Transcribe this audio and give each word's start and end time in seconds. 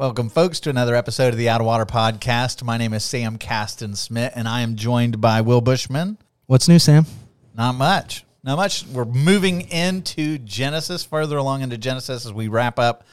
Welcome, 0.00 0.30
folks, 0.30 0.60
to 0.60 0.70
another 0.70 0.94
episode 0.94 1.34
of 1.34 1.36
the 1.36 1.50
Out 1.50 1.60
of 1.60 1.66
Water 1.66 1.84
Podcast. 1.84 2.62
My 2.62 2.78
name 2.78 2.94
is 2.94 3.04
Sam 3.04 3.36
Caston 3.36 3.94
Smith, 3.94 4.32
and 4.34 4.48
I 4.48 4.62
am 4.62 4.76
joined 4.76 5.20
by 5.20 5.42
Will 5.42 5.60
Bushman. 5.60 6.16
What's 6.46 6.68
new, 6.68 6.78
Sam? 6.78 7.04
Not 7.54 7.74
much. 7.74 8.24
Not 8.42 8.56
much. 8.56 8.86
We're 8.86 9.04
moving 9.04 9.60
into 9.68 10.38
Genesis, 10.38 11.04
further 11.04 11.36
along 11.36 11.60
into 11.60 11.76
Genesis 11.76 12.24
as 12.24 12.32
we 12.32 12.48
wrap 12.48 12.78
up 12.78 13.04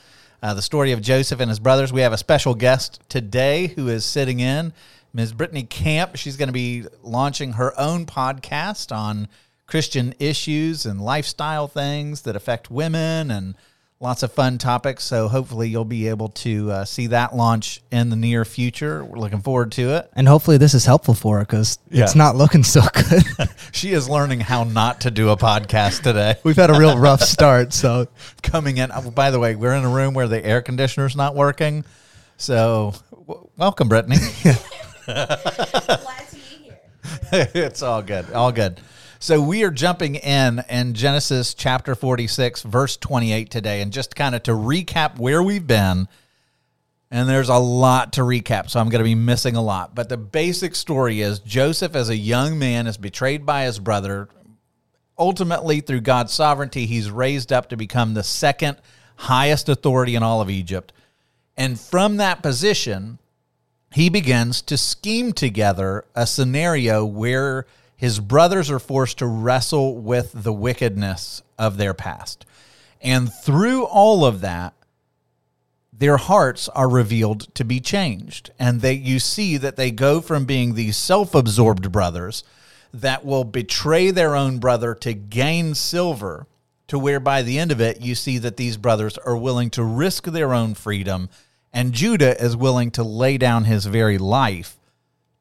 uh, 0.41 0.53
the 0.53 0.61
story 0.61 0.93
of 0.93 1.01
Joseph 1.01 1.41
and 1.41 1.49
his 1.49 1.59
brothers. 1.59 1.91
We 1.91 1.99
have 1.99 2.13
a 2.13 2.17
special 2.17 2.55
guest 2.55 3.01
today 3.09 3.67
who 3.67 3.89
is 3.89 4.05
sitting 4.05 4.39
in, 4.39 4.71
Ms. 5.11 5.33
Brittany 5.33 5.63
Camp. 5.63 6.15
She's 6.15 6.37
going 6.37 6.47
to 6.47 6.53
be 6.53 6.85
launching 7.03 7.51
her 7.51 7.77
own 7.77 8.05
podcast 8.05 8.95
on 8.95 9.27
Christian 9.65 10.15
issues 10.19 10.85
and 10.85 11.01
lifestyle 11.01 11.67
things 11.67 12.21
that 12.21 12.37
affect 12.37 12.71
women 12.71 13.29
and 13.29 13.55
lots 13.99 14.21
of 14.23 14.31
fun 14.31 14.57
topics. 14.59 15.03
So 15.03 15.27
hopefully 15.27 15.69
you'll 15.69 15.83
be 15.85 16.07
able 16.07 16.29
to 16.29 16.71
uh, 16.71 16.85
see 16.85 17.07
that 17.07 17.35
launch 17.35 17.81
in 17.91 18.09
the 18.09 18.15
near 18.15 18.45
future. 18.45 19.03
We're 19.03 19.17
looking 19.17 19.41
forward 19.41 19.71
to 19.73 19.95
it. 19.95 20.09
And 20.15 20.27
hopefully 20.27 20.57
this 20.57 20.73
is 20.75 20.85
helpful 20.85 21.13
for 21.15 21.39
her 21.39 21.43
because 21.45 21.79
Yeah. 21.89 22.03
it's 22.03 22.15
not 22.15 22.35
looking 22.35 22.63
so 22.63 22.81
good. 22.93 23.23
She 23.71 23.91
is 23.93 24.07
learning 24.07 24.41
how 24.41 24.63
not 24.65 25.01
to 25.01 25.11
do 25.11 25.29
a 25.29 25.37
podcast 25.37 26.03
today. 26.03 26.35
We've 26.43 26.55
had 26.55 26.69
a 26.69 26.77
real 26.79 26.97
rough 26.97 27.21
start, 27.21 27.73
so 27.73 28.07
coming 28.43 28.77
in. 28.77 28.91
oh, 28.93 29.09
By 29.09 29.31
the 29.31 29.39
way, 29.39 29.55
we're 29.55 29.73
in 29.73 29.83
a 29.83 29.89
room 29.89 30.13
where 30.13 30.27
the 30.27 30.45
air 30.45 30.61
conditioner's 30.61 31.15
not 31.15 31.33
working. 31.35 31.83
So, 32.37 32.93
w- 33.11 33.47
welcome, 33.57 33.89
Brittany. 33.89 34.17
Glad 34.43 35.39
to 36.29 36.35
be 36.35 36.39
here. 36.41 36.79
it's 37.55 37.81
all 37.81 38.03
good. 38.03 38.31
All 38.31 38.51
good. 38.51 38.79
So, 39.19 39.41
we 39.41 39.63
are 39.63 39.71
jumping 39.71 40.13
in 40.13 40.63
in 40.69 40.93
Genesis 40.93 41.55
chapter 41.55 41.95
46, 41.95 42.61
verse 42.61 42.97
28 42.97 43.49
today. 43.49 43.81
And 43.81 43.91
just 43.91 44.15
kind 44.15 44.35
of 44.35 44.43
to 44.43 44.51
recap 44.51 45.17
where 45.17 45.41
we've 45.41 45.65
been, 45.65 46.07
and 47.09 47.27
there's 47.27 47.49
a 47.49 47.57
lot 47.57 48.13
to 48.13 48.21
recap, 48.21 48.69
so 48.69 48.79
I'm 48.79 48.89
going 48.89 48.99
to 48.99 49.03
be 49.03 49.15
missing 49.15 49.55
a 49.55 49.61
lot. 49.61 49.95
But 49.95 50.09
the 50.09 50.17
basic 50.17 50.75
story 50.75 51.21
is 51.21 51.39
Joseph, 51.39 51.95
as 51.95 52.09
a 52.09 52.15
young 52.15 52.59
man, 52.59 52.85
is 52.85 52.97
betrayed 52.97 53.43
by 53.43 53.63
his 53.63 53.79
brother. 53.79 54.29
Ultimately, 55.17 55.81
through 55.81 56.01
God's 56.01 56.31
sovereignty, 56.31 56.85
he's 56.85 57.09
raised 57.09 57.51
up 57.51 57.69
to 57.69 57.77
become 57.77 58.13
the 58.13 58.23
second 58.23 58.77
highest 59.15 59.67
authority 59.67 60.13
in 60.13 60.21
all 60.21 60.41
of 60.41 60.49
Egypt. 60.51 60.93
And 61.55 61.79
from 61.79 62.17
that 62.17 62.43
position, 62.43 63.17
he 63.91 64.09
begins 64.09 64.61
to 64.63 64.77
scheme 64.77 65.33
together 65.33 66.05
a 66.13 66.27
scenario 66.27 67.03
where 67.03 67.65
his 67.97 68.19
brothers 68.19 68.69
are 68.69 68.79
forced 68.79 69.17
to 69.17 69.25
wrestle 69.25 69.97
with 69.97 70.31
the 70.33 70.53
wickedness 70.53 71.41
of 71.57 71.77
their 71.77 71.95
past. 71.95 72.45
And 73.01 73.33
through 73.33 73.85
all 73.85 74.23
of 74.23 74.41
that, 74.41 74.73
their 75.91 76.17
hearts 76.17 76.69
are 76.69 76.87
revealed 76.87 77.53
to 77.55 77.65
be 77.65 77.79
changed 77.79 78.51
and 78.59 78.81
they 78.81 78.93
you 78.93 79.19
see 79.19 79.57
that 79.57 79.77
they 79.77 79.89
go 79.89 80.21
from 80.21 80.45
being 80.45 80.75
these 80.75 80.95
self-absorbed 80.95 81.91
brothers 81.91 82.43
that 82.93 83.25
will 83.25 83.43
betray 83.43 84.11
their 84.11 84.35
own 84.35 84.59
brother 84.59 84.93
to 84.93 85.13
gain 85.13 85.73
silver 85.73 86.45
to 86.87 86.99
where 86.99 87.19
by 87.19 87.41
the 87.41 87.57
end 87.57 87.71
of 87.71 87.81
it 87.81 87.99
you 87.99 88.13
see 88.13 88.37
that 88.37 88.57
these 88.57 88.77
brothers 88.77 89.17
are 89.19 89.35
willing 89.35 89.71
to 89.71 89.83
risk 89.83 90.25
their 90.25 90.53
own 90.53 90.75
freedom 90.75 91.29
and 91.73 91.93
Judah 91.93 92.39
is 92.41 92.55
willing 92.55 92.91
to 92.91 93.03
lay 93.03 93.37
down 93.37 93.63
his 93.63 93.85
very 93.85 94.19
life 94.19 94.76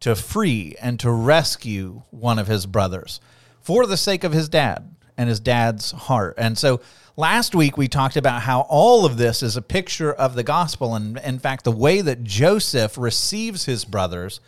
to 0.07 0.15
free 0.15 0.77
and 0.81 1.01
to 1.01 1.11
rescue 1.11 2.01
one 2.11 2.39
of 2.39 2.47
his 2.47 2.65
brothers 2.65 3.21
for 3.61 3.87
the 3.87 3.97
sake 3.97 4.23
of 4.23 4.33
his 4.33 4.49
dad 4.49 4.95
and 5.17 5.29
his 5.29 5.41
dad's 5.41 5.91
heart. 5.91 6.35
And 6.39 6.57
so 6.57 6.81
last 7.17 7.57
week 7.57 7.77
we 7.77 7.89
talked 7.89 8.17
about 8.17 8.43
how 8.43 8.61
all 8.69 9.05
of 9.05 9.17
this 9.17 9.43
is 9.43 9.57
a 9.57 9.63
picture 9.63 10.13
of 10.13 10.37
the 10.37 10.45
gospel. 10.45 10.95
And 10.95 11.19
in 11.19 11.41
fact, 11.41 11.65
the 11.65 11.73
way 11.73 12.03
that 12.03 12.23
Joseph 12.23 12.97
receives 12.97 13.65
his 13.65 13.85
brothers 13.85 14.39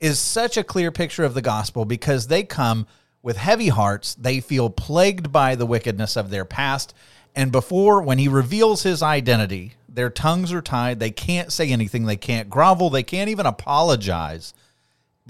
is 0.00 0.18
such 0.18 0.58
a 0.58 0.64
clear 0.64 0.92
picture 0.92 1.24
of 1.24 1.32
the 1.32 1.40
gospel 1.40 1.86
because 1.86 2.26
they 2.26 2.42
come 2.42 2.86
with 3.22 3.38
heavy 3.38 3.68
hearts. 3.68 4.14
They 4.16 4.40
feel 4.40 4.68
plagued 4.68 5.32
by 5.32 5.54
the 5.54 5.64
wickedness 5.64 6.14
of 6.14 6.28
their 6.28 6.44
past. 6.44 6.92
And 7.34 7.50
before, 7.50 8.02
when 8.02 8.18
he 8.18 8.28
reveals 8.28 8.82
his 8.82 9.02
identity, 9.02 9.76
their 9.88 10.10
tongues 10.10 10.52
are 10.52 10.60
tied. 10.60 11.00
They 11.00 11.10
can't 11.10 11.50
say 11.50 11.70
anything. 11.70 12.04
They 12.04 12.18
can't 12.18 12.50
grovel. 12.50 12.90
They 12.90 13.02
can't 13.02 13.30
even 13.30 13.46
apologize 13.46 14.52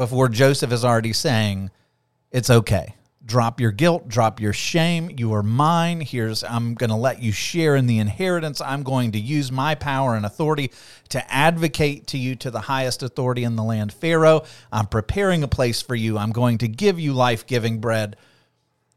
before 0.01 0.31
Joseph 0.31 0.73
is 0.73 0.83
already 0.83 1.13
saying, 1.13 1.71
It's 2.33 2.49
okay. 2.49 2.95
Drop 3.27 3.61
your 3.61 3.71
guilt, 3.71 4.09
drop 4.09 4.41
your 4.41 4.55
shame. 4.55 5.11
You 5.15 5.35
are 5.35 5.43
mine. 5.43 6.01
Here's, 6.01 6.43
I'm 6.43 6.73
going 6.73 6.89
to 6.89 6.97
let 6.97 7.23
you 7.23 7.33
share 7.33 7.77
in 7.77 7.87
the 7.87 7.99
inheritance. 7.99 8.63
I'm 8.63 8.83
going 8.83 9.13
to 9.13 9.19
use 9.19 9.53
my 9.53 9.75
power 9.75 10.15
and 10.15 10.25
authority 10.25 10.71
to 11.11 11.31
advocate 11.31 12.07
to 12.09 12.19
you 12.19 12.35
to 12.37 12.51
the 12.51 12.63
highest 12.63 13.03
authority 13.03 13.45
in 13.45 13.57
the 13.57 13.63
land, 13.63 13.93
Pharaoh. 13.93 14.45
I'm 14.73 14.87
preparing 14.87 15.43
a 15.43 15.49
place 15.49 15.83
for 15.83 15.95
you. 15.95 16.17
I'm 16.17 16.33
going 16.33 16.57
to 16.59 16.67
give 16.67 16.99
you 16.99 17.13
life 17.13 17.47
giving 17.47 17.79
bread. 17.79 18.17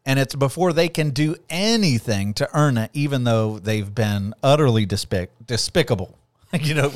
And 0.05 0.17
it's 0.17 0.35
before 0.35 0.71
they 0.71 0.87
can 0.87 1.09
do 1.09 1.35
anything 1.49 2.33
to 2.35 2.49
earn 2.57 2.77
it, 2.77 2.91
even 2.93 3.25
though 3.25 3.59
they've 3.59 3.93
been 3.93 4.33
utterly 4.41 4.87
despic- 4.87 5.27
despicable, 5.45 6.17
you 6.61 6.73
know, 6.75 6.93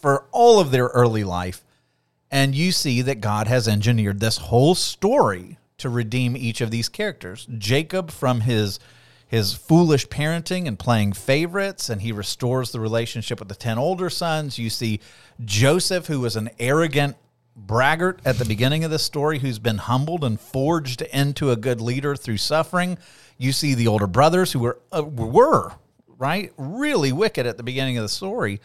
for 0.00 0.24
all 0.32 0.58
of 0.58 0.72
their 0.72 0.86
early 0.86 1.22
life. 1.22 1.62
And 2.30 2.54
you 2.54 2.72
see 2.72 3.02
that 3.02 3.20
God 3.20 3.48
has 3.48 3.66
engineered 3.66 4.20
this 4.20 4.36
whole 4.36 4.74
story 4.74 5.58
to 5.78 5.88
redeem 5.88 6.36
each 6.36 6.60
of 6.60 6.70
these 6.70 6.88
characters. 6.88 7.46
Jacob 7.58 8.10
from 8.10 8.42
his 8.42 8.78
his 9.26 9.52
foolish 9.52 10.08
parenting 10.08 10.66
and 10.66 10.76
playing 10.76 11.12
favorites, 11.12 11.88
and 11.88 12.02
he 12.02 12.10
restores 12.10 12.72
the 12.72 12.80
relationship 12.80 13.38
with 13.38 13.48
the 13.48 13.54
10 13.54 13.78
older 13.78 14.10
sons. 14.10 14.58
You 14.58 14.68
see 14.68 14.98
Joseph, 15.44 16.08
who 16.08 16.18
was 16.18 16.34
an 16.34 16.50
arrogant 16.58 17.16
braggart 17.54 18.18
at 18.24 18.38
the 18.38 18.44
beginning 18.44 18.82
of 18.82 18.90
the 18.90 18.98
story, 18.98 19.38
who's 19.38 19.60
been 19.60 19.78
humbled 19.78 20.24
and 20.24 20.40
forged 20.40 21.02
into 21.02 21.52
a 21.52 21.56
good 21.56 21.80
leader 21.80 22.16
through 22.16 22.38
suffering. 22.38 22.98
You 23.38 23.52
see 23.52 23.74
the 23.74 23.86
older 23.86 24.08
brothers 24.08 24.50
who 24.50 24.58
were, 24.58 24.80
uh, 24.92 25.04
were 25.04 25.74
right, 26.18 26.52
really 26.56 27.12
wicked 27.12 27.46
at 27.46 27.56
the 27.56 27.62
beginning 27.62 27.98
of 27.98 28.02
the 28.02 28.08
story 28.08 28.60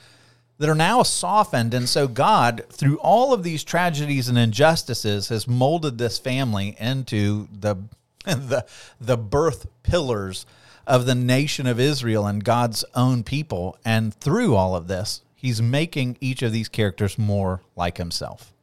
that 0.57 0.69
are 0.69 0.75
now 0.75 1.03
softened. 1.03 1.73
And 1.73 1.87
so 1.89 2.07
God, 2.07 2.63
through 2.69 2.97
all 2.97 3.33
of 3.33 3.43
these 3.43 3.63
tragedies 3.63 4.29
and 4.29 4.37
injustices, 4.37 5.29
has 5.29 5.47
molded 5.47 5.97
this 5.97 6.17
family 6.17 6.75
into 6.79 7.47
the 7.51 7.75
the 8.25 8.65
the 8.99 9.17
birth 9.17 9.67
pillars 9.83 10.45
of 10.87 11.05
the 11.05 11.15
nation 11.15 11.67
of 11.67 11.79
Israel 11.79 12.25
and 12.27 12.43
God's 12.43 12.85
own 12.93 13.23
people. 13.23 13.77
And 13.83 14.13
through 14.13 14.55
all 14.55 14.75
of 14.75 14.87
this, 14.87 15.21
he's 15.35 15.61
making 15.61 16.17
each 16.21 16.41
of 16.41 16.51
these 16.51 16.69
characters 16.69 17.17
more 17.17 17.61
like 17.75 17.97
himself. 17.97 18.53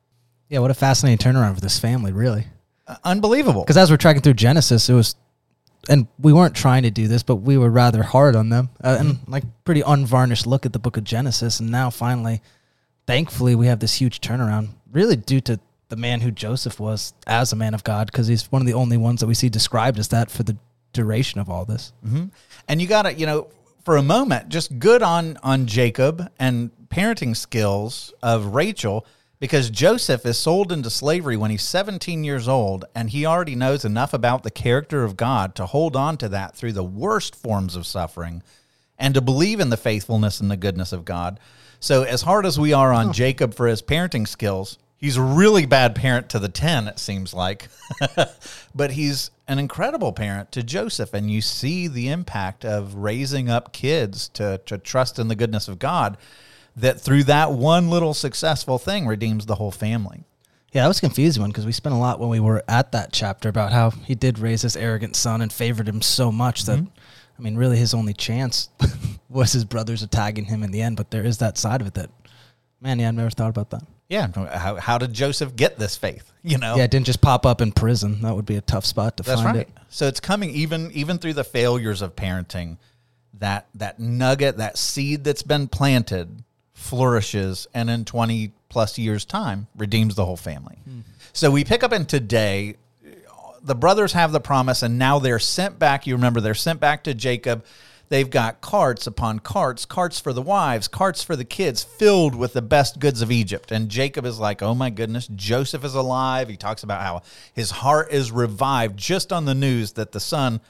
yeah, 0.48 0.58
what 0.60 0.70
a 0.70 0.75
fascinating 0.75 1.19
turnaround 1.19 1.54
for 1.54 1.60
this 1.60 1.78
family, 1.78 2.12
really. 2.12 2.47
Uh, 2.86 2.97
Unbelievable. 3.04 3.62
Because 3.62 3.76
as 3.76 3.91
we're 3.91 3.97
tracking 3.97 4.22
through 4.22 4.34
Genesis, 4.34 4.88
it 4.88 4.94
was, 4.94 5.14
and 5.88 6.06
we 6.19 6.32
weren't 6.32 6.54
trying 6.54 6.84
to 6.84 6.91
do 6.91 7.09
this, 7.09 7.22
but 7.22 7.37
we 7.37 7.59
were 7.59 7.70
rather 7.70 8.03
hard 8.03 8.37
on 8.37 8.48
them 8.48 8.70
uh, 8.82 8.97
and 9.00 9.19
like 9.26 9.44
pretty 9.65 9.81
unvarnished 9.81 10.47
look 10.47 10.65
at 10.65 10.72
the 10.72 10.78
book 10.78 10.97
of 10.97 11.04
Genesis. 11.04 11.60
And 11.60 11.70
now 11.70 11.91
finally, 11.91 12.40
thankfully, 13.06 13.55
we 13.55 13.67
have 13.67 13.81
this 13.81 13.94
huge 13.94 14.20
turnaround, 14.20 14.69
really 14.93 15.17
due 15.17 15.40
to 15.43 15.58
the 15.88 15.96
man 15.96 16.20
who 16.20 16.31
Joseph 16.31 16.81
was 16.81 17.12
as 17.26 17.52
a 17.52 17.56
man 17.56 17.75
of 17.75 17.84
God, 17.84 18.06
because 18.06 18.26
he's 18.26 18.50
one 18.50 18.62
of 18.62 18.67
the 18.67 18.75
only 18.75 18.96
ones 18.96 19.20
that 19.20 19.26
we 19.26 19.34
see 19.34 19.49
described 19.49 19.99
as 19.99 20.08
that 20.08 20.31
for 20.31 20.43
the 20.43 20.56
duration 20.93 21.40
of 21.40 21.50
all 21.50 21.64
this. 21.64 21.93
And 22.69 22.81
you 22.81 22.87
got 22.87 23.02
to, 23.02 23.12
you 23.12 23.26
know, 23.26 23.49
for 23.85 23.96
a 23.96 24.02
moment, 24.02 24.49
just 24.49 24.78
good 24.78 25.02
on 25.02 25.38
on 25.43 25.67
Jacob 25.67 26.31
and 26.38 26.70
parenting 26.88 27.37
skills 27.37 28.12
of 28.23 28.55
Rachel 28.55 29.05
because 29.42 29.70
Joseph 29.70 30.24
is 30.24 30.38
sold 30.38 30.70
into 30.70 30.88
slavery 30.88 31.36
when 31.36 31.50
he's 31.50 31.64
17 31.64 32.22
years 32.22 32.46
old 32.46 32.84
and 32.94 33.10
he 33.10 33.26
already 33.26 33.56
knows 33.56 33.84
enough 33.84 34.14
about 34.14 34.44
the 34.44 34.52
character 34.52 35.02
of 35.02 35.16
God 35.16 35.56
to 35.56 35.66
hold 35.66 35.96
on 35.96 36.16
to 36.18 36.28
that 36.28 36.54
through 36.54 36.74
the 36.74 36.84
worst 36.84 37.34
forms 37.34 37.74
of 37.74 37.84
suffering 37.84 38.44
and 39.00 39.14
to 39.14 39.20
believe 39.20 39.58
in 39.58 39.68
the 39.68 39.76
faithfulness 39.76 40.38
and 40.38 40.48
the 40.48 40.56
goodness 40.56 40.92
of 40.92 41.04
God. 41.04 41.40
So 41.80 42.04
as 42.04 42.22
hard 42.22 42.46
as 42.46 42.60
we 42.60 42.72
are 42.72 42.92
on 42.92 43.12
Jacob 43.12 43.52
for 43.54 43.66
his 43.66 43.82
parenting 43.82 44.28
skills, 44.28 44.78
he's 44.96 45.16
a 45.16 45.22
really 45.22 45.66
bad 45.66 45.96
parent 45.96 46.28
to 46.28 46.38
the 46.38 46.48
10 46.48 46.86
it 46.86 47.00
seems 47.00 47.34
like. 47.34 47.66
but 48.76 48.92
he's 48.92 49.32
an 49.48 49.58
incredible 49.58 50.12
parent 50.12 50.52
to 50.52 50.62
Joseph 50.62 51.14
and 51.14 51.28
you 51.28 51.40
see 51.40 51.88
the 51.88 52.10
impact 52.10 52.64
of 52.64 52.94
raising 52.94 53.50
up 53.50 53.72
kids 53.72 54.28
to 54.34 54.58
to 54.66 54.78
trust 54.78 55.18
in 55.18 55.26
the 55.26 55.34
goodness 55.34 55.66
of 55.66 55.80
God 55.80 56.16
that 56.76 57.00
through 57.00 57.24
that 57.24 57.52
one 57.52 57.90
little 57.90 58.14
successful 58.14 58.78
thing 58.78 59.06
redeems 59.06 59.46
the 59.46 59.56
whole 59.56 59.70
family. 59.70 60.24
Yeah, 60.72 60.82
that 60.82 60.88
was 60.88 60.98
a 60.98 61.02
confusing 61.02 61.42
one 61.42 61.50
because 61.50 61.66
we 61.66 61.72
spent 61.72 61.94
a 61.94 61.98
lot 61.98 62.19
when 62.19 62.30
we 62.30 62.40
were 62.40 62.64
at 62.66 62.92
that 62.92 63.12
chapter 63.12 63.50
about 63.50 63.72
how 63.72 63.90
he 63.90 64.14
did 64.14 64.38
raise 64.38 64.62
this 64.62 64.74
arrogant 64.74 65.16
son 65.16 65.42
and 65.42 65.52
favored 65.52 65.86
him 65.86 66.00
so 66.00 66.32
much 66.32 66.64
that, 66.64 66.78
mm-hmm. 66.78 66.98
I 67.38 67.42
mean, 67.42 67.56
really 67.56 67.76
his 67.76 67.92
only 67.92 68.14
chance 68.14 68.70
was 69.28 69.52
his 69.52 69.66
brothers 69.66 70.02
attacking 70.02 70.46
him 70.46 70.62
in 70.62 70.70
the 70.70 70.80
end. 70.80 70.96
But 70.96 71.10
there 71.10 71.24
is 71.24 71.38
that 71.38 71.58
side 71.58 71.82
of 71.82 71.88
it 71.88 71.94
that, 71.94 72.10
man, 72.80 72.98
yeah, 72.98 73.08
I've 73.08 73.14
never 73.14 73.28
thought 73.28 73.50
about 73.50 73.68
that. 73.70 73.82
Yeah, 74.08 74.28
how, 74.58 74.76
how 74.76 74.98
did 74.98 75.12
Joseph 75.12 75.56
get 75.56 75.78
this 75.78 75.96
faith? 75.96 76.32
You 76.42 76.58
know, 76.58 76.76
Yeah, 76.76 76.84
it 76.84 76.90
didn't 76.90 77.06
just 77.06 77.20
pop 77.20 77.46
up 77.46 77.60
in 77.60 77.72
prison. 77.72 78.22
That 78.22 78.34
would 78.34 78.46
be 78.46 78.56
a 78.56 78.60
tough 78.60 78.84
spot 78.84 79.18
to 79.18 79.22
That's 79.22 79.42
find 79.42 79.56
right. 79.56 79.68
it. 79.68 79.75
So 79.88 80.06
it's 80.06 80.20
coming 80.20 80.50
even 80.50 80.90
even 80.92 81.18
through 81.18 81.34
the 81.34 81.44
failures 81.44 82.02
of 82.02 82.16
parenting. 82.16 82.78
That 83.34 83.68
that 83.75 83.98
nugget, 83.98 84.58
that 84.58 84.76
seed 84.76 85.25
that's 85.25 85.42
been 85.42 85.66
planted, 85.68 86.44
flourishes, 86.82 87.67
and 87.73 87.88
in 87.88 88.05
twenty 88.05 88.52
plus 88.69 88.99
years' 88.99 89.25
time, 89.25 89.67
redeems 89.76 90.14
the 90.14 90.25
whole 90.25 90.37
family. 90.37 90.79
So 91.32 91.50
we 91.50 91.64
pick 91.64 91.82
up 91.82 91.93
in 91.93 92.06
today. 92.06 92.76
The 93.62 93.75
brothers 93.75 94.12
have 94.12 94.32
the 94.32 94.40
promise, 94.40 94.82
and 94.82 94.99
now 94.99 95.19
they're 95.20 95.38
sent 95.38 95.79
back. 95.79 96.06
You 96.06 96.14
remember 96.17 96.40
they're 96.40 96.55
sent 96.55 96.81
back 96.81 97.05
to 97.05 97.14
Jacob. 97.14 97.64
They've 98.08 98.29
got 98.29 98.61
carts 98.61 99.06
upon 99.06 99.38
carts, 99.38 99.87
carts 99.87 100.20
for 100.20 100.34
the 100.34 100.43
wives, 100.43 100.87
carts 100.87 101.23
for 101.23 101.34
the 101.34 101.46
kids, 101.46 101.82
filled 101.82 102.34
with 102.34 102.52
the 102.52 102.61
best 102.61 102.99
goods 102.99 103.23
of 103.23 103.31
Egypt. 103.31 103.73
And 103.73 103.88
Jacob 103.88 104.26
is 104.26 104.38
like, 104.38 104.61
oh 104.61 104.75
my 104.75 104.90
goodness, 104.90 105.28
Joseph 105.28 105.82
is 105.82 105.94
alive. 105.94 106.50
He 106.50 106.58
talks 106.58 106.82
about 106.82 107.00
how 107.00 107.23
his 107.55 107.70
heart 107.70 108.12
is 108.12 108.31
revived 108.31 108.99
just 108.99 109.32
on 109.32 109.46
the 109.46 109.55
news 109.55 109.93
that 109.93 110.12
the 110.12 110.20
son 110.20 110.61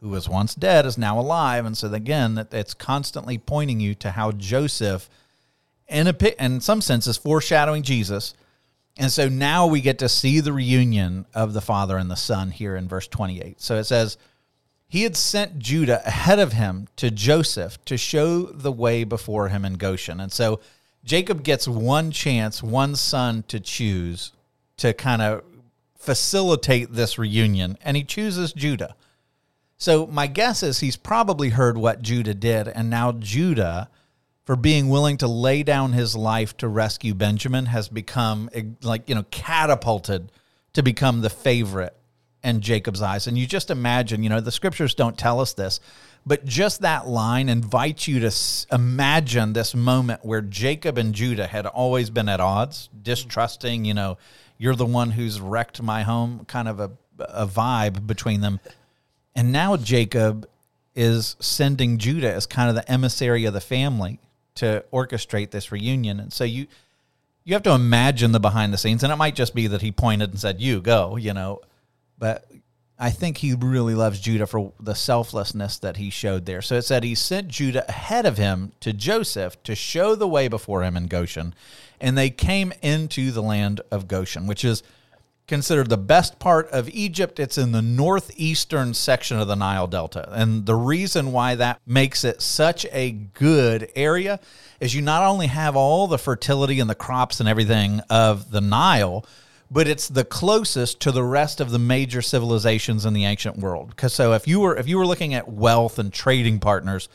who 0.00 0.10
was 0.10 0.28
once 0.28 0.54
dead 0.54 0.86
is 0.86 0.96
now 0.96 1.18
alive. 1.18 1.66
And 1.66 1.76
so, 1.76 1.92
again, 1.92 2.36
that 2.36 2.54
it's 2.54 2.74
constantly 2.74 3.38
pointing 3.38 3.80
you 3.80 3.96
to 3.96 4.12
how 4.12 4.30
Joseph, 4.30 5.08
in, 5.92 6.08
a, 6.08 6.44
in 6.44 6.60
some 6.60 6.80
senses 6.80 7.16
foreshadowing 7.16 7.82
Jesus. 7.82 8.34
And 8.96 9.10
so 9.10 9.28
now 9.28 9.66
we 9.66 9.80
get 9.80 9.98
to 10.00 10.08
see 10.08 10.40
the 10.40 10.52
reunion 10.52 11.26
of 11.34 11.52
the 11.52 11.60
father 11.60 11.96
and 11.96 12.10
the 12.10 12.16
son 12.16 12.50
here 12.50 12.76
in 12.76 12.88
verse 12.88 13.08
28. 13.08 13.60
So 13.60 13.76
it 13.76 13.84
says, 13.84 14.18
he 14.88 15.04
had 15.04 15.16
sent 15.16 15.58
Judah 15.58 16.02
ahead 16.04 16.38
of 16.38 16.52
him 16.52 16.88
to 16.96 17.10
Joseph 17.10 17.82
to 17.86 17.96
show 17.96 18.42
the 18.42 18.72
way 18.72 19.04
before 19.04 19.48
him 19.48 19.64
in 19.64 19.74
Goshen. 19.74 20.20
And 20.20 20.30
so 20.30 20.60
Jacob 21.04 21.42
gets 21.42 21.66
one 21.66 22.10
chance, 22.10 22.62
one 22.62 22.94
son 22.96 23.44
to 23.48 23.58
choose 23.58 24.32
to 24.76 24.92
kind 24.92 25.22
of 25.22 25.44
facilitate 25.96 26.92
this 26.92 27.18
reunion, 27.18 27.78
and 27.82 27.96
he 27.96 28.04
chooses 28.04 28.52
Judah. 28.52 28.96
So 29.78 30.06
my 30.06 30.26
guess 30.26 30.62
is 30.62 30.80
he's 30.80 30.96
probably 30.96 31.50
heard 31.50 31.78
what 31.78 32.02
Judah 32.02 32.34
did, 32.34 32.68
and 32.68 32.90
now 32.90 33.12
Judah, 33.12 33.88
for 34.44 34.56
being 34.56 34.88
willing 34.88 35.16
to 35.18 35.28
lay 35.28 35.62
down 35.62 35.92
his 35.92 36.16
life 36.16 36.56
to 36.58 36.68
rescue 36.68 37.14
Benjamin, 37.14 37.66
has 37.66 37.88
become 37.88 38.50
eh, 38.52 38.62
like, 38.82 39.08
you 39.08 39.14
know, 39.14 39.24
catapulted 39.30 40.32
to 40.72 40.82
become 40.82 41.20
the 41.20 41.30
favorite 41.30 41.96
in 42.42 42.60
Jacob's 42.60 43.02
eyes. 43.02 43.26
And 43.26 43.38
you 43.38 43.46
just 43.46 43.70
imagine, 43.70 44.22
you 44.22 44.28
know, 44.28 44.40
the 44.40 44.50
scriptures 44.50 44.94
don't 44.94 45.16
tell 45.16 45.40
us 45.40 45.52
this, 45.54 45.78
but 46.26 46.44
just 46.44 46.80
that 46.80 47.06
line 47.06 47.48
invites 47.48 48.08
you 48.08 48.20
to 48.20 48.32
imagine 48.72 49.52
this 49.52 49.74
moment 49.74 50.24
where 50.24 50.40
Jacob 50.40 50.98
and 50.98 51.14
Judah 51.14 51.46
had 51.46 51.66
always 51.66 52.10
been 52.10 52.28
at 52.28 52.40
odds, 52.40 52.88
distrusting, 53.00 53.84
you 53.84 53.94
know, 53.94 54.18
you're 54.58 54.76
the 54.76 54.86
one 54.86 55.12
who's 55.12 55.40
wrecked 55.40 55.82
my 55.82 56.02
home, 56.02 56.44
kind 56.46 56.68
of 56.68 56.80
a, 56.80 56.90
a 57.18 57.46
vibe 57.46 58.06
between 58.06 58.40
them. 58.40 58.60
And 59.34 59.52
now 59.52 59.76
Jacob 59.76 60.48
is 60.94 61.36
sending 61.40 61.98
Judah 61.98 62.32
as 62.32 62.46
kind 62.46 62.68
of 62.68 62.74
the 62.74 62.90
emissary 62.90 63.44
of 63.44 63.54
the 63.54 63.60
family 63.60 64.20
to 64.56 64.84
orchestrate 64.92 65.50
this 65.50 65.72
reunion. 65.72 66.20
And 66.20 66.32
so 66.32 66.44
you 66.44 66.66
you 67.44 67.54
have 67.54 67.62
to 67.64 67.72
imagine 67.72 68.32
the 68.32 68.40
behind 68.40 68.72
the 68.72 68.78
scenes, 68.78 69.02
and 69.02 69.12
it 69.12 69.16
might 69.16 69.34
just 69.34 69.54
be 69.54 69.66
that 69.66 69.82
he 69.82 69.90
pointed 69.90 70.30
and 70.30 70.38
said, 70.38 70.60
"You 70.60 70.80
go," 70.80 71.16
you 71.16 71.34
know. 71.34 71.60
But 72.18 72.46
I 72.98 73.10
think 73.10 73.38
he 73.38 73.54
really 73.54 73.96
loves 73.96 74.20
Judah 74.20 74.46
for 74.46 74.72
the 74.78 74.94
selflessness 74.94 75.78
that 75.78 75.96
he 75.96 76.08
showed 76.08 76.46
there. 76.46 76.62
So 76.62 76.76
it 76.76 76.82
said 76.82 77.02
he 77.02 77.16
sent 77.16 77.48
Judah 77.48 77.84
ahead 77.88 78.26
of 78.26 78.38
him 78.38 78.72
to 78.78 78.92
Joseph 78.92 79.60
to 79.64 79.74
show 79.74 80.14
the 80.14 80.28
way 80.28 80.46
before 80.46 80.84
him 80.84 80.96
in 80.96 81.08
Goshen, 81.08 81.52
and 82.00 82.16
they 82.16 82.30
came 82.30 82.72
into 82.80 83.32
the 83.32 83.42
land 83.42 83.80
of 83.90 84.06
Goshen, 84.06 84.46
which 84.46 84.64
is 84.64 84.84
considered 85.46 85.88
the 85.88 85.98
best 85.98 86.38
part 86.38 86.68
of 86.70 86.88
Egypt. 86.90 87.40
It's 87.40 87.58
in 87.58 87.72
the 87.72 87.82
northeastern 87.82 88.94
section 88.94 89.38
of 89.38 89.48
the 89.48 89.56
Nile 89.56 89.86
Delta. 89.86 90.28
And 90.32 90.66
the 90.66 90.74
reason 90.74 91.32
why 91.32 91.54
that 91.56 91.80
makes 91.86 92.24
it 92.24 92.40
such 92.40 92.86
a 92.92 93.10
good 93.10 93.90
area 93.94 94.40
is 94.80 94.94
you 94.94 95.02
not 95.02 95.22
only 95.22 95.48
have 95.48 95.76
all 95.76 96.06
the 96.06 96.18
fertility 96.18 96.80
and 96.80 96.88
the 96.88 96.94
crops 96.94 97.40
and 97.40 97.48
everything 97.48 98.00
of 98.08 98.50
the 98.50 98.60
Nile, 98.60 99.26
but 99.70 99.88
it's 99.88 100.08
the 100.08 100.24
closest 100.24 101.00
to 101.00 101.12
the 101.12 101.24
rest 101.24 101.60
of 101.60 101.70
the 101.70 101.78
major 101.78 102.20
civilizations 102.20 103.06
in 103.06 103.14
the 103.14 103.24
ancient 103.24 103.58
world. 103.58 103.88
Because 103.88 104.12
so 104.12 104.34
if 104.34 104.46
you 104.46 104.60
were 104.60 104.76
if 104.76 104.86
you 104.86 104.98
were 104.98 105.06
looking 105.06 105.34
at 105.34 105.48
wealth 105.48 105.98
and 105.98 106.12
trading 106.12 106.60
partners, 106.60 107.08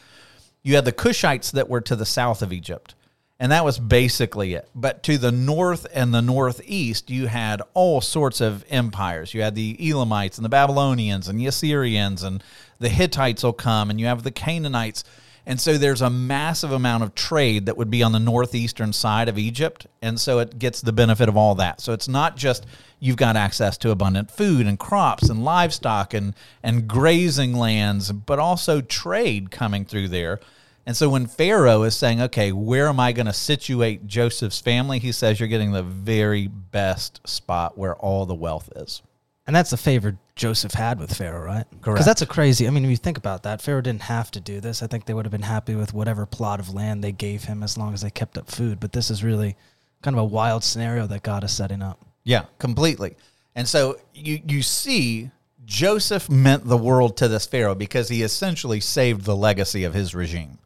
you 0.64 0.76
had 0.76 0.86
the 0.86 0.92
Cushites 0.92 1.52
that 1.52 1.70
were 1.70 1.82
to 1.82 1.96
the 1.96 2.06
south 2.06 2.42
of 2.42 2.52
Egypt. 2.52 2.96
And 3.40 3.52
that 3.52 3.64
was 3.64 3.78
basically 3.78 4.56
it. 4.56 4.68
But 4.74 5.04
to 5.04 5.18
the 5.18 5.32
north 5.32 5.86
and 5.94 6.14
the 6.14 6.22
northeast, 6.22 7.12
you 7.12 7.28
had 7.28 7.62
all 7.76 8.02
sorts 8.02 8.42
of 8.42 8.66
empires. 8.70 9.34
You 9.34 9.44
had 9.44 9.54
the 9.54 9.78
Elamites 9.80 10.38
and 10.38 10.46
the 10.46 10.50
Babylonians 10.50 11.28
and 11.28 11.40
the 11.40 11.46
Assyrians, 11.46 12.24
and 12.24 12.44
the 12.80 12.90
Hittites 12.90 13.44
will 13.44 13.54
come, 13.54 13.92
and 13.92 14.00
you 14.00 14.08
have 14.08 14.24
the 14.24 14.32
Canaanites. 14.32 15.04
And 15.46 15.62
so 15.62 15.78
there's 15.78 16.02
a 16.02 16.10
massive 16.10 16.72
amount 16.72 17.04
of 17.04 17.16
trade 17.16 17.68
that 17.68 17.78
would 17.78 17.90
be 17.90 18.04
on 18.04 18.12
the 18.12 18.20
northeastern 18.20 18.92
side 18.92 19.30
of 19.30 19.38
Egypt. 19.38 19.88
And 20.02 20.20
so 20.20 20.40
it 20.40 20.60
gets 20.60 20.82
the 20.82 20.92
benefit 20.92 21.30
of 21.30 21.38
all 21.38 21.56
that. 21.56 21.80
So 21.80 21.94
it's 21.94 22.10
not 22.10 22.36
just 22.36 22.66
you've 23.00 23.16
got 23.16 23.38
access 23.38 23.78
to 23.78 23.92
abundant 23.92 24.30
food 24.30 24.66
and 24.68 24.78
crops 24.78 25.30
and 25.30 25.46
livestock 25.46 26.14
and, 26.14 26.34
and 26.64 26.86
grazing 26.88 27.54
lands, 27.54 28.12
but 28.12 28.40
also 28.40 28.82
trade 28.82 29.50
coming 29.50 29.86
through 29.86 30.10
there. 30.10 30.42
And 30.88 30.96
so 30.96 31.10
when 31.10 31.28
Pharaoh 31.28 31.84
is 31.84 31.98
saying, 31.98 32.22
okay, 32.22 32.54
where 32.54 32.88
am 32.88 32.98
I 32.98 33.12
going 33.12 33.26
to 33.26 33.34
situate 33.34 34.08
Joseph's 34.08 34.62
family? 34.62 35.00
He 35.00 35.12
says, 35.12 35.38
you're 35.38 35.50
getting 35.50 35.74
the 35.74 35.84
very 35.84 36.48
best 36.48 37.20
spot 37.28 37.78
where 37.78 37.98
all 37.98 38.26
the 38.26 38.34
wealth 38.34 38.72
is. 38.74 39.02
And 39.46 39.54
that's 39.54 39.70
the 39.70 39.76
favor 39.76 40.18
Joseph 40.36 40.72
had 40.72 40.98
with 40.98 41.14
Pharaoh, 41.14 41.46
right? 41.46 41.66
Correct. 41.82 41.84
Because 41.84 42.06
that's 42.06 42.22
a 42.22 42.26
crazy. 42.26 42.68
I 42.68 42.70
mean, 42.70 42.86
if 42.86 42.90
you 42.90 42.96
think 42.96 43.18
about 43.18 43.44
that, 43.44 43.62
Pharaoh 43.62 43.82
didn't 43.82 44.04
have 44.04 44.32
to 44.32 44.40
do 44.40 44.62
this. 44.62 44.82
I 44.82 44.88
think 44.88 45.06
they 45.06 45.14
would 45.14 45.26
have 45.26 45.32
been 45.32 45.42
happy 45.42 45.76
with 45.76 45.94
whatever 45.94 46.26
plot 46.26 46.62
of 46.62 46.74
land 46.74 47.04
they 47.04 47.12
gave 47.12 47.44
him 47.44 47.64
as 47.64 47.78
long 47.78 47.94
as 47.94 48.02
they 48.02 48.10
kept 48.10 48.38
up 48.38 48.50
food. 48.50 48.80
But 48.80 48.94
this 48.94 49.12
is 49.12 49.26
really 49.26 49.58
kind 50.04 50.16
of 50.16 50.22
a 50.22 50.26
wild 50.26 50.64
scenario 50.64 51.06
that 51.08 51.22
God 51.22 51.44
is 51.44 51.52
setting 51.52 51.82
up. 51.82 52.00
Yeah, 52.24 52.46
completely. 52.60 53.18
And 53.56 53.68
so 53.68 54.00
you 54.14 54.42
you 54.48 54.62
see 54.62 55.32
Joseph 55.66 56.30
meant 56.30 56.66
the 56.66 56.78
world 56.78 57.18
to 57.18 57.28
this 57.28 57.46
Pharaoh 57.46 57.76
because 57.76 58.08
he 58.08 58.24
essentially 58.24 58.80
saved 58.80 59.26
the 59.26 59.36
legacy 59.36 59.84
of 59.84 59.94
his 59.94 60.16
regime. 60.16 60.60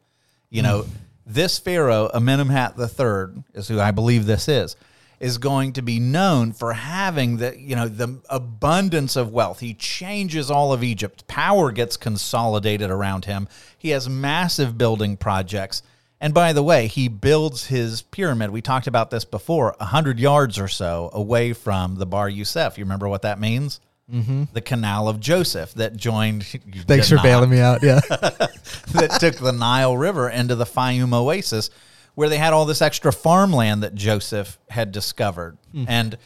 You 0.52 0.62
know, 0.62 0.82
mm. 0.82 0.90
this 1.24 1.58
Pharaoh, 1.58 2.10
Amenemhat 2.14 2.78
III, 2.78 3.42
is 3.54 3.68
who 3.68 3.80
I 3.80 3.90
believe 3.90 4.26
this 4.26 4.48
is, 4.48 4.76
is 5.18 5.38
going 5.38 5.72
to 5.72 5.82
be 5.82 5.98
known 5.98 6.52
for 6.52 6.74
having 6.74 7.38
the, 7.38 7.58
you 7.58 7.74
know, 7.74 7.88
the 7.88 8.20
abundance 8.28 9.16
of 9.16 9.32
wealth. 9.32 9.60
He 9.60 9.72
changes 9.72 10.50
all 10.50 10.74
of 10.74 10.84
Egypt. 10.84 11.26
Power 11.26 11.72
gets 11.72 11.96
consolidated 11.96 12.90
around 12.90 13.24
him. 13.24 13.48
He 13.78 13.90
has 13.90 14.10
massive 14.10 14.76
building 14.76 15.16
projects. 15.16 15.82
And 16.20 16.34
by 16.34 16.52
the 16.52 16.62
way, 16.62 16.86
he 16.86 17.08
builds 17.08 17.66
his 17.66 18.02
pyramid. 18.02 18.50
We 18.50 18.60
talked 18.60 18.86
about 18.86 19.10
this 19.10 19.24
before, 19.24 19.74
100 19.78 20.20
yards 20.20 20.58
or 20.58 20.68
so 20.68 21.08
away 21.14 21.54
from 21.54 21.96
the 21.96 22.06
Bar 22.06 22.28
Yusuf. 22.28 22.76
You 22.76 22.84
remember 22.84 23.08
what 23.08 23.22
that 23.22 23.40
means? 23.40 23.80
Mm-hmm. 24.10 24.44
The 24.52 24.60
Canal 24.60 25.08
of 25.08 25.20
Joseph 25.20 25.74
that 25.74 25.96
joined. 25.96 26.44
Thanks 26.86 27.08
for 27.08 27.18
bailing 27.22 27.50
me 27.50 27.60
out. 27.60 27.82
Yeah. 27.82 28.00
that 28.08 29.16
took 29.20 29.36
the 29.36 29.52
Nile 29.52 29.96
River 29.96 30.28
into 30.28 30.54
the 30.54 30.64
Fayum 30.64 31.14
Oasis, 31.14 31.70
where 32.14 32.28
they 32.28 32.38
had 32.38 32.52
all 32.52 32.66
this 32.66 32.82
extra 32.82 33.12
farmland 33.12 33.82
that 33.82 33.94
Joseph 33.94 34.58
had 34.68 34.92
discovered. 34.92 35.56
And 35.88 36.18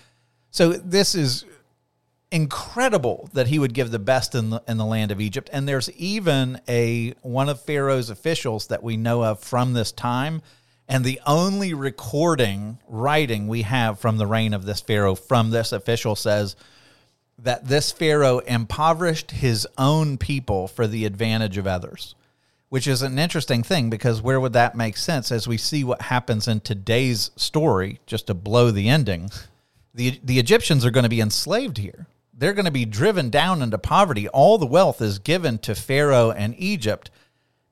so 0.51 0.73
this 0.73 1.15
is 1.15 1.45
incredible 2.33 3.31
that 3.35 3.47
he 3.47 3.59
would 3.59 3.73
give 3.73 3.91
the 3.91 3.99
best 3.99 4.35
in 4.35 4.51
the, 4.51 4.63
in 4.67 4.77
the 4.79 4.85
land 4.85 5.11
of 5.11 5.21
Egypt. 5.21 5.49
And 5.53 5.69
there's 5.69 5.91
even 5.93 6.61
a 6.69 7.11
one 7.23 7.49
of 7.49 7.61
Pharaoh's 7.63 8.11
officials 8.11 8.67
that 8.69 8.83
we 8.83 8.97
know 8.97 9.25
of 9.25 9.41
from 9.41 9.75
this 9.75 9.93
time. 9.93 10.43
And 10.89 11.05
the 11.05 11.21
only 11.27 11.75
recording 11.75 12.79
writing 12.89 13.49
we 13.49 13.63
have 13.63 13.99
from 13.99 14.19
the 14.19 14.27
reign 14.27 14.55
of 14.55 14.67
this 14.67 14.81
Pharaoh 14.81 15.15
from 15.15 15.51
this 15.51 15.73
official 15.73 16.17
says 16.17 16.57
that 17.39 17.67
this 17.67 17.93
Pharaoh 17.93 18.39
impoverished 18.39 19.31
his 19.31 19.67
own 19.77 20.19
people 20.19 20.69
for 20.69 20.87
the 20.87 21.05
advantage 21.05 21.59
of 21.59 21.67
others, 21.67 22.15
which 22.69 22.87
is 22.87 23.03
an 23.03 23.19
interesting 23.19 23.63
thing 23.63 23.91
because 23.91 24.23
where 24.23 24.41
would 24.41 24.55
that 24.55 24.75
make 24.75 24.97
sense 24.97 25.31
as 25.31 25.47
we 25.47 25.57
see 25.57 25.85
what 25.85 26.03
happens 26.03 26.49
in 26.49 26.61
today's 26.61 27.31
story, 27.37 28.01
just 28.07 28.27
to 28.29 28.35
blow 28.35 28.71
the 28.71 28.89
ending? 28.89 29.31
The, 29.95 30.19
the 30.25 30.39
Egyptians 30.39 30.85
are 30.85 30.91
going 30.91 31.05
to 31.05 31.11
be 31.11 31.21
enslaved 31.21 31.79
here. 31.79 32.07
They're 32.33 32.53
going 32.53 32.67
to 32.67 32.71
be 32.71 32.85
driven 32.85 33.31
down 33.31 33.63
into 33.63 33.79
poverty. 33.79 34.29
All 34.29 34.59
the 34.59 34.67
wealth 34.67 35.01
is 35.01 35.19
given 35.19 35.59
to 35.61 35.75
Pharaoh 35.75 36.31
and 36.31 36.55
Egypt. 36.59 37.11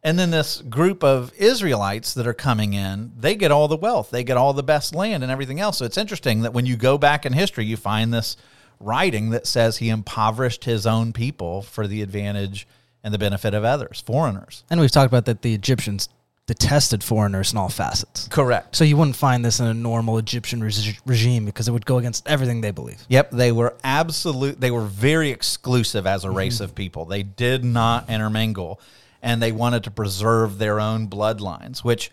And 0.02 0.18
then 0.18 0.30
this 0.30 0.60
group 0.60 1.02
of 1.02 1.32
Israelites 1.34 2.12
that 2.14 2.26
are 2.26 2.34
coming 2.34 2.74
in, 2.74 3.12
they 3.18 3.34
get 3.34 3.50
all 3.50 3.68
the 3.68 3.76
wealth, 3.76 4.10
they 4.10 4.24
get 4.24 4.36
all 4.36 4.52
the 4.52 4.62
best 4.62 4.94
land 4.94 5.22
and 5.22 5.32
everything 5.32 5.60
else. 5.60 5.78
So 5.78 5.86
it's 5.86 5.98
interesting 5.98 6.42
that 6.42 6.52
when 6.52 6.66
you 6.66 6.76
go 6.76 6.98
back 6.98 7.24
in 7.24 7.32
history, 7.32 7.64
you 7.64 7.78
find 7.78 8.12
this 8.12 8.36
writing 8.80 9.30
that 9.30 9.46
says 9.46 9.78
he 9.78 9.88
impoverished 9.88 10.64
his 10.64 10.86
own 10.86 11.12
people 11.12 11.62
for 11.62 11.86
the 11.86 12.02
advantage 12.02 12.66
and 13.02 13.12
the 13.12 13.18
benefit 13.18 13.54
of 13.54 13.64
others, 13.64 14.02
foreigners. 14.04 14.64
And 14.70 14.80
we've 14.80 14.90
talked 14.90 15.08
about 15.08 15.26
that 15.26 15.42
the 15.42 15.54
Egyptians 15.54 16.08
detested 16.46 17.02
foreigners 17.02 17.52
in 17.52 17.58
all 17.58 17.68
facets. 17.68 18.28
Correct. 18.28 18.76
So 18.76 18.84
you 18.84 18.96
wouldn't 18.96 19.16
find 19.16 19.44
this 19.44 19.60
in 19.60 19.66
a 19.66 19.74
normal 19.74 20.18
Egyptian 20.18 20.62
reg- 20.62 20.98
regime 21.06 21.46
because 21.46 21.68
it 21.68 21.72
would 21.72 21.86
go 21.86 21.98
against 21.98 22.26
everything 22.28 22.60
they 22.60 22.70
believe. 22.70 23.02
Yep, 23.08 23.30
they 23.30 23.50
were 23.50 23.74
absolute. 23.82 24.60
They 24.60 24.70
were 24.70 24.84
very 24.84 25.30
exclusive 25.30 26.06
as 26.06 26.24
a 26.24 26.28
mm-hmm. 26.28 26.36
race 26.36 26.60
of 26.60 26.74
people. 26.74 27.06
They 27.06 27.22
did 27.22 27.64
not 27.64 28.10
intermingle, 28.10 28.80
and 29.22 29.42
they 29.42 29.52
wanted 29.52 29.84
to 29.84 29.90
preserve 29.90 30.58
their 30.58 30.80
own 30.80 31.08
bloodlines. 31.08 31.78
Which, 31.78 32.10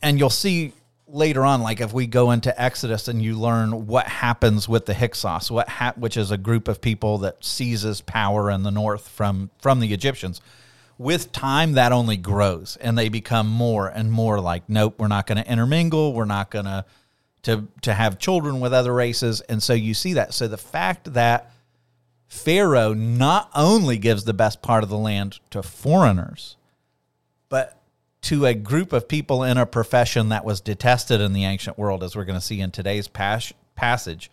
and 0.00 0.18
you'll 0.18 0.30
see 0.30 0.72
later 1.12 1.44
on, 1.44 1.62
like 1.62 1.80
if 1.80 1.92
we 1.92 2.06
go 2.06 2.30
into 2.30 2.60
Exodus 2.60 3.08
and 3.08 3.22
you 3.22 3.38
learn 3.38 3.86
what 3.86 4.06
happens 4.06 4.68
with 4.68 4.86
the 4.86 4.94
Hyksos, 4.94 5.50
what 5.50 5.68
ha- 5.68 5.94
which 5.96 6.16
is 6.16 6.30
a 6.30 6.38
group 6.38 6.68
of 6.68 6.80
people 6.80 7.18
that 7.18 7.44
seizes 7.44 8.00
power 8.00 8.50
in 8.50 8.62
the 8.62 8.70
north 8.70 9.08
from 9.08 9.50
from 9.60 9.80
the 9.80 9.92
Egyptians. 9.92 10.40
With 10.98 11.32
time, 11.32 11.72
that 11.72 11.92
only 11.92 12.18
grows, 12.18 12.76
and 12.78 12.98
they 12.98 13.08
become 13.08 13.48
more 13.48 13.88
and 13.88 14.12
more 14.12 14.38
like, 14.38 14.68
nope, 14.68 14.96
we're 14.98 15.08
not 15.08 15.26
going 15.26 15.42
to 15.42 15.50
intermingle. 15.50 16.12
We're 16.12 16.26
not 16.26 16.50
going 16.50 16.66
to 16.66 16.84
to 17.42 17.68
to 17.82 17.94
have 17.94 18.18
children 18.18 18.60
with 18.60 18.72
other 18.72 18.92
races 18.92 19.40
and 19.42 19.62
so 19.62 19.72
you 19.72 19.94
see 19.94 20.14
that 20.14 20.34
so 20.34 20.46
the 20.46 20.58
fact 20.58 21.12
that 21.14 21.50
pharaoh 22.28 22.92
not 22.92 23.50
only 23.54 23.98
gives 23.98 24.24
the 24.24 24.34
best 24.34 24.62
part 24.62 24.82
of 24.82 24.88
the 24.88 24.98
land 24.98 25.38
to 25.50 25.62
foreigners 25.62 26.56
but 27.48 27.79
to 28.22 28.46
a 28.46 28.54
group 28.54 28.92
of 28.92 29.08
people 29.08 29.42
in 29.42 29.56
a 29.56 29.66
profession 29.66 30.28
that 30.28 30.44
was 30.44 30.60
detested 30.60 31.20
in 31.20 31.32
the 31.32 31.44
ancient 31.44 31.78
world 31.78 32.02
as 32.02 32.14
we're 32.14 32.24
going 32.24 32.38
to 32.38 32.44
see 32.44 32.60
in 32.60 32.70
today's 32.70 33.08
pas- 33.08 33.52
passage 33.74 34.30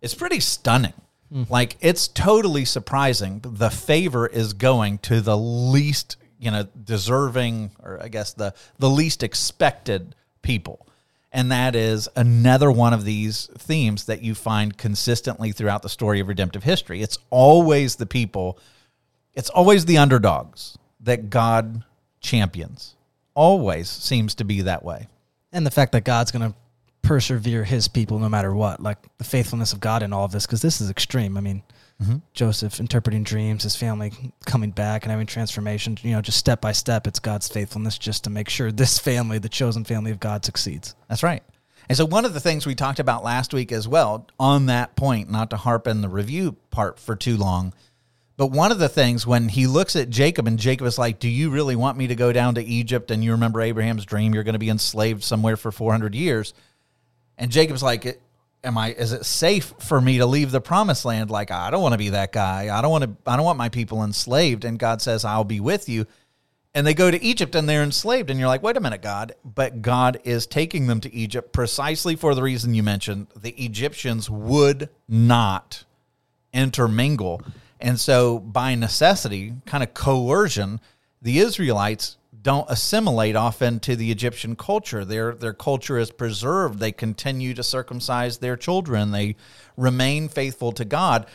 it's 0.00 0.14
pretty 0.14 0.40
stunning 0.40 0.94
hmm. 1.32 1.44
like 1.48 1.76
it's 1.80 2.08
totally 2.08 2.64
surprising 2.64 3.40
the 3.44 3.70
favor 3.70 4.26
is 4.26 4.52
going 4.52 4.98
to 4.98 5.20
the 5.20 5.36
least 5.36 6.16
you 6.38 6.50
know 6.50 6.66
deserving 6.84 7.70
or 7.82 8.02
i 8.02 8.08
guess 8.08 8.32
the 8.32 8.52
the 8.78 8.90
least 8.90 9.22
expected 9.22 10.14
people 10.42 10.88
and 11.30 11.52
that 11.52 11.74
is 11.74 12.08
another 12.16 12.70
one 12.70 12.94
of 12.94 13.04
these 13.04 13.48
themes 13.58 14.06
that 14.06 14.22
you 14.22 14.34
find 14.34 14.76
consistently 14.78 15.52
throughout 15.52 15.82
the 15.82 15.88
story 15.88 16.20
of 16.20 16.28
redemptive 16.28 16.64
history. 16.64 17.02
It's 17.02 17.18
always 17.30 17.96
the 17.96 18.06
people, 18.06 18.58
it's 19.34 19.50
always 19.50 19.84
the 19.84 19.98
underdogs 19.98 20.78
that 21.00 21.28
God 21.28 21.84
champions. 22.20 22.94
Always 23.38 23.88
seems 23.88 24.34
to 24.34 24.44
be 24.44 24.62
that 24.62 24.84
way. 24.84 25.06
And 25.52 25.64
the 25.64 25.70
fact 25.70 25.92
that 25.92 26.02
God's 26.02 26.32
going 26.32 26.50
to 26.50 26.58
persevere 27.02 27.62
his 27.62 27.86
people 27.86 28.18
no 28.18 28.28
matter 28.28 28.52
what, 28.52 28.82
like 28.82 28.98
the 29.18 29.22
faithfulness 29.22 29.72
of 29.72 29.78
God 29.78 30.02
in 30.02 30.12
all 30.12 30.24
of 30.24 30.32
this, 30.32 30.44
because 30.44 30.60
this 30.60 30.80
is 30.80 30.90
extreme. 30.90 31.36
I 31.36 31.40
mean, 31.40 31.62
mm-hmm. 32.02 32.16
Joseph 32.32 32.80
interpreting 32.80 33.22
dreams, 33.22 33.62
his 33.62 33.76
family 33.76 34.12
coming 34.44 34.72
back 34.72 35.04
and 35.04 35.12
having 35.12 35.28
transformation, 35.28 35.96
you 36.02 36.10
know, 36.10 36.20
just 36.20 36.36
step 36.36 36.60
by 36.60 36.72
step, 36.72 37.06
it's 37.06 37.20
God's 37.20 37.46
faithfulness 37.46 37.96
just 37.96 38.24
to 38.24 38.30
make 38.30 38.48
sure 38.48 38.72
this 38.72 38.98
family, 38.98 39.38
the 39.38 39.48
chosen 39.48 39.84
family 39.84 40.10
of 40.10 40.18
God, 40.18 40.44
succeeds. 40.44 40.96
That's 41.08 41.22
right. 41.22 41.44
And 41.88 41.96
so, 41.96 42.06
one 42.06 42.24
of 42.24 42.34
the 42.34 42.40
things 42.40 42.66
we 42.66 42.74
talked 42.74 42.98
about 42.98 43.22
last 43.22 43.54
week 43.54 43.70
as 43.70 43.86
well, 43.86 44.26
on 44.40 44.66
that 44.66 44.96
point, 44.96 45.30
not 45.30 45.50
to 45.50 45.56
harp 45.56 45.86
in 45.86 46.00
the 46.00 46.08
review 46.08 46.56
part 46.70 46.98
for 46.98 47.14
too 47.14 47.36
long, 47.36 47.72
but 48.38 48.46
one 48.46 48.72
of 48.72 48.78
the 48.78 48.88
things 48.88 49.26
when 49.26 49.50
he 49.50 49.66
looks 49.66 49.96
at 49.96 50.08
Jacob 50.08 50.46
and 50.46 50.58
Jacob 50.58 50.86
is 50.86 50.96
like, 50.96 51.18
Do 51.18 51.28
you 51.28 51.50
really 51.50 51.76
want 51.76 51.98
me 51.98 52.06
to 52.06 52.14
go 52.14 52.32
down 52.32 52.54
to 52.54 52.64
Egypt? 52.64 53.10
And 53.10 53.22
you 53.22 53.32
remember 53.32 53.60
Abraham's 53.60 54.06
dream, 54.06 54.32
you're 54.32 54.44
going 54.44 54.54
to 54.54 54.58
be 54.58 54.70
enslaved 54.70 55.22
somewhere 55.22 55.56
for 55.56 55.70
400 55.70 56.14
years. 56.14 56.54
And 57.36 57.50
Jacob's 57.50 57.82
like, 57.82 58.20
Am 58.64 58.78
I, 58.78 58.92
is 58.92 59.12
it 59.12 59.26
safe 59.26 59.74
for 59.80 60.00
me 60.00 60.18
to 60.18 60.26
leave 60.26 60.50
the 60.50 60.60
promised 60.60 61.04
land? 61.04 61.30
Like, 61.30 61.50
I 61.50 61.70
don't 61.70 61.82
want 61.82 61.92
to 61.92 61.98
be 61.98 62.10
that 62.10 62.32
guy. 62.32 62.76
I 62.76 62.80
don't 62.80 62.90
want 62.90 63.04
to, 63.04 63.30
I 63.30 63.36
don't 63.36 63.44
want 63.44 63.58
my 63.58 63.68
people 63.68 64.02
enslaved. 64.02 64.64
And 64.64 64.78
God 64.78 65.02
says, 65.02 65.24
I'll 65.24 65.44
be 65.44 65.60
with 65.60 65.88
you 65.88 66.06
and 66.74 66.86
they 66.86 66.94
go 66.94 67.10
to 67.10 67.20
Egypt 67.20 67.56
and 67.56 67.68
they're 67.68 67.82
enslaved. 67.82 68.30
And 68.30 68.38
you're 68.38 68.48
like, 68.48 68.62
wait 68.62 68.76
a 68.76 68.80
minute, 68.80 69.02
God. 69.02 69.34
But 69.44 69.82
God 69.82 70.20
is 70.22 70.46
taking 70.46 70.86
them 70.86 71.00
to 71.00 71.12
Egypt 71.12 71.52
precisely 71.52 72.14
for 72.14 72.36
the 72.36 72.42
reason 72.42 72.72
you 72.72 72.84
mentioned. 72.84 73.26
The 73.34 73.50
Egyptians 73.52 74.30
would 74.30 74.88
not 75.08 75.84
intermingle. 76.52 77.42
And 77.80 77.98
so, 77.98 78.38
by 78.38 78.74
necessity, 78.74 79.54
kind 79.66 79.82
of 79.84 79.94
coercion, 79.94 80.80
the 81.22 81.38
Israelites 81.38 82.16
don't 82.42 82.70
assimilate 82.70 83.36
often 83.36 83.80
to 83.80 83.96
the 83.96 84.10
Egyptian 84.10 84.56
culture. 84.56 85.04
Their 85.04 85.34
their 85.34 85.52
culture 85.52 85.98
is 85.98 86.10
preserved. 86.10 86.78
They 86.78 86.92
continue 86.92 87.54
to 87.54 87.62
circumcise 87.62 88.38
their 88.38 88.56
children. 88.56 89.10
They 89.10 89.36
remain 89.76 90.28
faithful 90.28 90.72
to 90.72 90.84
God, 90.84 91.26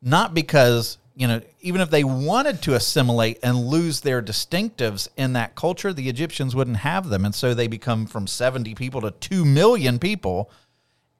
not 0.00 0.34
because 0.34 0.98
you 1.14 1.26
know 1.26 1.40
even 1.60 1.80
if 1.80 1.90
they 1.90 2.04
wanted 2.04 2.62
to 2.62 2.74
assimilate 2.74 3.38
and 3.42 3.66
lose 3.66 4.00
their 4.00 4.22
distinctives 4.22 5.08
in 5.16 5.32
that 5.34 5.54
culture, 5.54 5.92
the 5.92 6.08
Egyptians 6.08 6.54
wouldn't 6.54 6.78
have 6.78 7.08
them, 7.08 7.24
and 7.24 7.34
so 7.34 7.54
they 7.54 7.66
become 7.66 8.06
from 8.06 8.26
seventy 8.26 8.74
people 8.74 9.00
to 9.00 9.10
two 9.10 9.44
million 9.44 9.98
people. 9.98 10.50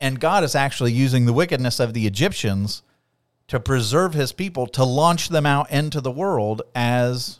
And 0.00 0.18
God 0.18 0.42
is 0.42 0.56
actually 0.56 0.92
using 0.92 1.26
the 1.26 1.32
wickedness 1.32 1.78
of 1.78 1.94
the 1.94 2.06
Egyptians 2.08 2.82
to 3.48 3.60
preserve 3.60 4.14
His 4.14 4.32
people 4.32 4.66
to 4.68 4.84
launch 4.84 5.28
them 5.28 5.46
out 5.46 5.70
into 5.70 6.00
the 6.00 6.10
world 6.10 6.62
as 6.74 7.38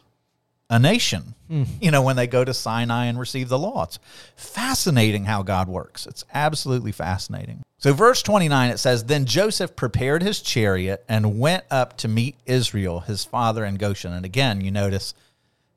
a 0.73 0.79
nation, 0.79 1.35
hmm. 1.49 1.65
you 1.83 1.91
know, 1.91 2.01
when 2.01 2.17
they 2.17 2.27
go 2.27 2.45
to 2.45 2.55
Sinai 2.55 3.05
and 3.05 3.19
receive 3.19 3.51
the 3.51 3.59
law. 3.59 3.85
It's 3.85 3.99
fascinating 4.37 5.25
how 5.25 5.43
God 5.43 5.69
works. 5.69 6.07
It's 6.07 6.25
absolutely 6.33 6.93
fascinating. 6.93 7.63
So, 7.77 7.93
verse 7.93 8.23
29, 8.23 8.71
it 8.71 8.79
says 8.79 9.05
Then 9.05 9.27
Joseph 9.27 9.77
prepared 9.77 10.23
his 10.23 10.41
chariot 10.41 11.05
and 11.09 11.39
went 11.39 11.65
up 11.71 11.99
to 11.99 12.09
meet 12.09 12.37
Israel, 12.47 13.01
his 13.01 13.23
father, 13.25 13.67
in 13.67 13.75
Goshen. 13.75 14.15
And 14.15 14.25
again, 14.25 14.63
you 14.63 14.71
notice 14.71 15.15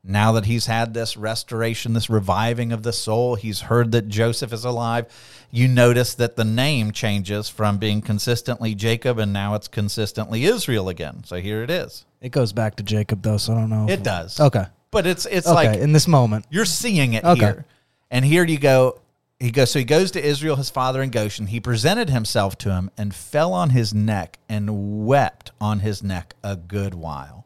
now 0.08 0.32
that 0.34 0.46
he's 0.46 0.68
had 0.68 0.94
this 0.94 1.18
restoration, 1.18 1.94
this 1.94 2.10
reviving 2.10 2.72
of 2.72 2.84
the 2.84 2.94
soul, 2.94 3.36
he's 3.36 3.62
heard 3.62 3.92
that 3.94 4.08
Joseph 4.08 4.54
is 4.54 4.64
alive. 4.64 5.06
You 5.52 5.68
notice 5.68 6.14
that 6.16 6.36
the 6.36 6.44
name 6.44 6.92
changes 6.92 7.50
from 7.50 7.78
being 7.78 8.02
consistently 8.02 8.76
Jacob 8.76 9.18
and 9.20 9.34
now 9.34 9.56
it's 9.56 9.68
consistently 9.68 10.46
Israel 10.46 10.90
again. 10.90 11.24
So 11.26 11.38
here 11.38 11.64
it 11.64 11.70
is. 11.70 12.06
It 12.22 12.30
goes 12.30 12.54
back 12.54 12.76
to 12.76 12.84
Jacob, 12.84 13.22
though, 13.24 13.38
so 13.38 13.54
I 13.54 13.56
don't 13.58 13.70
know. 13.70 13.88
It 13.90 14.04
does. 14.04 14.40
Okay. 14.40 14.66
But 14.92 15.08
it's 15.08 15.26
it's 15.26 15.48
Okay. 15.48 15.54
like 15.72 15.80
in 15.80 15.92
this 15.92 16.08
moment. 16.08 16.46
you're 16.50 16.66
seeing 16.66 17.14
it 17.14 17.24
Okay. 17.24 17.40
here. 17.40 17.66
And 18.12 18.24
here 18.24 18.46
you 18.46 18.58
go. 18.60 19.00
He 19.40 19.52
goes 19.52 19.72
so 19.72 19.80
he 19.80 19.86
goes 19.86 20.12
to 20.12 20.24
Israel, 20.26 20.56
his 20.56 20.70
father 20.70 21.02
in 21.02 21.10
Goshen. 21.10 21.48
He 21.48 21.60
presented 21.60 22.10
himself 22.10 22.58
to 22.60 22.72
him 22.72 22.90
and 22.98 23.14
fell 23.14 23.52
on 23.54 23.72
his 23.72 23.94
neck 23.94 24.40
and 24.48 25.06
wept 25.06 25.52
on 25.60 25.80
his 25.80 26.02
neck 26.02 26.36
a 26.44 26.56
good 26.56 26.94
while. 26.94 27.46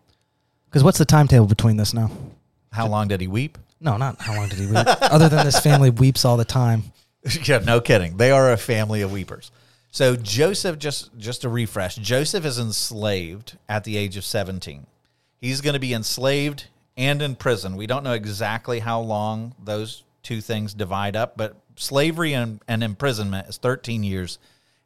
Because 0.65 0.83
what's 0.83 0.99
the 0.99 1.05
timetable 1.05 1.47
between 1.47 1.77
this 1.77 1.93
now? 1.93 2.11
How 2.71 2.88
long 2.88 3.07
did 3.07 3.21
he 3.21 3.27
weep? 3.27 3.57
No, 3.81 3.97
not 3.97 4.19
how 4.21 4.35
long 4.35 4.49
did 4.49 4.59
he 4.59 4.67
weep. 4.67 4.77
Other 5.01 5.29
than 5.29 5.45
this 5.45 5.59
family 5.59 5.89
weeps 5.89 6.25
all 6.25 6.38
the 6.38 6.45
time. 6.45 6.83
yeah, 7.43 7.59
no 7.59 7.81
kidding. 7.81 8.17
They 8.17 8.31
are 8.31 8.51
a 8.51 8.57
family 8.57 9.01
of 9.01 9.11
weepers. 9.11 9.51
So 9.91 10.15
Joseph, 10.15 10.77
just 10.77 11.17
just 11.17 11.41
to 11.41 11.49
refresh, 11.49 11.95
Joseph 11.95 12.45
is 12.45 12.59
enslaved 12.59 13.57
at 13.67 13.83
the 13.83 13.97
age 13.97 14.17
of 14.17 14.25
seventeen. 14.25 14.85
He's 15.41 15.61
going 15.61 15.73
to 15.73 15.79
be 15.79 15.93
enslaved 15.93 16.67
and 16.95 17.21
in 17.21 17.35
prison. 17.35 17.75
We 17.75 17.88
don't 17.88 18.03
know 18.03 18.13
exactly 18.13 18.79
how 18.79 18.99
long 18.99 19.55
those 19.63 20.03
two 20.21 20.41
things 20.41 20.73
divide 20.73 21.15
up, 21.15 21.38
but 21.38 21.55
slavery 21.75 22.33
and, 22.33 22.61
and 22.67 22.83
imprisonment 22.83 23.47
is 23.47 23.57
thirteen 23.57 24.03
years. 24.03 24.38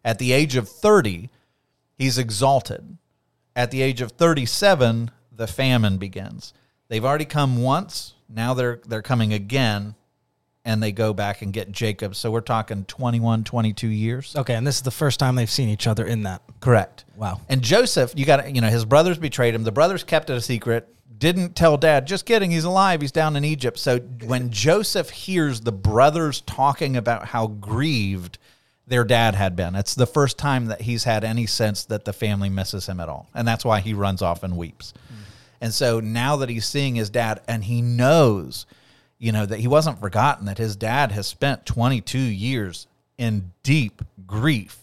At 0.05 0.19
the 0.19 0.31
age 0.31 0.55
of 0.55 0.69
thirty, 0.69 1.29
he's 1.97 2.17
exalted. 2.17 2.97
At 3.55 3.71
the 3.71 3.81
age 3.81 3.99
of 3.99 4.13
thirty-seven, 4.13 5.11
the 5.31 5.47
famine 5.47 5.97
begins. 5.97 6.53
They've 6.93 7.03
already 7.03 7.25
come 7.25 7.63
once. 7.63 8.13
Now 8.29 8.53
they're 8.53 8.79
they're 8.85 9.01
coming 9.01 9.33
again 9.33 9.95
and 10.63 10.83
they 10.83 10.91
go 10.91 11.11
back 11.11 11.41
and 11.41 11.51
get 11.51 11.71
Jacob. 11.71 12.15
So 12.15 12.29
we're 12.29 12.41
talking 12.41 12.85
21, 12.85 13.45
22 13.45 13.87
years. 13.87 14.35
Okay, 14.35 14.53
and 14.53 14.67
this 14.67 14.75
is 14.75 14.83
the 14.83 14.91
first 14.91 15.19
time 15.19 15.33
they've 15.33 15.49
seen 15.49 15.69
each 15.69 15.87
other 15.87 16.05
in 16.05 16.21
that. 16.21 16.43
Correct. 16.59 17.05
Wow. 17.15 17.41
And 17.49 17.63
Joseph, 17.63 18.13
you 18.15 18.27
got 18.27 18.53
you 18.53 18.61
know, 18.61 18.67
his 18.67 18.85
brothers 18.85 19.17
betrayed 19.17 19.55
him. 19.55 19.63
The 19.63 19.71
brothers 19.71 20.03
kept 20.03 20.29
it 20.29 20.33
a 20.33 20.41
secret, 20.41 20.87
didn't 21.17 21.55
tell 21.55 21.77
dad, 21.77 22.05
just 22.05 22.27
kidding, 22.27 22.51
he's 22.51 22.63
alive, 22.63 23.01
he's 23.01 23.11
down 23.11 23.35
in 23.35 23.43
Egypt. 23.43 23.79
So 23.79 23.97
when 23.97 24.51
Joseph 24.51 25.09
hears 25.09 25.61
the 25.61 25.71
brothers 25.71 26.41
talking 26.41 26.95
about 26.95 27.25
how 27.25 27.47
grieved 27.47 28.37
their 28.85 29.03
dad 29.03 29.33
had 29.33 29.55
been, 29.55 29.73
it's 29.73 29.95
the 29.95 30.05
first 30.05 30.37
time 30.37 30.67
that 30.67 30.81
he's 30.81 31.05
had 31.05 31.23
any 31.23 31.47
sense 31.47 31.85
that 31.85 32.05
the 32.05 32.13
family 32.13 32.49
misses 32.49 32.85
him 32.85 32.99
at 32.99 33.09
all. 33.09 33.29
And 33.33 33.47
that's 33.47 33.65
why 33.65 33.79
he 33.79 33.95
runs 33.95 34.21
off 34.21 34.43
and 34.43 34.55
weeps. 34.55 34.93
And 35.63 35.73
so 35.73 36.01
now 36.01 36.35
that 36.35 36.49
he's 36.49 36.65
seeing 36.65 36.95
his 36.95 37.09
dad 37.09 37.39
and 37.47 37.63
he 37.63 37.81
knows, 37.81 38.65
you 39.17 39.31
know, 39.31 39.45
that 39.45 39.59
he 39.61 39.67
wasn't 39.69 39.97
forgotten, 40.01 40.45
that 40.47 40.57
his 40.57 40.75
dad 40.75 41.13
has 41.13 41.25
spent 41.25 41.65
22 41.65 42.19
years 42.19 42.85
in 43.17 43.53
deep 43.63 44.01
grief, 44.27 44.77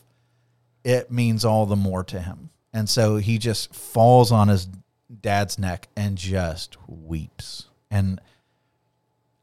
it 0.82 1.10
means 1.12 1.44
all 1.44 1.66
the 1.66 1.76
more 1.76 2.02
to 2.04 2.18
him. 2.18 2.48
And 2.72 2.88
so 2.88 3.16
he 3.18 3.36
just 3.36 3.74
falls 3.74 4.32
on 4.32 4.48
his 4.48 4.68
dad's 5.20 5.58
neck 5.58 5.88
and 5.96 6.16
just 6.16 6.78
weeps. 6.88 7.66
And 7.90 8.18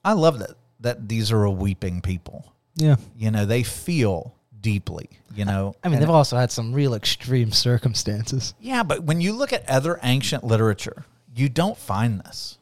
I 0.03 0.13
love 0.13 0.39
that 0.39 0.51
that 0.79 1.08
these 1.08 1.32
are 1.32 1.44
a 1.44 1.51
weeping 1.51 2.01
people. 2.01 2.51
Yeah. 2.75 2.96
You 3.15 3.29
know, 3.29 3.46
they 3.46 3.62
feel 3.62 4.34
deeply. 4.60 5.10
You 5.36 5.46
know, 5.46 5.75
I 5.84 5.88
mean, 5.89 5.96
And- 5.96 6.01
they've 6.03 6.10
also 6.10 6.36
had 6.38 6.51
some 6.51 6.74
real 6.74 6.96
extreme 6.96 7.51
circumstances. 7.51 8.56
yeah, 8.60 8.82
but 8.82 9.03
when 9.03 9.22
you 9.22 9.34
look 9.34 9.53
at 9.53 9.70
other 9.70 10.00
ancient 10.01 10.44
literature, 10.44 11.06
you 11.38 11.50
don't 11.50 11.77
find 11.77 12.20
this. 12.22 12.58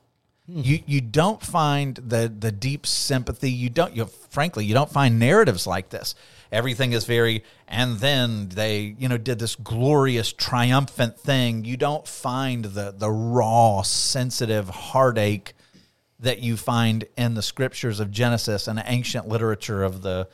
Hmm. 0.47 0.61
You 0.63 0.79
you 0.85 1.01
don't 1.01 1.41
find 1.41 1.95
the 1.95 2.31
the 2.37 2.51
deep 2.51 2.85
sympathy. 2.85 3.51
You 3.51 3.69
don't. 3.69 3.95
You 3.95 4.05
frankly, 4.05 4.65
you 4.65 4.73
don't 4.73 4.91
find 4.91 5.17
narratives 5.17 5.65
like 5.65 5.89
this. 5.89 6.13
Everything 6.51 6.93
is 6.93 7.05
very, 7.05 7.43
and 7.67 7.97
then 7.97 8.49
they, 8.49 8.95
you 8.99 9.09
know, 9.09 9.17
did 9.17 9.39
this 9.39 9.55
glorious, 9.55 10.31
triumphant 10.31 11.19
thing. 11.19 11.65
You 11.65 11.77
don't 11.77 12.07
find 12.07 12.65
the 12.65 12.93
the 12.95 13.09
raw, 13.09 13.81
sensitive 13.81 14.69
heartache 14.69 15.53
that 16.19 16.39
you 16.39 16.55
find 16.57 17.05
in 17.17 17.33
the 17.33 17.41
scriptures 17.41 17.99
of 17.99 18.11
Genesis 18.11 18.67
and 18.67 18.81
ancient 18.85 19.27
literature 19.27 19.83
of 19.83 20.01
the, 20.01 20.27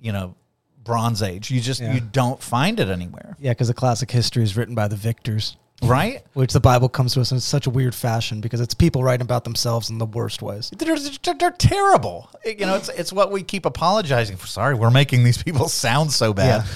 you 0.00 0.12
know, 0.12 0.34
Bronze 0.82 1.20
Age. 1.22 1.50
You 1.50 1.60
just 1.60 1.80
Yeah. 1.80 1.92
you 1.92 2.00
don't 2.00 2.40
find 2.42 2.78
it 2.80 2.88
anywhere, 2.88 3.36
Yeah, 3.38 3.50
because 3.50 3.68
the 3.68 3.74
classic 3.74 4.10
history 4.12 4.44
is 4.44 4.56
written 4.56 4.74
by 4.74 4.88
the 4.88 4.96
victors, 4.96 5.56
right? 5.82 6.22
which 6.34 6.52
the 6.52 6.60
Bible 6.60 6.88
comes 6.88 7.14
to 7.14 7.20
us 7.20 7.32
in 7.32 7.40
such 7.40 7.66
a 7.66 7.70
weird 7.70 7.94
fashion 7.94 8.40
because 8.40 8.60
it's 8.60 8.74
people 8.74 9.02
writing 9.02 9.24
about 9.24 9.44
themselves 9.44 9.90
in 9.90 9.98
the 9.98 10.06
worst 10.06 10.42
ways. 10.42 10.70
They're, 10.76 10.98
they're, 10.98 11.34
they're 11.34 11.50
terrible. 11.50 12.30
You 12.44 12.66
know, 12.66 12.76
it's 12.76 12.88
it's 12.90 13.12
what 13.12 13.30
we 13.30 13.42
keep 13.42 13.66
apologizing 13.66 14.36
for. 14.36 14.46
Sorry, 14.46 14.74
we're 14.74 14.90
making 14.90 15.24
these 15.24 15.42
people 15.42 15.68
sound 15.70 16.12
so 16.12 16.32
bad. 16.32 16.64
Yeah. 16.64 16.72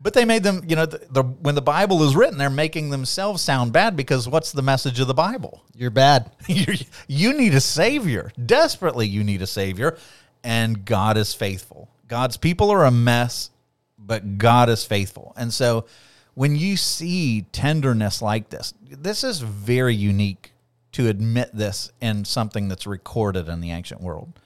But 0.00 0.14
they 0.14 0.24
made 0.24 0.42
them, 0.42 0.64
you 0.66 0.74
know, 0.74 0.84
the, 0.84 0.98
the 1.10 1.22
when 1.22 1.54
the 1.54 1.62
Bible 1.62 2.02
is 2.02 2.16
written, 2.16 2.36
they're 2.36 2.50
making 2.50 2.90
themselves 2.90 3.40
sound 3.40 3.72
bad 3.72 3.96
because 3.96 4.28
what's 4.28 4.50
the 4.50 4.62
message 4.62 4.98
of 4.98 5.06
the 5.06 5.14
Bible? 5.14 5.62
You're 5.76 5.90
bad. 5.90 6.32
you 6.48 6.74
you 7.06 7.32
need 7.32 7.54
a 7.54 7.60
savior. 7.60 8.32
Desperately 8.44 9.06
you 9.06 9.22
need 9.22 9.42
a 9.42 9.46
savior, 9.46 9.96
and 10.42 10.84
God 10.84 11.16
is 11.16 11.34
faithful. 11.34 11.88
God's 12.08 12.36
people 12.36 12.70
are 12.70 12.84
a 12.84 12.90
mess, 12.90 13.50
but 13.96 14.38
God 14.38 14.68
is 14.68 14.84
faithful. 14.84 15.32
And 15.36 15.52
so 15.52 15.86
when 16.34 16.56
you 16.56 16.76
see 16.76 17.42
tenderness 17.52 18.22
like 18.22 18.50
this, 18.50 18.74
this 18.88 19.22
is 19.24 19.40
very 19.40 19.94
unique 19.94 20.52
to 20.92 21.08
admit 21.08 21.50
this 21.54 21.90
in 22.00 22.24
something 22.24 22.68
that's 22.68 22.86
recorded 22.86 23.48
in 23.48 23.60
the 23.60 23.70
ancient 23.70 24.00
world. 24.00 24.38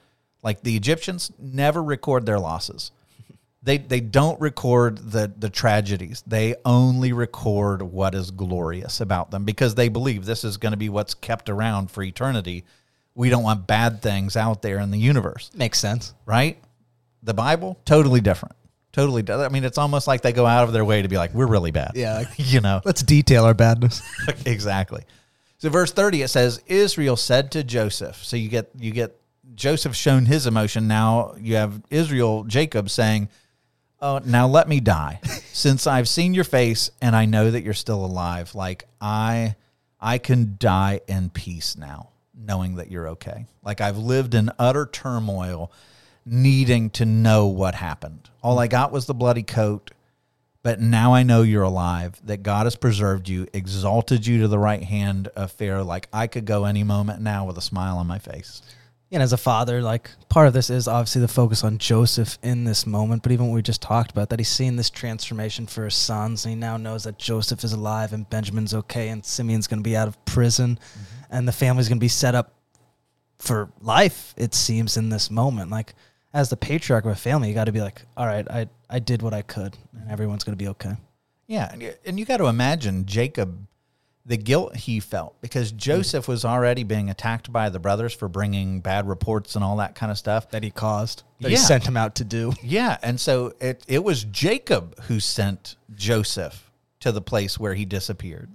Like 0.43 0.61
the 0.61 0.75
Egyptians 0.77 1.31
never 1.39 1.83
record 1.83 2.25
their 2.25 2.39
losses. 2.39 2.91
They 3.63 3.79
they 3.79 3.99
don't 3.99 4.39
record 4.39 4.97
the 5.11 5.31
the 5.37 5.49
tragedies. 5.49 6.23
They 6.25 6.55
only 6.63 7.11
record 7.11 7.81
what 7.81 8.15
is 8.15 8.31
glorious 8.31 9.01
about 9.01 9.31
them 9.31 9.43
because 9.43 9.75
they 9.75 9.89
believe 9.89 10.25
this 10.25 10.43
is 10.45 10.55
going 10.57 10.71
to 10.71 10.77
be 10.77 10.87
what's 10.89 11.13
kept 11.13 11.49
around 11.49 11.91
for 11.91 12.01
eternity. 12.03 12.63
We 13.13 13.29
don't 13.29 13.43
want 13.43 13.67
bad 13.67 14.01
things 14.01 14.37
out 14.37 14.61
there 14.61 14.79
in 14.79 14.91
the 14.91 14.99
universe, 14.99 15.49
Makes 15.55 15.79
sense. 15.79 16.13
right? 16.25 16.57
The 17.23 17.33
Bible 17.33 17.77
totally 17.83 18.21
different. 18.21 18.55
Totally 18.97 19.21
di- 19.21 19.45
I 19.45 19.49
mean 19.49 19.63
it's 19.63 19.77
almost 19.77 20.07
like 20.07 20.23
they 20.23 20.33
go 20.33 20.47
out 20.47 20.63
of 20.63 20.73
their 20.73 20.83
way 20.83 21.03
to 21.03 21.07
be 21.07 21.17
like 21.17 21.31
we're 21.31 21.45
really 21.45 21.69
bad. 21.69 21.91
Yeah, 21.93 22.17
like- 22.17 22.29
you 22.37 22.61
know. 22.61 22.81
Let's 22.83 23.03
detail 23.03 23.45
our 23.45 23.53
badness. 23.53 24.01
exactly. 24.47 25.03
So 25.59 25.69
verse 25.69 25.91
30 25.91 26.23
it 26.23 26.29
says 26.29 26.63
Israel 26.65 27.15
said 27.15 27.51
to 27.51 27.63
Joseph. 27.63 28.23
So 28.23 28.35
you 28.37 28.49
get 28.49 28.71
you 28.75 28.89
get 28.89 29.15
Joseph 29.53 29.95
shown 29.95 30.25
his 30.25 30.47
emotion. 30.47 30.87
Now 30.87 31.35
you 31.39 31.57
have 31.57 31.79
Israel 31.91 32.43
Jacob 32.45 32.89
saying, 32.89 33.29
"Oh, 34.01 34.19
now 34.25 34.47
let 34.47 34.67
me 34.67 34.79
die 34.79 35.19
since 35.53 35.85
I've 35.85 36.09
seen 36.09 36.33
your 36.33 36.43
face 36.43 36.89
and 36.99 37.15
I 37.15 37.25
know 37.25 37.51
that 37.51 37.61
you're 37.61 37.75
still 37.75 38.03
alive. 38.03 38.55
Like 38.55 38.85
I 38.99 39.53
I 40.01 40.17
can 40.17 40.55
die 40.57 41.01
in 41.07 41.29
peace 41.29 41.77
now 41.77 42.09
knowing 42.35 42.77
that 42.77 42.89
you're 42.89 43.09
okay. 43.09 43.45
Like 43.63 43.79
I've 43.79 43.99
lived 43.99 44.33
in 44.33 44.49
utter 44.57 44.87
turmoil 44.87 45.71
needing 46.27 46.89
to 46.91 47.05
know 47.05 47.47
what 47.47 47.75
happened. 47.75 48.29
All 48.41 48.59
I 48.59 48.67
got 48.67 48.91
was 48.91 49.05
the 49.05 49.13
bloody 49.13 49.43
coat." 49.43 49.91
But 50.63 50.81
now 50.81 51.13
I 51.13 51.23
know 51.23 51.43
you're 51.43 51.63
alive, 51.63 52.19
that 52.25 52.43
God 52.43 52.65
has 52.65 52.75
preserved 52.75 53.29
you, 53.29 53.47
exalted 53.53 54.27
you 54.27 54.41
to 54.41 54.49
the 54.49 54.59
right 54.59 54.83
hand 54.83 55.29
of 55.29 55.51
Pharaoh. 55.53 55.85
Like 55.85 56.09
I 56.11 56.27
could 56.27 56.43
go 56.43 56.65
any 56.65 56.83
moment 56.83 57.21
now 57.21 57.45
with 57.45 57.57
a 57.57 57.61
smile 57.61 57.97
on 57.97 58.07
my 58.07 58.19
face. 58.19 58.61
And 59.09 59.23
as 59.23 59.31
a 59.31 59.37
father, 59.37 59.81
like 59.81 60.09
part 60.27 60.47
of 60.47 60.53
this 60.53 60.69
is 60.69 60.89
obviously 60.89 61.21
the 61.21 61.29
focus 61.29 61.63
on 61.63 61.77
Joseph 61.77 62.37
in 62.43 62.65
this 62.65 62.85
moment, 62.85 63.23
but 63.23 63.31
even 63.31 63.47
what 63.47 63.55
we 63.55 63.61
just 63.61 63.81
talked 63.81 64.11
about, 64.11 64.29
that 64.29 64.39
he's 64.39 64.49
seen 64.49 64.75
this 64.75 64.89
transformation 64.89 65.67
for 65.67 65.85
his 65.85 65.95
sons, 65.95 66.43
and 66.43 66.53
he 66.53 66.59
now 66.59 66.75
knows 66.75 67.05
that 67.05 67.17
Joseph 67.17 67.63
is 67.63 67.71
alive 67.71 68.11
and 68.11 68.29
Benjamin's 68.29 68.73
okay, 68.73 69.07
and 69.07 69.23
Simeon's 69.23 69.67
going 69.67 69.79
to 69.79 69.89
be 69.89 69.95
out 69.95 70.09
of 70.09 70.25
prison, 70.25 70.77
mm-hmm. 70.77 71.23
and 71.33 71.47
the 71.47 71.53
family's 71.53 71.87
going 71.87 71.99
to 71.99 72.03
be 72.03 72.09
set 72.09 72.35
up 72.35 72.55
for 73.39 73.71
life. 73.79 74.33
It 74.35 74.53
seems 74.53 74.97
in 74.97 75.07
this 75.07 75.31
moment, 75.31 75.71
like 75.71 75.95
as 76.37 76.49
the 76.49 76.57
patriarch 76.57 77.03
of 77.05 77.11
a 77.11 77.15
family, 77.15 77.47
you 77.49 77.55
got 77.55 77.63
to 77.65 77.71
be 77.71 77.81
like, 77.81 78.01
all 78.15 78.25
right, 78.27 78.47
I 78.49 78.69
I 78.89 78.99
did 78.99 79.21
what 79.21 79.33
I 79.33 79.41
could, 79.41 79.75
and 79.99 80.09
everyone's 80.11 80.43
going 80.43 80.57
to 80.57 80.63
be 80.63 80.69
okay. 80.69 80.93
Yeah. 81.47 81.69
and 81.71 81.81
you- 81.81 81.93
And 82.05 82.19
you 82.19 82.25
got 82.25 82.37
to 82.37 82.45
imagine 82.45 83.05
Jacob, 83.05 83.65
the 84.25 84.37
guilt 84.37 84.75
he 84.75 84.99
felt 84.99 85.33
because 85.41 85.71
mm. 85.73 85.77
Joseph 85.77 86.27
was 86.27 86.45
already 86.45 86.83
being 86.83 87.09
attacked 87.09 87.51
by 87.51 87.69
the 87.69 87.79
brothers 87.79 88.13
for 88.13 88.27
bringing 88.27 88.81
bad 88.81 89.07
reports 89.07 89.55
and 89.55 89.63
all 89.63 89.77
that 89.77 89.95
kind 89.95 90.11
of 90.11 90.17
stuff. 90.17 90.49
That 90.51 90.63
he 90.63 90.69
caused, 90.71 91.23
that 91.41 91.49
Yeah. 91.51 91.57
he 91.57 91.63
sent 91.63 91.85
him 91.87 91.97
out 91.97 92.15
to 92.15 92.23
do. 92.23 92.53
Yeah. 92.61 92.97
And 93.01 93.19
so 93.19 93.53
it, 93.59 93.83
it 93.87 94.03
was 94.03 94.23
Jacob 94.25 94.99
who 95.03 95.19
sent 95.19 95.75
Joseph 95.95 96.69
to 96.99 97.11
the 97.11 97.21
place 97.21 97.57
where 97.59 97.73
he 97.73 97.85
disappeared, 97.85 98.49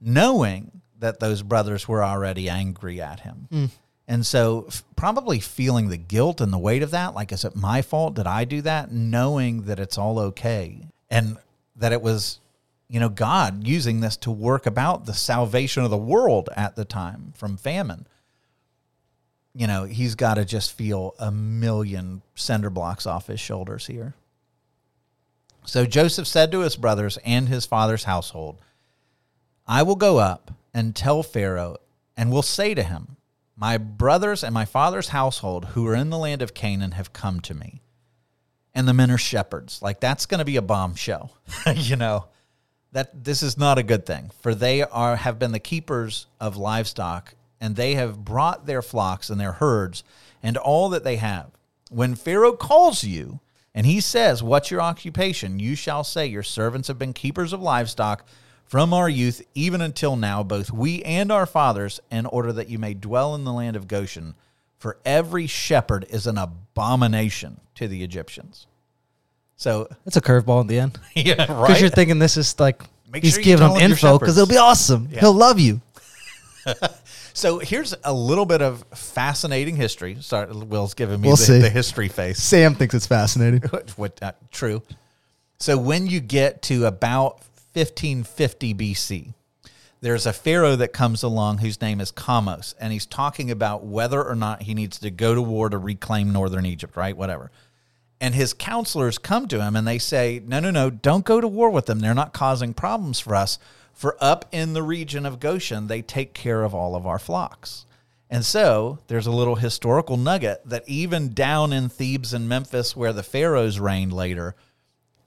knowing 0.00 0.82
that 0.98 1.20
those 1.20 1.42
brothers 1.42 1.88
were 1.88 2.04
already 2.04 2.48
angry 2.48 3.00
at 3.00 3.20
him. 3.20 3.48
Mm. 3.52 3.70
And 4.10 4.24
so, 4.24 4.64
f- 4.68 4.82
probably 4.96 5.38
feeling 5.38 5.90
the 5.90 5.98
guilt 5.98 6.40
and 6.40 6.50
the 6.50 6.58
weight 6.58 6.82
of 6.82 6.92
that, 6.92 7.14
like, 7.14 7.30
is 7.30 7.44
it 7.44 7.54
my 7.54 7.82
fault? 7.82 8.14
Did 8.14 8.26
I 8.26 8.44
do 8.44 8.62
that? 8.62 8.90
Knowing 8.90 9.64
that 9.64 9.78
it's 9.78 9.98
all 9.98 10.18
okay 10.18 10.88
and 11.10 11.36
that 11.76 11.92
it 11.92 12.00
was, 12.00 12.40
you 12.88 12.98
know, 12.98 13.10
God 13.10 13.66
using 13.66 14.00
this 14.00 14.16
to 14.18 14.30
work 14.30 14.64
about 14.64 15.04
the 15.04 15.12
salvation 15.12 15.84
of 15.84 15.90
the 15.90 15.98
world 15.98 16.48
at 16.56 16.74
the 16.74 16.86
time 16.86 17.34
from 17.36 17.58
famine. 17.58 18.06
You 19.54 19.66
know, 19.66 19.84
he's 19.84 20.14
got 20.14 20.34
to 20.34 20.46
just 20.46 20.72
feel 20.72 21.14
a 21.18 21.30
million 21.30 22.22
cinder 22.34 22.70
blocks 22.70 23.06
off 23.06 23.26
his 23.26 23.40
shoulders 23.40 23.86
here. 23.88 24.14
So 25.66 25.84
Joseph 25.84 26.26
said 26.26 26.50
to 26.52 26.60
his 26.60 26.76
brothers 26.76 27.18
and 27.26 27.46
his 27.46 27.66
father's 27.66 28.04
household, 28.04 28.58
I 29.66 29.82
will 29.82 29.96
go 29.96 30.16
up 30.16 30.50
and 30.72 30.96
tell 30.96 31.22
Pharaoh, 31.22 31.76
and 32.16 32.32
will 32.32 32.42
say 32.42 32.72
to 32.72 32.82
him, 32.82 33.17
My 33.60 33.76
brothers 33.76 34.44
and 34.44 34.54
my 34.54 34.64
father's 34.64 35.08
household 35.08 35.64
who 35.66 35.84
are 35.88 35.94
in 35.96 36.10
the 36.10 36.18
land 36.18 36.42
of 36.42 36.54
Canaan 36.54 36.92
have 36.92 37.12
come 37.12 37.40
to 37.40 37.54
me. 37.54 37.82
And 38.72 38.86
the 38.86 38.94
men 38.94 39.10
are 39.10 39.18
shepherds. 39.18 39.82
Like 39.82 39.98
that's 39.98 40.26
going 40.26 40.38
to 40.38 40.44
be 40.44 40.56
a 40.56 40.62
bombshell, 40.62 41.36
you 41.74 41.96
know. 41.96 42.26
That 42.92 43.24
this 43.24 43.42
is 43.42 43.58
not 43.58 43.76
a 43.76 43.82
good 43.82 44.06
thing, 44.06 44.30
for 44.40 44.54
they 44.54 44.82
are 44.82 45.16
have 45.16 45.38
been 45.38 45.52
the 45.52 45.58
keepers 45.58 46.26
of 46.40 46.56
livestock, 46.56 47.34
and 47.60 47.76
they 47.76 47.96
have 47.96 48.24
brought 48.24 48.64
their 48.64 48.80
flocks 48.80 49.28
and 49.28 49.38
their 49.38 49.52
herds 49.52 50.04
and 50.42 50.56
all 50.56 50.88
that 50.90 51.04
they 51.04 51.16
have. 51.16 51.50
When 51.90 52.14
Pharaoh 52.14 52.56
calls 52.56 53.04
you, 53.04 53.40
and 53.74 53.86
he 53.86 54.00
says, 54.00 54.42
What's 54.42 54.70
your 54.70 54.80
occupation? 54.80 55.58
You 55.58 55.74
shall 55.74 56.04
say, 56.04 56.26
Your 56.26 56.42
servants 56.42 56.88
have 56.88 56.98
been 56.98 57.12
keepers 57.12 57.52
of 57.52 57.60
livestock 57.60 58.26
from 58.68 58.92
our 58.92 59.08
youth, 59.08 59.42
even 59.54 59.80
until 59.80 60.14
now, 60.14 60.42
both 60.42 60.70
we 60.70 61.02
and 61.02 61.32
our 61.32 61.46
fathers, 61.46 62.00
in 62.10 62.26
order 62.26 62.52
that 62.52 62.68
you 62.68 62.78
may 62.78 62.94
dwell 62.94 63.34
in 63.34 63.44
the 63.44 63.52
land 63.52 63.76
of 63.76 63.88
Goshen. 63.88 64.34
For 64.76 64.98
every 65.04 65.48
shepherd 65.48 66.06
is 66.08 66.26
an 66.28 66.38
abomination 66.38 67.60
to 67.74 67.88
the 67.88 68.04
Egyptians. 68.04 68.66
So, 69.56 69.88
That's 70.04 70.16
a 70.16 70.20
curveball 70.20 70.60
in 70.60 70.66
the 70.68 70.78
end. 70.78 71.00
yeah, 71.16 71.34
right. 71.52 71.66
Because 71.66 71.80
you're 71.80 71.90
thinking 71.90 72.20
this 72.20 72.36
is 72.36 72.60
like 72.60 72.82
Make 73.10 73.24
he's 73.24 73.34
sure 73.34 73.42
giving 73.42 73.68
them 73.68 73.78
info 73.78 74.18
because 74.18 74.36
it'll 74.36 74.48
be 74.48 74.58
awesome. 74.58 75.08
Yeah. 75.10 75.20
He'll 75.20 75.32
love 75.32 75.58
you. 75.58 75.80
So 77.38 77.60
here's 77.60 77.94
a 78.02 78.12
little 78.12 78.46
bit 78.46 78.62
of 78.62 78.84
fascinating 78.92 79.76
history. 79.76 80.16
Sorry, 80.20 80.52
Will's 80.52 80.94
giving 80.94 81.20
me 81.20 81.28
We'll 81.28 81.36
the, 81.36 81.60
the 81.60 81.70
history 81.70 82.08
face. 82.08 82.42
Sam 82.42 82.74
thinks 82.74 82.96
it's 82.96 83.06
fascinating. 83.06 83.60
what, 83.94 84.20
uh, 84.20 84.32
true. 84.50 84.82
So 85.60 85.78
when 85.78 86.08
you 86.08 86.18
get 86.18 86.62
to 86.62 86.86
about 86.86 87.40
1550 87.78 88.74
BC, 88.74 89.34
there's 90.00 90.26
a 90.26 90.32
pharaoh 90.32 90.74
that 90.76 90.92
comes 90.92 91.22
along 91.22 91.58
whose 91.58 91.80
name 91.80 92.00
is 92.00 92.10
Kamose, 92.10 92.74
and 92.80 92.92
he's 92.92 93.06
talking 93.06 93.50
about 93.50 93.84
whether 93.84 94.22
or 94.22 94.34
not 94.34 94.62
he 94.62 94.74
needs 94.74 94.98
to 94.98 95.10
go 95.10 95.34
to 95.34 95.42
war 95.42 95.68
to 95.68 95.78
reclaim 95.78 96.32
northern 96.32 96.66
Egypt, 96.66 96.96
right? 96.96 97.16
Whatever. 97.16 97.52
And 98.20 98.34
his 98.34 98.52
counselors 98.52 99.18
come 99.18 99.46
to 99.48 99.62
him 99.62 99.76
and 99.76 99.86
they 99.86 99.98
say, 99.98 100.42
No, 100.44 100.58
no, 100.58 100.72
no, 100.72 100.90
don't 100.90 101.24
go 101.24 101.40
to 101.40 101.46
war 101.46 101.70
with 101.70 101.86
them. 101.86 102.00
They're 102.00 102.14
not 102.14 102.32
causing 102.32 102.74
problems 102.74 103.20
for 103.20 103.36
us. 103.36 103.60
For 103.92 104.16
up 104.20 104.46
in 104.50 104.72
the 104.72 104.82
region 104.82 105.24
of 105.24 105.40
Goshen, 105.40 105.86
they 105.86 106.02
take 106.02 106.34
care 106.34 106.64
of 106.64 106.74
all 106.74 106.96
of 106.96 107.06
our 107.06 107.18
flocks. 107.18 107.86
And 108.28 108.44
so 108.44 108.98
there's 109.06 109.26
a 109.26 109.32
little 109.32 109.56
historical 109.56 110.16
nugget 110.16 110.62
that 110.64 110.84
even 110.88 111.32
down 111.32 111.72
in 111.72 111.88
Thebes 111.88 112.34
and 112.34 112.48
Memphis, 112.48 112.96
where 112.96 113.12
the 113.12 113.22
pharaohs 113.22 113.80
reigned 113.80 114.12
later, 114.12 114.54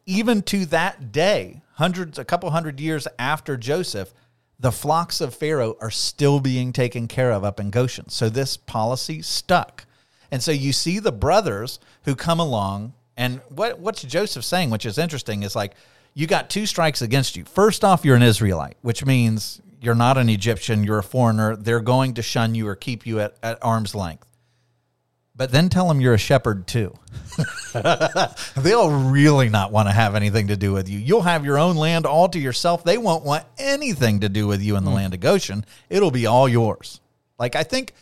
even 0.06 0.42
to 0.44 0.66
that 0.68 1.12
day, 1.12 1.62
hundreds, 1.82 2.20
a 2.20 2.24
couple 2.24 2.52
hundred 2.52 2.80
years 2.80 3.08
after 3.18 3.58
Joseph, 3.58 4.14
the 4.60 4.72
flocks 4.72 5.20
of 5.20 5.34
Pharaoh 5.34 5.76
are 5.82 5.90
still 5.90 6.40
being 6.40 6.72
taken 6.72 7.08
care 7.08 7.32
of 7.32 7.44
up 7.44 7.60
in 7.60 7.72
Goshen. 7.72 8.08
So 8.10 8.30
this 8.30 8.56
policy 8.56 9.24
stuck. 9.24 9.86
And 10.30 10.44
so 10.44 10.52
you 10.52 10.74
see 10.74 11.00
the 11.00 11.12
brothers 11.12 11.80
who 12.04 12.16
come 12.16 12.40
along, 12.40 12.94
and 13.18 13.42
what 13.50 13.80
what's 13.80 14.04
Joseph 14.04 14.46
saying, 14.46 14.70
which 14.70 14.86
is 14.86 15.00
interesting, 15.00 15.42
is 15.42 15.56
like 15.56 15.74
you 16.14 16.28
got 16.28 16.52
two 16.52 16.68
strikes 16.68 17.02
against 17.02 17.36
you. 17.36 17.46
First 17.46 17.84
off, 17.84 18.06
you're 18.06 18.16
an 18.16 18.22
Israelite, 18.22 18.78
which 18.84 19.04
means 19.04 19.60
you're 19.82 19.96
not 19.96 20.20
an 20.20 20.30
Egyptian, 20.30 20.84
you're 20.84 21.00
a 21.00 21.04
foreigner. 21.04 21.56
They're 21.56 21.82
going 21.82 22.14
to 22.14 22.22
shun 22.22 22.54
you 22.54 22.68
or 22.68 22.76
keep 22.76 23.08
you 23.08 23.20
at, 23.20 23.38
at 23.42 23.58
arm's 23.64 23.96
length. 23.96 24.28
But 25.42 25.52
then 25.52 25.70
tell 25.70 25.88
them 25.88 26.00
you're 26.00 26.14
a 26.14 26.20
shepherd 26.20 26.68
too. 26.68 26.94
They'll 28.56 28.92
really 28.92 29.50
not 29.50 29.72
want 29.72 29.88
to 29.88 29.92
have 29.92 30.14
anything 30.14 30.50
to 30.50 30.56
do 30.56 30.72
with 30.72 30.88
you. 30.88 31.00
You'll 31.00 31.24
have 31.24 31.44
your 31.44 31.58
own 31.58 31.78
land 31.78 32.06
all 32.06 32.30
to 32.30 32.38
yourself. 32.38 32.84
They 32.84 33.00
won't 33.00 33.26
want 33.26 33.46
anything 33.58 34.20
to 34.20 34.30
do 34.30 34.46
with 34.46 34.62
you 34.62 34.76
in 34.76 34.84
the 34.84 34.92
hmm. 34.92 34.98
land 34.98 35.16
of 35.16 35.20
Goshen. 35.20 35.66
It'll 35.90 36.12
be 36.12 36.28
all 36.28 36.48
yours. 36.48 37.02
Like, 37.40 37.56
I 37.56 37.64
think 37.64 37.96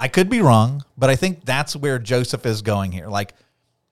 I 0.00 0.08
could 0.08 0.30
be 0.30 0.40
wrong, 0.40 0.82
but 0.96 1.10
I 1.10 1.16
think 1.16 1.44
that's 1.44 1.76
where 1.76 1.98
Joseph 1.98 2.46
is 2.46 2.62
going 2.62 2.92
here. 2.92 3.08
Like, 3.08 3.34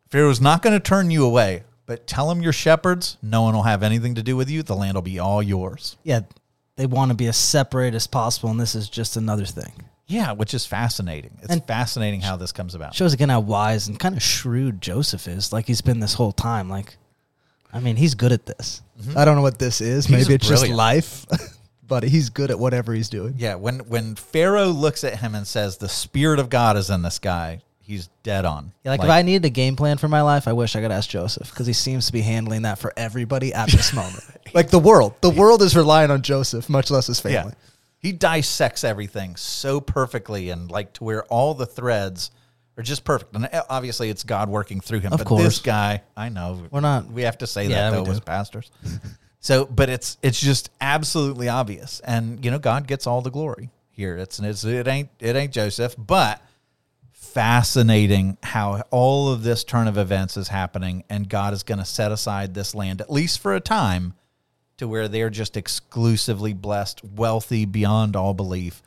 Pharaoh's 0.08 0.40
not 0.40 0.62
going 0.62 0.72
to 0.72 0.80
turn 0.80 1.10
you 1.10 1.26
away, 1.26 1.64
but 1.84 2.06
tell 2.06 2.30
him 2.30 2.40
you're 2.40 2.54
shepherds. 2.54 3.18
No 3.20 3.42
one 3.42 3.52
will 3.52 3.64
have 3.64 3.82
anything 3.82 4.14
to 4.14 4.22
do 4.22 4.38
with 4.38 4.48
you. 4.48 4.62
The 4.62 4.74
land 4.74 4.94
will 4.94 5.02
be 5.02 5.18
all 5.18 5.42
yours. 5.42 5.98
Yeah, 6.02 6.20
they 6.76 6.86
want 6.86 7.10
to 7.10 7.14
be 7.14 7.26
as 7.26 7.36
separate 7.36 7.94
as 7.94 8.06
possible, 8.06 8.48
and 8.48 8.58
this 8.58 8.74
is 8.74 8.88
just 8.88 9.18
another 9.18 9.44
thing. 9.44 9.84
Yeah, 10.06 10.32
which 10.32 10.54
is 10.54 10.64
fascinating. 10.66 11.38
It's 11.42 11.52
And- 11.52 11.64
fascinating 11.66 12.20
how 12.20 12.36
this 12.36 12.52
comes 12.52 12.74
about. 12.74 12.94
Shows 12.94 13.12
again 13.12 13.28
how 13.28 13.40
wise 13.40 13.88
and 13.88 13.98
kind 13.98 14.16
of 14.16 14.22
shrewd 14.22 14.80
Joseph 14.80 15.26
is. 15.26 15.52
Like 15.52 15.66
he's 15.66 15.80
been 15.80 16.00
this 16.00 16.14
whole 16.14 16.32
time. 16.32 16.70
Like, 16.70 16.96
I 17.72 17.80
mean, 17.80 17.96
he's 17.96 18.14
good 18.14 18.32
at 18.32 18.46
this. 18.46 18.82
Mm-hmm. 19.00 19.18
I 19.18 19.24
don't 19.24 19.36
know 19.36 19.42
what 19.42 19.58
this 19.58 19.80
is. 19.80 20.06
He's 20.06 20.28
Maybe 20.28 20.34
it's 20.34 20.48
just 20.48 20.68
life, 20.68 21.26
but 21.86 22.04
he's 22.04 22.30
good 22.30 22.50
at 22.50 22.58
whatever 22.58 22.94
he's 22.94 23.08
doing. 23.08 23.34
Yeah, 23.36 23.56
when 23.56 23.80
when 23.80 24.14
Pharaoh 24.14 24.68
looks 24.68 25.02
at 25.02 25.18
him 25.18 25.34
and 25.34 25.46
says 25.46 25.78
the 25.78 25.88
spirit 25.88 26.38
of 26.38 26.50
God 26.50 26.76
is 26.76 26.88
in 26.88 27.02
this 27.02 27.18
guy, 27.18 27.62
he's 27.80 28.08
dead 28.22 28.44
on. 28.44 28.72
Yeah, 28.84 28.92
like, 28.92 29.02
if 29.02 29.10
I 29.10 29.22
needed 29.22 29.44
a 29.44 29.50
game 29.50 29.74
plan 29.76 29.98
for 29.98 30.08
my 30.08 30.22
life, 30.22 30.46
I 30.48 30.52
wish 30.52 30.76
I 30.76 30.80
could 30.82 30.92
ask 30.92 31.10
Joseph 31.10 31.50
because 31.50 31.66
he 31.66 31.72
seems 31.72 32.06
to 32.06 32.12
be 32.12 32.20
handling 32.20 32.62
that 32.62 32.78
for 32.78 32.92
everybody 32.96 33.52
at 33.52 33.70
this 33.70 33.92
moment. 34.00 34.22
like 34.54 34.70
the 34.70 34.78
world, 34.78 35.14
the 35.20 35.30
world 35.30 35.62
is 35.62 35.76
relying 35.76 36.10
on 36.12 36.22
Joseph, 36.22 36.68
much 36.68 36.90
less 36.90 37.08
his 37.08 37.22
yeah, 37.24 37.42
family. 37.42 37.54
He 38.06 38.12
dissects 38.12 38.84
everything 38.84 39.34
so 39.34 39.80
perfectly 39.80 40.50
and 40.50 40.70
like 40.70 40.92
to 40.92 41.02
where 41.02 41.24
all 41.24 41.54
the 41.54 41.66
threads 41.66 42.30
are 42.76 42.82
just 42.84 43.02
perfect. 43.02 43.34
And 43.34 43.48
uh, 43.52 43.64
obviously, 43.68 44.10
it's 44.10 44.22
God 44.22 44.48
working 44.48 44.80
through 44.80 45.00
him. 45.00 45.12
Of 45.12 45.18
but 45.18 45.26
course. 45.26 45.42
this 45.42 45.58
guy, 45.58 46.02
I 46.16 46.28
know 46.28 46.62
We're 46.70 46.78
not- 46.82 47.10
We 47.10 47.22
have 47.22 47.38
to 47.38 47.48
say 47.48 47.66
Yeah, 47.66 47.90
that 47.90 48.04
though 48.04 48.08
as 48.08 48.20
pastors. 48.20 48.70
so, 49.40 49.64
but 49.64 49.88
it's 49.88 50.18
it's 50.22 50.40
just 50.40 50.70
absolutely 50.80 51.48
obvious, 51.48 51.98
and 51.98 52.44
you 52.44 52.52
know, 52.52 52.60
God 52.60 52.86
gets 52.86 53.08
all 53.08 53.22
the 53.22 53.30
glory 53.30 53.70
here. 53.90 54.16
It's, 54.16 54.38
it's 54.38 54.62
it 54.62 54.86
ain't 54.86 55.08
it 55.18 55.34
ain't 55.34 55.52
Joseph, 55.52 55.96
but 55.98 56.40
fascinating 57.12 58.38
how 58.44 58.82
all 58.92 59.32
of 59.32 59.42
this 59.42 59.64
turn 59.64 59.88
of 59.88 59.98
events 59.98 60.36
is 60.36 60.46
happening, 60.46 61.02
and 61.10 61.28
God 61.28 61.54
is 61.54 61.64
going 61.64 61.80
to 61.80 61.84
set 61.84 62.12
aside 62.12 62.54
this 62.54 62.72
land 62.72 63.00
at 63.00 63.10
least 63.10 63.40
for 63.40 63.52
a 63.52 63.60
time 63.60 64.14
to 64.78 64.88
where 64.88 65.08
they're 65.08 65.30
just 65.30 65.56
exclusively 65.56 66.52
blessed, 66.52 67.02
wealthy 67.04 67.64
beyond 67.64 68.16
all 68.16 68.34
belief. 68.34 68.82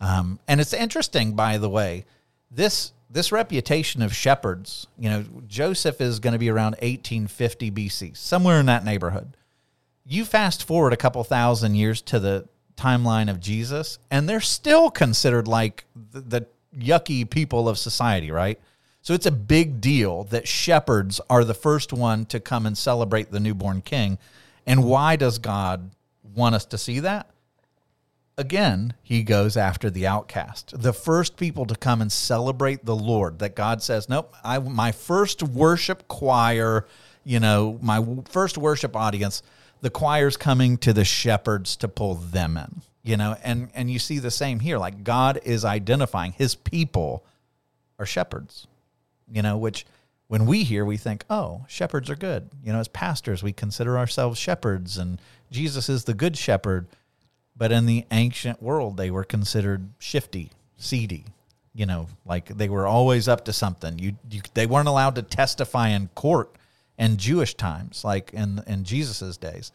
Um, 0.00 0.38
and 0.48 0.60
it's 0.60 0.72
interesting, 0.72 1.34
by 1.34 1.58
the 1.58 1.68
way, 1.68 2.04
this 2.50 2.92
this 3.10 3.30
reputation 3.30 4.00
of 4.00 4.14
shepherds. 4.14 4.86
You 4.98 5.10
know, 5.10 5.24
Joseph 5.46 6.00
is 6.00 6.18
going 6.18 6.32
to 6.32 6.38
be 6.38 6.48
around 6.48 6.72
1850 6.80 7.70
BC, 7.70 8.16
somewhere 8.16 8.58
in 8.58 8.66
that 8.66 8.84
neighborhood. 8.84 9.36
You 10.06 10.24
fast 10.24 10.64
forward 10.64 10.92
a 10.92 10.96
couple 10.96 11.22
thousand 11.22 11.74
years 11.74 12.00
to 12.02 12.18
the 12.18 12.48
timeline 12.76 13.30
of 13.30 13.38
Jesus, 13.38 13.98
and 14.10 14.28
they're 14.28 14.40
still 14.40 14.90
considered 14.90 15.46
like 15.46 15.84
the, 15.94 16.20
the 16.20 16.46
yucky 16.76 17.28
people 17.28 17.68
of 17.68 17.78
society, 17.78 18.30
right? 18.30 18.58
So 19.02 19.14
it's 19.14 19.26
a 19.26 19.32
big 19.32 19.80
deal 19.80 20.24
that 20.24 20.48
shepherds 20.48 21.20
are 21.28 21.44
the 21.44 21.54
first 21.54 21.92
one 21.92 22.24
to 22.26 22.40
come 22.40 22.66
and 22.66 22.78
celebrate 22.78 23.30
the 23.30 23.40
newborn 23.40 23.82
king. 23.82 24.18
And 24.66 24.84
why 24.84 25.16
does 25.16 25.38
God 25.38 25.90
want 26.22 26.54
us 26.54 26.64
to 26.66 26.78
see 26.78 27.00
that? 27.00 27.28
Again, 28.38 28.94
he 29.02 29.22
goes 29.22 29.56
after 29.56 29.90
the 29.90 30.06
outcast. 30.06 30.72
The 30.80 30.92
first 30.92 31.36
people 31.36 31.66
to 31.66 31.74
come 31.74 32.00
and 32.00 32.10
celebrate 32.10 32.84
the 32.84 32.96
Lord 32.96 33.40
that 33.40 33.54
God 33.54 33.82
says, 33.82 34.08
"Nope, 34.08 34.34
I 34.42 34.58
my 34.58 34.90
first 34.90 35.42
worship 35.42 36.08
choir, 36.08 36.86
you 37.24 37.40
know, 37.40 37.78
my 37.82 38.04
first 38.28 38.56
worship 38.56 38.96
audience, 38.96 39.42
the 39.82 39.90
choir's 39.90 40.38
coming 40.38 40.78
to 40.78 40.92
the 40.94 41.04
shepherds 41.04 41.76
to 41.76 41.88
pull 41.88 42.14
them 42.14 42.56
in." 42.56 42.82
You 43.02 43.18
know, 43.18 43.36
and 43.44 43.68
and 43.74 43.90
you 43.90 43.98
see 43.98 44.18
the 44.18 44.30
same 44.30 44.60
here. 44.60 44.78
Like 44.78 45.04
God 45.04 45.38
is 45.44 45.64
identifying 45.64 46.32
his 46.32 46.54
people 46.54 47.24
are 47.98 48.06
shepherds 48.06 48.66
you 49.32 49.42
know, 49.42 49.56
which 49.56 49.86
when 50.32 50.46
we 50.46 50.64
hear, 50.64 50.82
we 50.82 50.96
think, 50.96 51.26
oh, 51.28 51.62
shepherds 51.68 52.08
are 52.08 52.16
good. 52.16 52.48
You 52.64 52.72
know, 52.72 52.78
as 52.78 52.88
pastors, 52.88 53.42
we 53.42 53.52
consider 53.52 53.98
ourselves 53.98 54.38
shepherds 54.38 54.96
and 54.96 55.20
Jesus 55.50 55.90
is 55.90 56.04
the 56.04 56.14
good 56.14 56.38
shepherd. 56.38 56.86
But 57.54 57.70
in 57.70 57.84
the 57.84 58.06
ancient 58.10 58.62
world, 58.62 58.96
they 58.96 59.10
were 59.10 59.24
considered 59.24 59.90
shifty, 59.98 60.48
seedy, 60.78 61.26
you 61.74 61.84
know, 61.84 62.08
like 62.24 62.48
they 62.48 62.70
were 62.70 62.86
always 62.86 63.28
up 63.28 63.44
to 63.44 63.52
something. 63.52 63.98
You, 63.98 64.14
you 64.30 64.40
they 64.54 64.64
weren't 64.64 64.88
allowed 64.88 65.16
to 65.16 65.22
testify 65.22 65.88
in 65.88 66.08
court 66.14 66.56
in 66.96 67.18
Jewish 67.18 67.52
times, 67.52 68.02
like 68.02 68.32
in, 68.32 68.62
in 68.66 68.84
Jesus's 68.84 69.36
days. 69.36 69.70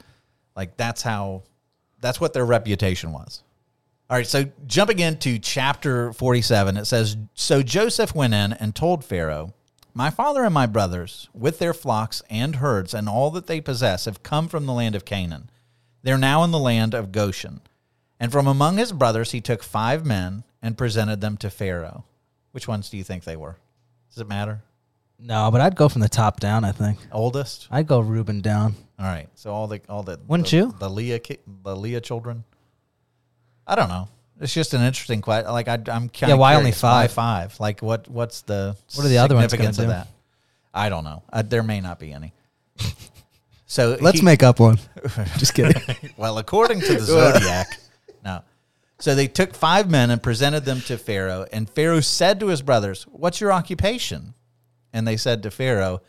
Like 0.56 0.76
that's 0.76 1.04
how, 1.04 1.43
that's 2.02 2.20
what 2.20 2.34
their 2.34 2.48
reputation 2.48 3.12
was. 3.12 3.43
All 4.10 4.17
right, 4.17 4.26
so 4.26 4.46
jumping 4.65 4.98
into 4.98 5.38
chapter 5.38 6.13
47, 6.13 6.78
it 6.78 6.86
says 6.86 7.15
So 7.36 7.62
Joseph 7.62 8.15
went 8.15 8.34
in 8.34 8.54
and 8.54 8.74
told 8.74 9.06
Pharaoh, 9.06 9.54
My 9.97 10.12
father 10.12 10.43
and 10.43 10.53
my 10.53 10.67
brothers, 10.67 11.27
with 11.33 11.57
their 11.57 11.73
flocks 11.73 12.21
and 12.29 12.57
herds 12.57 12.93
and 12.93 13.10
all 13.10 13.31
that 13.31 13.47
they 13.47 13.60
possess, 13.60 14.05
have 14.05 14.21
come 14.21 14.47
from 14.47 14.67
the 14.67 14.73
land 14.73 14.93
of 14.93 15.05
Canaan. 15.05 15.49
They're 16.03 16.19
now 16.19 16.43
in 16.43 16.51
the 16.51 16.60
land 16.60 16.93
of 16.93 17.12
Goshen. 17.12 17.62
And 18.19 18.31
from 18.31 18.45
among 18.45 18.77
his 18.77 18.91
brothers, 18.91 19.31
he 19.31 19.41
took 19.41 19.63
five 19.63 20.05
men 20.05 20.43
and 20.62 20.77
presented 20.77 21.19
them 21.19 21.36
to 21.38 21.49
Pharaoh. 21.49 22.05
Which 22.51 22.67
ones 22.67 22.91
do 22.91 22.97
you 22.97 23.03
think 23.03 23.23
they 23.23 23.36
were? 23.36 23.57
Does 24.12 24.21
it 24.21 24.27
matter? 24.27 24.62
No, 25.17 25.49
but 25.49 25.62
I'd 25.62 25.75
go 25.75 25.89
from 25.89 26.01
the 26.01 26.10
top 26.10 26.39
down. 26.39 26.63
I 26.63 26.73
think 26.73 26.99
Oldest? 27.12 27.67
I'd 27.71 27.88
go 27.88 27.99
Reuben 27.99 28.41
down. 28.41 28.75
All 28.99 29.05
right. 29.07 29.29
So 29.33 29.51
all 29.51 29.65
the 29.65 29.81
all 29.89 30.03
the 30.03 30.19
Wouldn't 30.27 30.51
the, 30.51 30.57
you? 30.57 30.75
the 30.77 30.91
Leah 30.91 31.17
ki- 31.17 31.39
the 31.63 31.75
Leah 31.75 32.01
children. 32.01 32.43
I 33.65 33.73
don't 33.73 33.89
know. 33.89 34.10
It's 34.39 34.54
just 34.54 34.73
an 34.73 34.82
interesting 34.82 35.21
question. 35.21 35.52
Like 35.52 35.67
I, 35.67 35.73
I'm 35.73 36.10
kind 36.10 36.30
Yeah, 36.30 36.34
why 36.36 36.56
only 36.56 36.71
five? 36.71 37.12
five? 37.12 37.60
Like 37.60 37.82
what? 37.82 38.08
What's 38.08 38.41
the 38.41 38.76
What 38.95 39.06
are 39.06 39.10
the 39.10 39.17
other 39.17 39.36
ones 39.36 39.50
significance 39.52 39.78
gonna 39.78 39.89
of 39.89 39.93
do? 39.95 40.00
that? 40.00 40.08
I 40.73 40.89
don't 40.89 41.04
know. 41.04 41.23
Uh, 41.34 41.41
there 41.41 41.63
may 41.63 41.82
not 41.82 42.00
be 42.00 42.12
any. 42.13 42.34
So 43.69 43.97
Let's 44.00 44.19
he- 44.19 44.26
make 44.26 44.43
up 44.43 44.60
one. 44.62 44.80
Just 45.38 45.54
kidding. 45.54 45.82
well, 46.17 46.38
according 46.38 46.80
to 46.82 46.93
the 46.93 47.00
zodiac, 47.02 47.78
no. 48.23 48.41
So 49.00 49.13
they 49.13 49.28
took 49.28 49.54
five 49.54 49.89
men 49.91 50.10
and 50.10 50.23
presented 50.23 50.63
them 50.63 50.80
to 50.82 50.97
Pharaoh, 50.97 51.45
and 51.52 51.69
Pharaoh 51.69 52.00
said 52.00 52.39
to 52.39 52.47
his 52.47 52.62
brothers, 52.62 53.04
"What's 53.12 53.41
your 53.41 53.52
occupation?" 53.52 54.34
And 54.93 55.06
they 55.06 55.17
said 55.17 55.43
to 55.43 55.52
Pharaoh, 55.52 56.02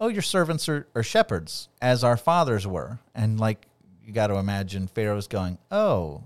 "Oh, 0.00 0.08
your 0.08 0.20
servants 0.22 0.68
are, 0.68 0.88
are 0.96 1.04
shepherds, 1.04 1.68
as 1.80 2.02
our 2.02 2.16
fathers 2.16 2.66
were." 2.66 2.98
And 3.14 3.38
like 3.38 3.66
you 4.04 4.12
got 4.12 4.26
to 4.26 4.34
imagine, 4.34 4.88
Pharaoh's 4.88 5.28
going, 5.28 5.58
"Oh, 5.70 6.24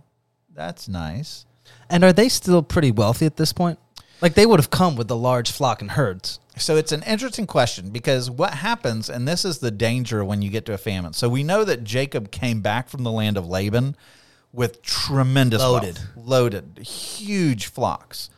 that's 0.60 0.88
nice." 0.88 1.46
and 1.88 2.04
are 2.04 2.12
they 2.12 2.28
still 2.28 2.62
pretty 2.62 2.90
wealthy 2.90 3.26
at 3.26 3.36
this 3.36 3.52
point? 3.52 3.78
Like 4.20 4.34
they 4.34 4.44
would 4.46 4.60
have 4.60 4.70
come 4.70 4.96
with 4.96 5.08
the 5.08 5.16
large 5.16 5.50
flock 5.50 5.80
and 5.80 5.92
herds. 5.92 6.38
So 6.56 6.76
it's 6.76 6.92
an 6.92 7.02
interesting 7.04 7.46
question 7.46 7.90
because 7.90 8.30
what 8.30 8.52
happens, 8.54 9.08
and 9.08 9.26
this 9.26 9.44
is 9.44 9.58
the 9.58 9.70
danger 9.70 10.24
when 10.24 10.42
you 10.42 10.50
get 10.50 10.66
to 10.66 10.74
a 10.74 10.78
famine. 10.78 11.12
So 11.14 11.28
we 11.28 11.42
know 11.42 11.64
that 11.64 11.84
Jacob 11.84 12.30
came 12.30 12.60
back 12.60 12.88
from 12.88 13.02
the 13.02 13.10
land 13.10 13.36
of 13.38 13.46
Laban 13.48 13.96
with 14.52 14.82
tremendous 14.82 15.60
Loaded. 15.62 15.98
wealth, 16.16 16.26
loaded, 16.28 16.78
huge 16.78 17.66
flocks. 17.66 18.30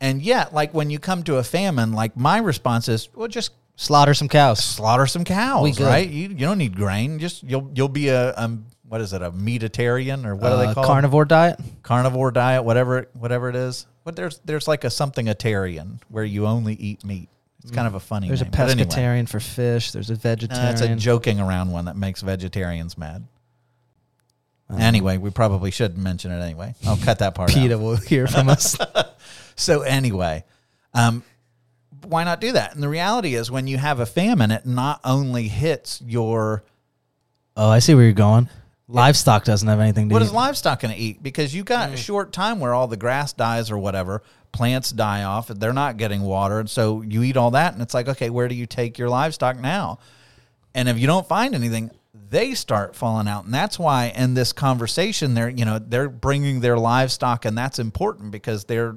And 0.00 0.20
yet, 0.22 0.52
like 0.52 0.74
when 0.74 0.90
you 0.90 0.98
come 0.98 1.22
to 1.24 1.36
a 1.36 1.44
famine, 1.44 1.92
like 1.92 2.16
my 2.16 2.38
response 2.38 2.88
is, 2.88 3.08
well, 3.14 3.28
just 3.28 3.52
Slaughter 3.80 4.12
some 4.12 4.28
cows. 4.28 4.58
slaughter 4.62 5.06
some 5.06 5.22
cows, 5.22 5.62
We 5.78 5.84
right? 5.86 6.08
You, 6.08 6.30
you 6.30 6.34
don't 6.34 6.58
need 6.58 6.74
grain. 6.74 7.20
Just 7.20 7.44
you'll 7.44 7.70
you'll 7.72 7.88
be 7.88 8.08
a 8.08 8.34
um 8.34 8.66
what 8.88 9.00
is 9.00 9.12
it 9.12 9.22
a 9.22 9.30
meatitarian 9.30 10.24
or 10.24 10.34
what 10.34 10.48
do 10.48 10.54
Uh, 10.54 10.66
they 10.66 10.74
call 10.74 10.84
it? 10.84 10.86
carnivore 10.86 11.24
diet. 11.24 11.60
carnivore 11.82 12.30
diet, 12.30 12.64
whatever 12.64 13.08
whatever 13.14 13.48
it 13.50 13.56
is. 13.56 13.86
But 14.04 14.16
there's 14.16 14.38
there's 14.44 14.66
like 14.66 14.84
a 14.84 14.90
something 14.90 15.26
atarian 15.26 16.00
where 16.08 16.24
you 16.24 16.46
only 16.46 16.74
eat 16.74 17.04
meat. 17.04 17.28
It's 17.62 17.70
kind 17.72 17.86
of 17.86 17.94
a 17.94 18.00
funny. 18.00 18.28
There's 18.28 18.40
a 18.40 18.44
name. 18.44 18.54
Anyway. 18.56 18.84
pescatarian 18.86 19.28
for 19.28 19.40
fish. 19.40 19.90
There's 19.90 20.08
a 20.10 20.14
No, 20.14 20.18
vegetarian. 20.20 20.68
it's 20.72 20.80
a 20.80 20.94
joking 20.96 21.38
around 21.40 21.70
one 21.70 21.84
that 21.86 21.96
makes 21.96 22.22
vegetarians 22.22 22.96
mad. 22.96 23.26
Um, 24.70 24.80
anyway, 24.80 25.16
we 25.18 25.30
probably 25.30 25.70
shouldn't 25.70 25.98
mention 25.98 26.30
it 26.30 26.40
anyway. 26.42 26.74
I'll 26.86 26.96
cut 26.98 27.18
that 27.20 27.34
part 27.34 27.50
PETA 27.50 27.74
out. 27.74 27.80
will 27.80 27.96
hear 27.96 28.26
from 28.26 28.48
us. 28.56 28.76
So 29.56 29.80
anyway, 29.82 30.44
um, 30.94 31.22
why 32.06 32.24
not 32.24 32.40
do 32.40 32.52
that? 32.52 32.74
And 32.74 32.82
the 32.82 32.88
reality 32.88 33.34
is, 33.34 33.50
when 33.50 33.66
you 33.66 33.76
have 33.78 33.98
a 33.98 34.06
famine, 34.06 34.50
it 34.50 34.64
not 34.64 35.00
only 35.04 35.48
hits 35.48 36.00
your 36.06 36.62
oh, 37.56 37.68
I 37.68 37.80
see 37.80 37.94
where 37.94 38.04
you're 38.04 38.12
going. 38.12 38.48
Livestock 38.90 39.44
doesn't 39.44 39.68
have 39.68 39.80
anything 39.80 40.08
to 40.08 40.14
what 40.14 40.22
eat. 40.22 40.26
is 40.26 40.32
livestock 40.32 40.80
going 40.80 40.94
to 40.94 41.00
eat? 41.00 41.22
Because 41.22 41.54
you 41.54 41.62
got 41.62 41.90
a 41.90 41.92
mm. 41.92 41.98
short 41.98 42.32
time 42.32 42.58
where 42.58 42.72
all 42.72 42.88
the 42.88 42.96
grass 42.96 43.34
dies 43.34 43.70
or 43.70 43.76
whatever, 43.76 44.22
plants 44.50 44.90
die 44.90 45.24
off, 45.24 45.48
they're 45.48 45.74
not 45.74 45.98
getting 45.98 46.22
water, 46.22 46.58
and 46.58 46.70
so 46.70 47.02
you 47.02 47.22
eat 47.22 47.36
all 47.36 47.50
that, 47.50 47.74
and 47.74 47.82
it's 47.82 47.92
like, 47.92 48.08
okay, 48.08 48.30
where 48.30 48.48
do 48.48 48.54
you 48.54 48.64
take 48.64 48.98
your 48.98 49.10
livestock 49.10 49.58
now? 49.58 49.98
And 50.74 50.88
if 50.88 50.98
you 50.98 51.06
don't 51.06 51.28
find 51.28 51.54
anything, 51.54 51.90
they 52.30 52.54
start 52.54 52.96
falling 52.96 53.28
out, 53.28 53.44
and 53.44 53.52
that's 53.52 53.78
why 53.78 54.06
in 54.16 54.34
this 54.34 54.52
conversation, 54.52 55.34
they're 55.34 55.48
you 55.48 55.64
know 55.64 55.78
they're 55.78 56.08
bringing 56.08 56.60
their 56.60 56.78
livestock, 56.78 57.44
and 57.44 57.56
that's 57.56 57.78
important 57.78 58.30
because 58.30 58.64
they're 58.64 58.96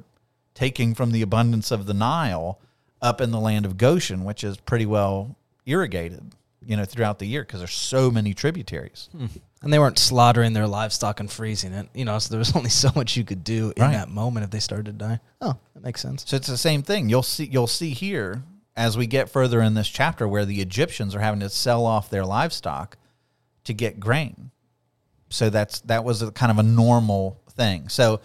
taking 0.54 0.94
from 0.94 1.12
the 1.12 1.22
abundance 1.22 1.72
of 1.72 1.86
the 1.86 1.94
Nile 1.94 2.60
up 3.02 3.20
in 3.20 3.32
the 3.32 3.40
land 3.40 3.66
of 3.66 3.78
Goshen, 3.78 4.24
which 4.24 4.44
is 4.44 4.58
pretty 4.58 4.86
well 4.86 5.36
irrigated, 5.66 6.34
you 6.66 6.78
know, 6.78 6.86
throughout 6.86 7.20
the 7.20 7.26
year 7.26 7.44
because 7.44 7.60
there's 7.60 7.74
so 7.74 8.12
many 8.12 8.34
tributaries. 8.34 9.10
Hmm. 9.12 9.26
And 9.64 9.72
they 9.72 9.80
weren't 9.80 10.00
slaughtering 10.00 10.54
their 10.54 10.68
livestock 10.68 11.20
and 11.20 11.32
freezing 11.32 11.74
it, 11.74 11.88
you 11.94 12.06
know. 12.06 12.18
So 12.20 12.30
there 12.32 12.40
was 12.40 12.56
only 12.56 12.70
so 12.70 12.90
much 12.96 13.16
you 13.18 13.24
could 13.24 13.44
do 13.44 13.74
in 13.76 13.82
Right. 13.84 13.94
that 13.94 14.10
moment 14.10 14.44
if 14.44 14.50
they 14.52 14.60
started 14.60 14.86
to 14.86 14.92
die. 14.94 15.20
Oh, 15.42 15.56
that 15.74 15.84
makes 15.84 16.02
sense. 16.02 16.24
So 16.28 16.36
it's 16.36 16.48
the 16.48 16.58
same 16.58 16.82
thing. 16.84 17.10
You'll 17.10 17.24
see 17.24 17.46
you'll 17.46 17.68
see 17.68 17.92
here 17.92 18.44
as 18.76 18.98
we 18.98 19.06
get 19.06 19.30
further 19.30 19.62
in 19.62 19.74
this 19.74 19.90
chapter 19.90 20.28
where 20.28 20.46
the 20.46 20.62
Egyptians 20.62 21.14
are 21.16 21.20
having 21.20 21.42
to 21.42 21.50
sell 21.50 21.86
off 21.86 22.10
their 22.10 22.26
livestock 22.26 22.98
to 23.66 23.74
get 23.74 24.00
grain. 24.00 24.52
So 25.30 25.50
that's 25.50 25.82
that 25.82 26.04
was 26.04 26.22
a 26.22 26.32
kind 26.32 26.52
of 26.52 26.58
a 26.58 26.64
normal 26.64 27.40
thing. 27.52 27.90
So 27.90 28.22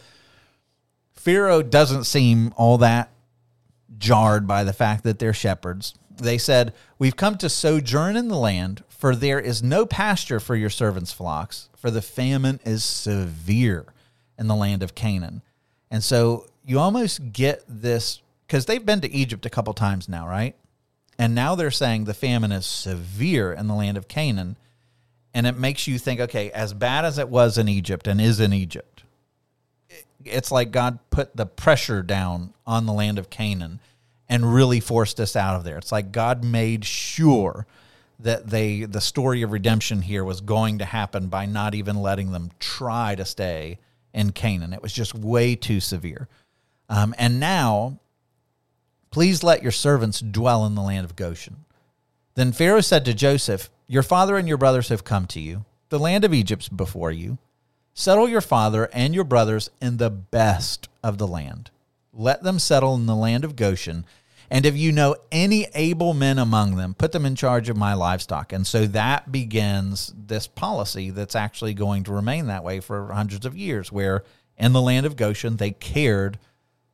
Pharaoh 1.15 1.63
doesn't 1.63 2.05
seem 2.05 2.53
all 2.57 2.79
that 2.79 3.11
jarred 3.99 4.47
by 4.47 4.65
the 4.65 4.73
fact 4.73 5.05
that 5.05 5.19
they're 5.19 5.33
shepherds. 5.33 5.95
They 6.17 6.39
said, 6.39 6.73
We've 6.99 7.17
come 7.17 7.37
to 7.39 7.49
sojourn 7.49 8.17
in 8.17 8.29
the 8.29 8.37
land, 8.37 8.83
for 8.89 9.15
there 9.15 9.41
is 9.41 9.63
no 9.63 9.87
pasture 9.87 10.41
for 10.41 10.57
your 10.57 10.71
servants' 10.71 11.13
flocks, 11.13 11.69
for 11.77 11.91
the 11.91 12.03
famine 12.03 12.61
is 12.65 12.83
severe 12.85 13.87
in 14.39 14.47
the 14.47 14.55
land 14.55 14.83
of 14.83 14.95
Canaan. 14.95 15.43
And 15.91 16.03
so 16.03 16.47
you 16.65 16.79
almost 16.79 17.33
get 17.33 17.63
this 17.69 18.21
because 18.47 18.67
they've 18.67 18.85
been 18.85 19.01
to 19.01 19.13
Egypt 19.13 19.47
a 19.47 19.51
couple 19.51 19.75
times 19.75 20.09
now, 20.09 20.27
right? 20.27 20.55
And 21.19 21.35
now 21.35 21.55
they're 21.55 21.71
saying 21.71 22.05
the 22.05 22.15
famine 22.15 22.53
is 22.53 22.67
severe 22.67 23.53
in 23.53 23.67
the 23.67 23.75
land 23.75 23.97
of 23.97 24.09
Canaan. 24.09 24.57
And 25.35 25.47
it 25.47 25.57
makes 25.57 25.87
you 25.87 25.99
think, 25.99 26.21
okay, 26.21 26.51
as 26.53 26.73
bad 26.73 27.05
as 27.05 27.19
it 27.19 27.29
was 27.29 27.59
in 27.59 27.69
Egypt 27.69 28.07
and 28.07 28.21
is 28.21 28.41
in 28.41 28.53
Egypt, 28.53 29.03
it's 30.25 30.51
like 30.51 30.71
God 30.71 30.99
put 31.11 31.37
the 31.37 31.47
pressure 31.47 32.03
down 32.03 32.55
on 32.67 32.87
the 32.87 32.93
land 32.93 33.19
of 33.19 33.31
Canaan 33.31 33.81
and 34.29 34.55
really 34.55 34.81
forced 34.81 35.21
us 35.21 35.37
out 35.37 35.57
of 35.57 35.65
there. 35.65 35.79
It's 35.79 35.93
like 35.93 36.13
God 36.13 36.45
made 36.45 36.85
sure 36.85 37.67
that 38.19 38.49
they 38.49 38.85
the 38.85 39.01
story 39.01 39.43
of 39.43 39.53
redemption 39.53 40.03
here 40.03 40.25
was 40.25 40.41
going 40.41 40.79
to 40.79 40.85
happen 40.85 41.29
by 41.29 41.47
not 41.47 41.75
even 41.75 41.97
letting 41.97 42.33
them 42.33 42.51
try 42.59 43.15
to 43.15 43.25
stay 43.25 43.79
in 44.15 44.33
Canaan. 44.33 44.73
It 44.73 44.83
was 44.83 44.93
just 44.93 45.15
way 45.15 45.55
too 45.55 45.81
severe. 45.81 46.29
Um, 46.89 47.15
and 47.19 47.39
now, 47.39 47.99
please 49.11 49.43
let 49.43 49.63
your 49.63 49.73
servants 49.73 50.21
dwell 50.21 50.65
in 50.65 50.75
the 50.75 50.83
land 50.83 51.05
of 51.05 51.17
Goshen. 51.17 51.65
Then 52.35 52.53
Pharaoh 52.53 52.81
said 52.81 53.05
to 53.05 53.15
Joseph, 53.15 53.71
Your 53.87 54.03
father 54.03 54.37
and 54.37 54.49
your 54.49 54.59
brothers 54.59 54.89
have 54.89 55.05
come 55.05 55.27
to 55.29 55.41
you. 55.41 55.65
The 55.89 55.99
land 55.99 56.25
of 56.25 56.35
Egypt's 56.35 56.69
before 56.69 57.11
you. 57.11 57.39
Settle 57.95 58.29
your 58.29 58.41
father 58.41 58.89
and 58.93 59.15
your 59.15 59.25
brothers 59.25 59.71
in 59.81 59.97
the 59.97 60.11
best 60.11 60.89
of 61.03 61.19
the 61.19 61.27
land. 61.27 61.71
Let 62.17 62.43
them 62.43 62.59
settle 62.59 62.95
in 62.95 63.07
the 63.07 63.15
land 63.15 63.45
of 63.45 63.57
Goshen. 63.57 64.07
And 64.51 64.65
if 64.65 64.77
you 64.77 64.93
know 64.93 65.17
any 65.33 65.67
able 65.75 66.15
men 66.15 66.39
among 66.39 66.77
them, 66.77 66.95
put 66.95 67.13
them 67.13 67.27
in 67.27 67.35
charge 67.35 67.69
of 67.69 67.77
my 67.77 67.95
livestock. 67.95 68.53
And 68.53 68.67
so 68.67 68.87
that 68.87 69.33
begins 69.33 70.15
this 70.17 70.47
policy 70.47 71.11
that's 71.11 71.35
actually 71.35 71.75
going 71.75 72.05
to 72.05 72.13
remain 72.13 72.47
that 72.47 72.65
way 72.65 72.81
for 72.81 73.13
hundreds 73.13 73.45
of 73.45 73.57
years, 73.57 73.91
where 73.91 74.23
in 74.57 74.73
the 74.73 74.81
land 74.81 75.05
of 75.05 75.17
Goshen, 75.17 75.57
they 75.57 75.73
cared 75.73 76.39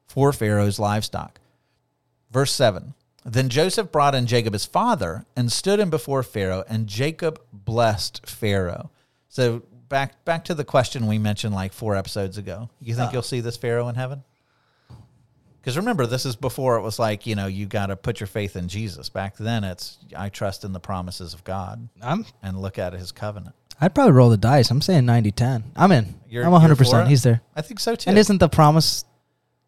for 0.06 0.32
Pharaoh's 0.32 0.78
livestock. 0.78 1.40
Verse 2.30 2.52
7 2.52 2.94
Then 3.24 3.48
Joseph 3.50 3.92
brought 3.92 4.14
in 4.14 4.26
Jacob 4.26 4.54
his 4.54 4.64
father 4.64 5.26
and 5.36 5.52
stood 5.52 5.78
him 5.78 5.90
before 5.90 6.22
Pharaoh, 6.22 6.64
and 6.68 6.86
Jacob 6.86 7.40
blessed 7.52 8.26
Pharaoh. 8.26 8.90
So 9.28 9.62
back 9.88 10.24
back 10.24 10.44
to 10.46 10.54
the 10.54 10.64
question 10.64 11.06
we 11.06 11.18
mentioned 11.18 11.54
like 11.54 11.72
four 11.72 11.94
episodes 11.94 12.38
ago. 12.38 12.70
You 12.80 12.94
think 12.94 13.10
uh, 13.10 13.12
you'll 13.12 13.22
see 13.22 13.40
this 13.40 13.58
Pharaoh 13.58 13.88
in 13.88 13.94
heaven? 13.94 14.24
Because 15.62 15.76
remember, 15.76 16.06
this 16.06 16.26
is 16.26 16.34
before 16.34 16.76
it 16.76 16.82
was 16.82 16.98
like, 16.98 17.24
you 17.24 17.36
know, 17.36 17.46
you 17.46 17.66
got 17.66 17.86
to 17.86 17.96
put 17.96 18.18
your 18.18 18.26
faith 18.26 18.56
in 18.56 18.66
Jesus. 18.66 19.08
Back 19.08 19.36
then, 19.36 19.62
it's, 19.62 19.96
I 20.16 20.28
trust 20.28 20.64
in 20.64 20.72
the 20.72 20.80
promises 20.80 21.34
of 21.34 21.44
God 21.44 21.88
I'm. 22.02 22.26
and 22.42 22.60
look 22.60 22.80
at 22.80 22.94
his 22.94 23.12
covenant. 23.12 23.54
I'd 23.80 23.94
probably 23.94 24.12
roll 24.12 24.28
the 24.28 24.36
dice. 24.36 24.72
I'm 24.72 24.80
saying 24.80 25.04
90-10. 25.04 25.62
I'm 25.76 25.92
in. 25.92 26.16
You're- 26.28 26.44
I'm 26.44 26.50
100. 26.50 26.74
for 26.74 26.78
percent 26.78 27.06
it? 27.06 27.10
He's 27.10 27.22
there. 27.22 27.42
I 27.54 27.62
think 27.62 27.78
so 27.78 27.94
too. 27.94 28.10
And 28.10 28.18
isn't 28.18 28.38
the 28.38 28.48
promise? 28.48 29.04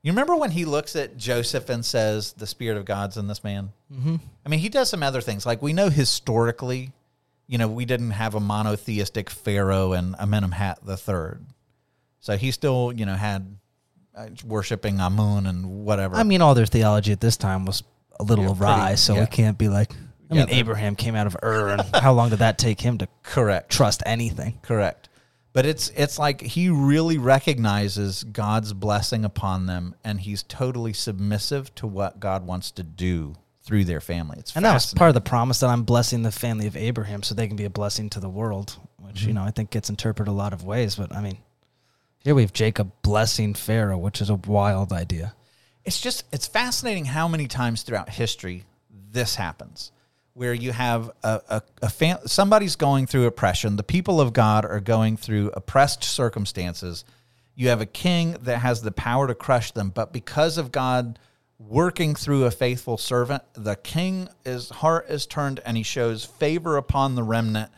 You 0.03 0.11
remember 0.11 0.35
when 0.35 0.51
he 0.51 0.65
looks 0.65 0.97
at 0.97 1.17
Joseph 1.17 1.71
and 1.71 1.85
says, 1.85 2.33
"The 2.35 2.47
spirit 2.47 2.77
of 2.77 2.85
God's 2.85 3.17
in 3.17 3.27
this 3.29 3.43
man." 3.43 3.71
Mm-hmm. 3.91 4.17
I 4.45 4.49
mean, 4.49 4.59
he 4.61 4.69
does 4.69 4.91
some 4.91 5.03
other 5.03 5.21
things. 5.21 5.47
Like 5.47 5.63
we 5.63 5.73
know 5.73 5.89
historically, 5.89 6.93
you 7.47 7.57
know, 7.57 7.69
we 7.69 7.85
didn't 7.87 8.11
have 8.11 8.35
a 8.35 8.41
monotheistic 8.41 9.31
Pharaoh 9.31 9.93
and 9.93 10.15
Amenemhat 10.17 10.85
the 10.85 10.99
third, 10.99 11.47
so 12.21 12.37
he 12.37 12.51
still, 12.51 12.93
you 12.95 13.07
know, 13.07 13.15
had 13.15 13.57
uh, 14.17 14.27
worshiping 14.45 15.01
Amun 15.01 15.47
and 15.47 15.67
whatever. 15.85 16.17
I 16.17 16.23
mean, 16.23 16.41
all 16.43 16.55
their 16.55 16.67
theology 16.67 17.13
at 17.13 17.21
this 17.21 17.37
time 17.37 17.65
was 17.65 17.83
a 18.21 18.23
little 18.23 18.45
Yeah, 18.45 18.53
awry, 18.53 18.81
pretty- 18.87 18.97
so 18.99 19.15
yeah. 19.15 19.21
we 19.21 19.27
can't 19.27 19.59
be 19.59 19.69
like. 19.69 19.93
I 19.93 19.97
Yeah, 20.37 20.41
mean, 20.43 20.47
they're- 20.51 20.59
Abraham 20.61 20.97
came 20.97 21.15
out 21.15 21.27
of 21.27 21.37
Ur, 21.43 21.69
and 21.71 21.83
how 21.97 22.13
long 22.13 22.31
did 22.31 22.39
that 22.39 22.57
take 22.59 22.81
him 22.81 22.99
to 22.99 23.09
correct, 23.23 23.71
trust 23.71 24.03
anything? 24.07 24.59
correct. 24.63 25.09
But 25.53 25.67
it's 25.67 25.91
it's 25.95 26.19
like 26.19 26.41
he 26.41 26.69
really 26.69 27.17
recognizes 27.19 28.25
God's 28.25 28.73
blessing 28.73 29.25
upon 29.25 29.67
them, 29.67 29.95
and 30.03 30.21
he's 30.21 30.43
totally 30.43 30.93
submissive 30.93 31.73
to 31.77 31.87
what 31.87 32.19
God 32.21 32.47
wants 32.47 32.71
to 32.73 32.83
do 32.83 33.35
through 33.63 33.85
their 33.85 34.01
family. 34.01 34.37
It's 34.41 34.55
And 34.57 34.65
that 34.65 34.75
was 34.75 34.93
part 34.95 35.09
of 35.11 35.15
the 35.15 35.21
promise 35.21 35.61
that 35.61 35.71
I'm 35.71 35.85
blessing 35.85 36.23
the 36.23 36.33
family 36.33 36.67
of 36.67 36.77
Abraham 36.77 37.23
so 37.23 37.35
they 37.35 37.47
can 37.47 37.57
be 37.57 37.65
a 37.65 37.71
blessing 37.71 38.11
to 38.11 38.21
the 38.21 38.29
world, 38.29 38.77
which, 38.99 39.21
Mm-hmm. 39.21 39.29
you 39.29 39.35
know, 39.35 39.43
I 39.43 39.53
think 39.53 39.71
gets 39.71 39.89
interpreted 39.89 40.29
a 40.29 40.35
lot 40.37 40.53
of 40.53 40.65
ways. 40.65 40.97
But 40.97 41.15
I 41.15 41.21
mean, 41.21 41.39
here 42.25 42.35
we 42.35 42.43
have 42.43 42.55
Jacob 42.55 42.91
blessing 43.03 43.53
Pharaoh, 43.53 43.99
which 43.99 44.21
is 44.21 44.31
a 44.31 44.35
wild 44.35 44.93
idea. 44.93 45.35
it's 45.85 46.01
just 46.01 46.25
it's 46.33 46.47
fascinating 46.47 47.05
how 47.05 47.29
many 47.29 47.47
times 47.47 47.83
throughout 47.83 48.09
history 48.09 48.65
this 49.13 49.37
happens 49.37 49.93
where 50.33 50.55
you 50.55 50.73
have 50.73 51.13
a, 51.23 51.41
a, 51.49 51.63
a 51.83 51.89
fam- 51.89 52.27
somebody's 52.27 52.75
going 52.75 53.07
through 53.07 53.27
oppression. 53.27 53.77
The 53.77 53.85
people 53.85 54.21
of 54.21 54.33
god 54.33 54.65
are 54.65 54.81
going 54.81 55.17
through 55.17 55.53
oppressed 55.55 56.03
circumstances. 56.03 57.05
You 57.55 57.69
have 57.69 57.81
a 57.81 57.87
king 57.87 58.33
that 58.41 58.59
has 58.59 58.83
the 58.83 58.91
power 58.91 59.29
to 59.29 59.35
crush 59.35 59.71
them 59.73 59.91
but 59.91 60.13
because 60.13 60.59
of 60.59 60.73
god 60.73 61.19
working 61.59 62.17
through 62.17 62.45
a 62.45 62.51
faithful 62.51 62.99
servant 62.99 63.43
the 63.55 63.77
king 63.77 64.29
his 64.45 64.71
heart 64.71 65.07
is 65.09 65.25
turned 65.25 65.61
and 65.65 65.77
he 65.77 65.83
shows 65.85 66.25
favor 66.25 66.77
upon 66.77 67.15
the 67.15 67.23
remnant 67.23 67.71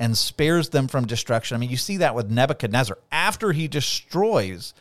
and 0.00 0.16
spares 0.16 0.70
them 0.70 0.88
from 0.88 1.06
destruction. 1.06 1.54
I 1.54 1.58
mean 1.58 1.70
you 1.70 1.76
see 1.76 1.98
that 1.98 2.14
with 2.14 2.30
nebuchadnezzar. 2.30 2.98
After 3.12 3.52
he 3.52 3.68
destroys 3.68 4.74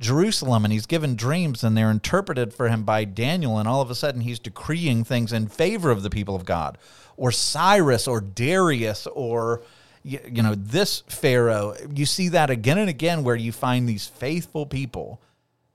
Jerusalem 0.00 0.64
and 0.64 0.72
he's 0.72 0.86
given 0.86 1.14
dreams 1.14 1.62
and 1.62 1.76
they're 1.76 1.90
interpreted 1.90 2.54
for 2.54 2.68
him 2.68 2.82
by 2.82 3.04
Daniel 3.04 3.58
and 3.58 3.68
all 3.68 3.82
of 3.82 3.90
a 3.90 3.94
sudden 3.94 4.22
he's 4.22 4.38
decreeing 4.38 5.04
things 5.04 5.32
in 5.32 5.46
favor 5.46 5.90
of 5.90 6.02
the 6.02 6.10
people 6.10 6.34
of 6.34 6.46
God 6.46 6.78
or 7.18 7.30
Cyrus 7.30 8.08
or 8.08 8.20
Darius 8.20 9.06
or 9.06 9.62
you, 10.02 10.42
know 10.42 10.56
this 10.56 11.04
Pharaoh. 11.06 11.76
You 11.94 12.06
see 12.06 12.30
that 12.30 12.50
again 12.50 12.78
and 12.78 12.88
again 12.88 13.22
where 13.22 13.36
you 13.36 13.52
find 13.52 13.86
these 13.86 14.06
faithful 14.06 14.66
people 14.66 15.20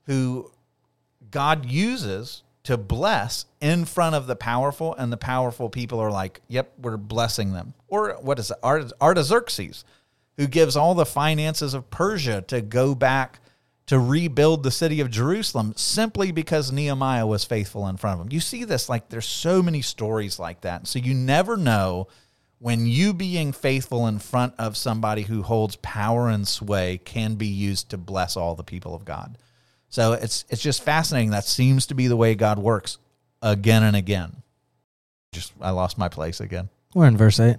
who 0.07 0.51
God 1.29 1.65
uses 1.65 2.41
to 2.63 2.77
bless 2.77 3.45
in 3.61 3.85
front 3.85 4.15
of 4.15 4.27
the 4.27 4.35
powerful 4.35 4.93
and 4.95 5.13
the 5.13 5.17
powerful 5.17 5.69
people 5.69 5.99
are 5.99 6.11
like 6.11 6.41
yep 6.49 6.73
we're 6.77 6.97
blessing 6.97 7.53
them 7.53 7.73
or 7.87 8.17
what 8.21 8.39
is 8.39 8.51
it 8.51 8.57
Art- 8.63 8.93
Artaxerxes 9.01 9.83
who 10.37 10.47
gives 10.47 10.75
all 10.75 10.93
the 10.93 11.05
finances 11.05 11.73
of 11.73 11.89
Persia 11.89 12.43
to 12.47 12.61
go 12.61 12.93
back 12.93 13.39
to 13.87 13.99
rebuild 13.99 14.63
the 14.63 14.71
city 14.71 14.99
of 14.99 15.09
Jerusalem 15.09 15.73
simply 15.75 16.31
because 16.31 16.71
Nehemiah 16.71 17.25
was 17.25 17.45
faithful 17.45 17.87
in 17.87 17.97
front 17.97 18.19
of 18.19 18.25
him. 18.25 18.31
You 18.31 18.41
see 18.41 18.63
this 18.65 18.89
like 18.89 19.09
there's 19.09 19.25
so 19.25 19.63
many 19.63 19.81
stories 19.81 20.39
like 20.39 20.61
that. 20.61 20.87
So 20.87 20.99
you 20.99 21.13
never 21.13 21.57
know 21.57 22.07
when 22.59 22.85
you 22.85 23.13
being 23.13 23.51
faithful 23.53 24.07
in 24.07 24.19
front 24.19 24.53
of 24.57 24.75
somebody 24.75 25.23
who 25.23 25.41
holds 25.41 25.77
power 25.77 26.29
and 26.29 26.47
sway 26.47 26.97
can 26.97 27.35
be 27.35 27.47
used 27.47 27.89
to 27.91 27.97
bless 27.97 28.35
all 28.35 28.55
the 28.55 28.63
people 28.63 28.93
of 28.93 29.05
God. 29.05 29.37
So 29.89 30.13
it's 30.13 30.43
it's 30.49 30.61
just 30.61 30.83
fascinating 30.83 31.31
that 31.31 31.45
seems 31.45 31.87
to 31.87 31.95
be 31.95 32.07
the 32.07 32.17
way 32.17 32.35
God 32.35 32.59
works 32.59 32.97
again 33.41 33.83
and 33.83 33.95
again. 33.95 34.43
Just 35.31 35.53
I 35.61 35.69
lost 35.69 35.97
my 35.97 36.09
place 36.09 36.41
again. 36.41 36.69
We're 36.97 37.05
in 37.05 37.15
verse 37.15 37.39
8. 37.39 37.57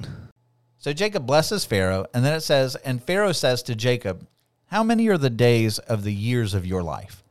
So 0.78 0.92
Jacob 0.92 1.24
blesses 1.24 1.64
Pharaoh, 1.64 2.06
and 2.12 2.24
then 2.24 2.34
it 2.34 2.40
says, 2.40 2.74
and 2.74 3.00
Pharaoh 3.00 3.30
says 3.30 3.62
to 3.62 3.76
Jacob, 3.76 4.26
How 4.66 4.82
many 4.82 5.06
are 5.06 5.16
the 5.16 5.30
days 5.30 5.78
of 5.78 6.02
the 6.02 6.12
years 6.12 6.54
of 6.54 6.66
your 6.66 6.82
life? 6.82 7.22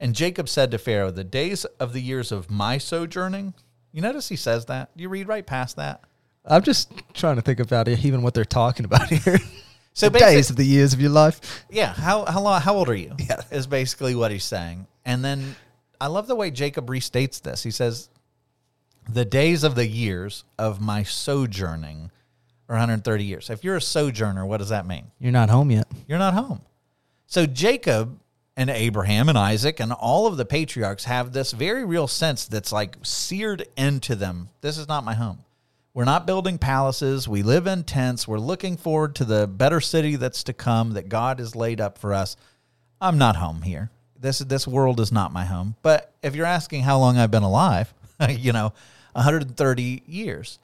And 0.00 0.14
Jacob 0.14 0.48
said 0.48 0.70
to 0.70 0.78
Pharaoh, 0.78 1.10
The 1.10 1.24
days 1.24 1.66
of 1.78 1.92
the 1.92 2.00
years 2.00 2.32
of 2.32 2.50
my 2.50 2.78
sojourning. 2.78 3.52
You 3.92 4.00
notice 4.00 4.30
he 4.30 4.36
says 4.36 4.64
that? 4.64 4.96
Do 4.96 5.02
you 5.02 5.10
read 5.10 5.28
right 5.28 5.44
past 5.44 5.76
that. 5.76 6.00
I'm 6.46 6.62
just 6.62 6.90
trying 7.12 7.36
to 7.36 7.42
think 7.42 7.60
about 7.60 7.86
it, 7.86 8.02
even 8.02 8.22
what 8.22 8.32
they're 8.32 8.46
talking 8.46 8.86
about 8.86 9.10
here. 9.10 9.38
So 9.94 10.08
the 10.08 10.20
days 10.20 10.48
of 10.48 10.56
the 10.56 10.64
years 10.64 10.94
of 10.94 11.02
your 11.02 11.10
life. 11.10 11.66
Yeah, 11.68 11.92
how 11.92 12.24
how 12.24 12.40
long, 12.40 12.62
how 12.62 12.76
old 12.76 12.88
are 12.88 12.94
you? 12.94 13.14
Yeah. 13.18 13.42
is 13.50 13.66
basically 13.66 14.14
what 14.14 14.30
he's 14.30 14.42
saying. 14.42 14.86
And 15.04 15.22
then 15.22 15.54
I 16.00 16.06
love 16.06 16.28
the 16.28 16.34
way 16.34 16.50
Jacob 16.50 16.86
restates 16.86 17.42
this. 17.42 17.62
He 17.62 17.70
says, 17.70 18.08
The 19.08 19.24
days 19.24 19.64
of 19.64 19.74
the 19.74 19.86
years 19.86 20.44
of 20.58 20.80
my 20.80 21.02
sojourning 21.02 22.10
are 22.68 22.74
130 22.74 23.24
years. 23.24 23.50
If 23.50 23.64
you're 23.64 23.76
a 23.76 23.80
sojourner, 23.80 24.46
what 24.46 24.58
does 24.58 24.70
that 24.70 24.86
mean? 24.86 25.10
You're 25.18 25.32
not 25.32 25.50
home 25.50 25.70
yet. 25.70 25.86
You're 26.06 26.18
not 26.18 26.34
home. 26.34 26.62
So 27.26 27.46
Jacob 27.46 28.18
and 28.56 28.70
Abraham 28.70 29.28
and 29.28 29.38
Isaac 29.38 29.80
and 29.80 29.92
all 29.92 30.26
of 30.26 30.36
the 30.36 30.44
patriarchs 30.44 31.04
have 31.04 31.32
this 31.32 31.52
very 31.52 31.84
real 31.84 32.06
sense 32.06 32.44
that's 32.46 32.72
like 32.72 32.96
seared 33.02 33.66
into 33.76 34.14
them. 34.14 34.48
This 34.60 34.78
is 34.78 34.88
not 34.88 35.04
my 35.04 35.14
home. 35.14 35.38
We're 35.94 36.04
not 36.04 36.26
building 36.26 36.58
palaces. 36.58 37.28
We 37.28 37.42
live 37.42 37.66
in 37.66 37.84
tents. 37.84 38.26
We're 38.26 38.38
looking 38.38 38.76
forward 38.76 39.14
to 39.16 39.24
the 39.24 39.46
better 39.46 39.80
city 39.80 40.16
that's 40.16 40.44
to 40.44 40.54
come 40.54 40.92
that 40.92 41.08
God 41.10 41.38
has 41.38 41.54
laid 41.54 41.80
up 41.80 41.98
for 41.98 42.14
us. 42.14 42.36
I'm 43.00 43.18
not 43.18 43.36
home 43.36 43.62
here. 43.62 43.90
This 44.18 44.38
this 44.38 44.66
world 44.66 45.00
is 45.00 45.12
not 45.12 45.32
my 45.32 45.44
home. 45.44 45.74
But 45.82 46.12
if 46.22 46.34
you're 46.34 46.46
asking 46.46 46.82
how 46.82 46.98
long 46.98 47.18
I've 47.18 47.30
been 47.30 47.42
alive, 47.42 47.92
you 48.30 48.52
know, 48.52 48.72
130 49.12 50.02
years. 50.06 50.58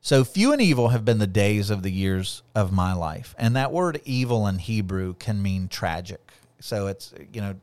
So 0.00 0.24
few 0.24 0.52
and 0.52 0.62
evil 0.62 0.88
have 0.88 1.04
been 1.04 1.18
the 1.18 1.26
days 1.26 1.70
of 1.70 1.82
the 1.82 1.90
years 1.90 2.42
of 2.54 2.72
my 2.72 2.92
life. 2.92 3.34
And 3.38 3.56
that 3.56 3.72
word 3.72 4.00
evil 4.04 4.46
in 4.46 4.58
Hebrew 4.58 5.14
can 5.14 5.42
mean 5.42 5.68
tragic. 5.68 6.32
So 6.60 6.86
it's 6.86 7.12
you 7.32 7.40
know, 7.40 7.56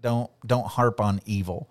don't 0.00 0.30
don't 0.46 0.66
harp 0.66 1.00
on 1.00 1.20
evil. 1.26 1.68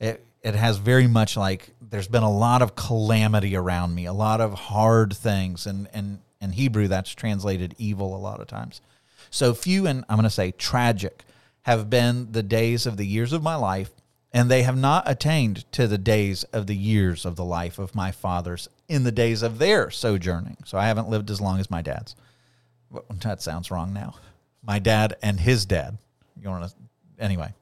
It 0.00 0.24
it 0.42 0.54
has 0.54 0.76
very 0.78 1.06
much 1.06 1.36
like 1.36 1.70
there's 1.80 2.08
been 2.08 2.22
a 2.22 2.30
lot 2.30 2.62
of 2.62 2.74
calamity 2.74 3.56
around 3.56 3.94
me, 3.94 4.06
a 4.06 4.12
lot 4.12 4.40
of 4.40 4.54
hard 4.54 5.14
things, 5.14 5.66
and 5.66 5.88
and 5.94 6.20
in 6.40 6.52
Hebrew 6.52 6.88
that's 6.88 7.14
translated 7.14 7.74
evil 7.78 8.14
a 8.14 8.18
lot 8.18 8.40
of 8.40 8.46
times. 8.46 8.80
So 9.30 9.54
few 9.54 9.86
and 9.86 10.04
I'm 10.08 10.16
going 10.16 10.24
to 10.24 10.30
say 10.30 10.50
tragic 10.52 11.24
have 11.62 11.88
been 11.88 12.32
the 12.32 12.42
days 12.42 12.86
of 12.86 12.96
the 12.96 13.06
years 13.06 13.32
of 13.32 13.42
my 13.42 13.54
life, 13.54 13.90
and 14.34 14.50
they 14.50 14.64
have 14.64 14.76
not 14.76 15.08
attained 15.08 15.70
to 15.72 15.86
the 15.86 15.96
days 15.96 16.42
of 16.52 16.66
the 16.66 16.74
years 16.74 17.24
of 17.24 17.36
the 17.36 17.44
life 17.44 17.78
of 17.78 17.94
my 17.94 18.10
fathers 18.10 18.68
in 18.88 19.04
the 19.04 19.12
days 19.12 19.42
of 19.42 19.58
their 19.58 19.90
sojourning. 19.90 20.56
So 20.66 20.76
I 20.76 20.86
haven't 20.86 21.08
lived 21.08 21.30
as 21.30 21.40
long 21.40 21.60
as 21.60 21.70
my 21.70 21.80
dad's. 21.80 22.16
Well, 22.90 23.04
That 23.20 23.40
sounds 23.40 23.70
wrong 23.70 23.92
now. 23.92 24.16
My 24.60 24.80
dad 24.80 25.14
and 25.22 25.38
his 25.38 25.64
dad. 25.64 25.98
You 26.42 26.50
want 26.50 26.68
to 26.68 26.74
anyway. 27.22 27.54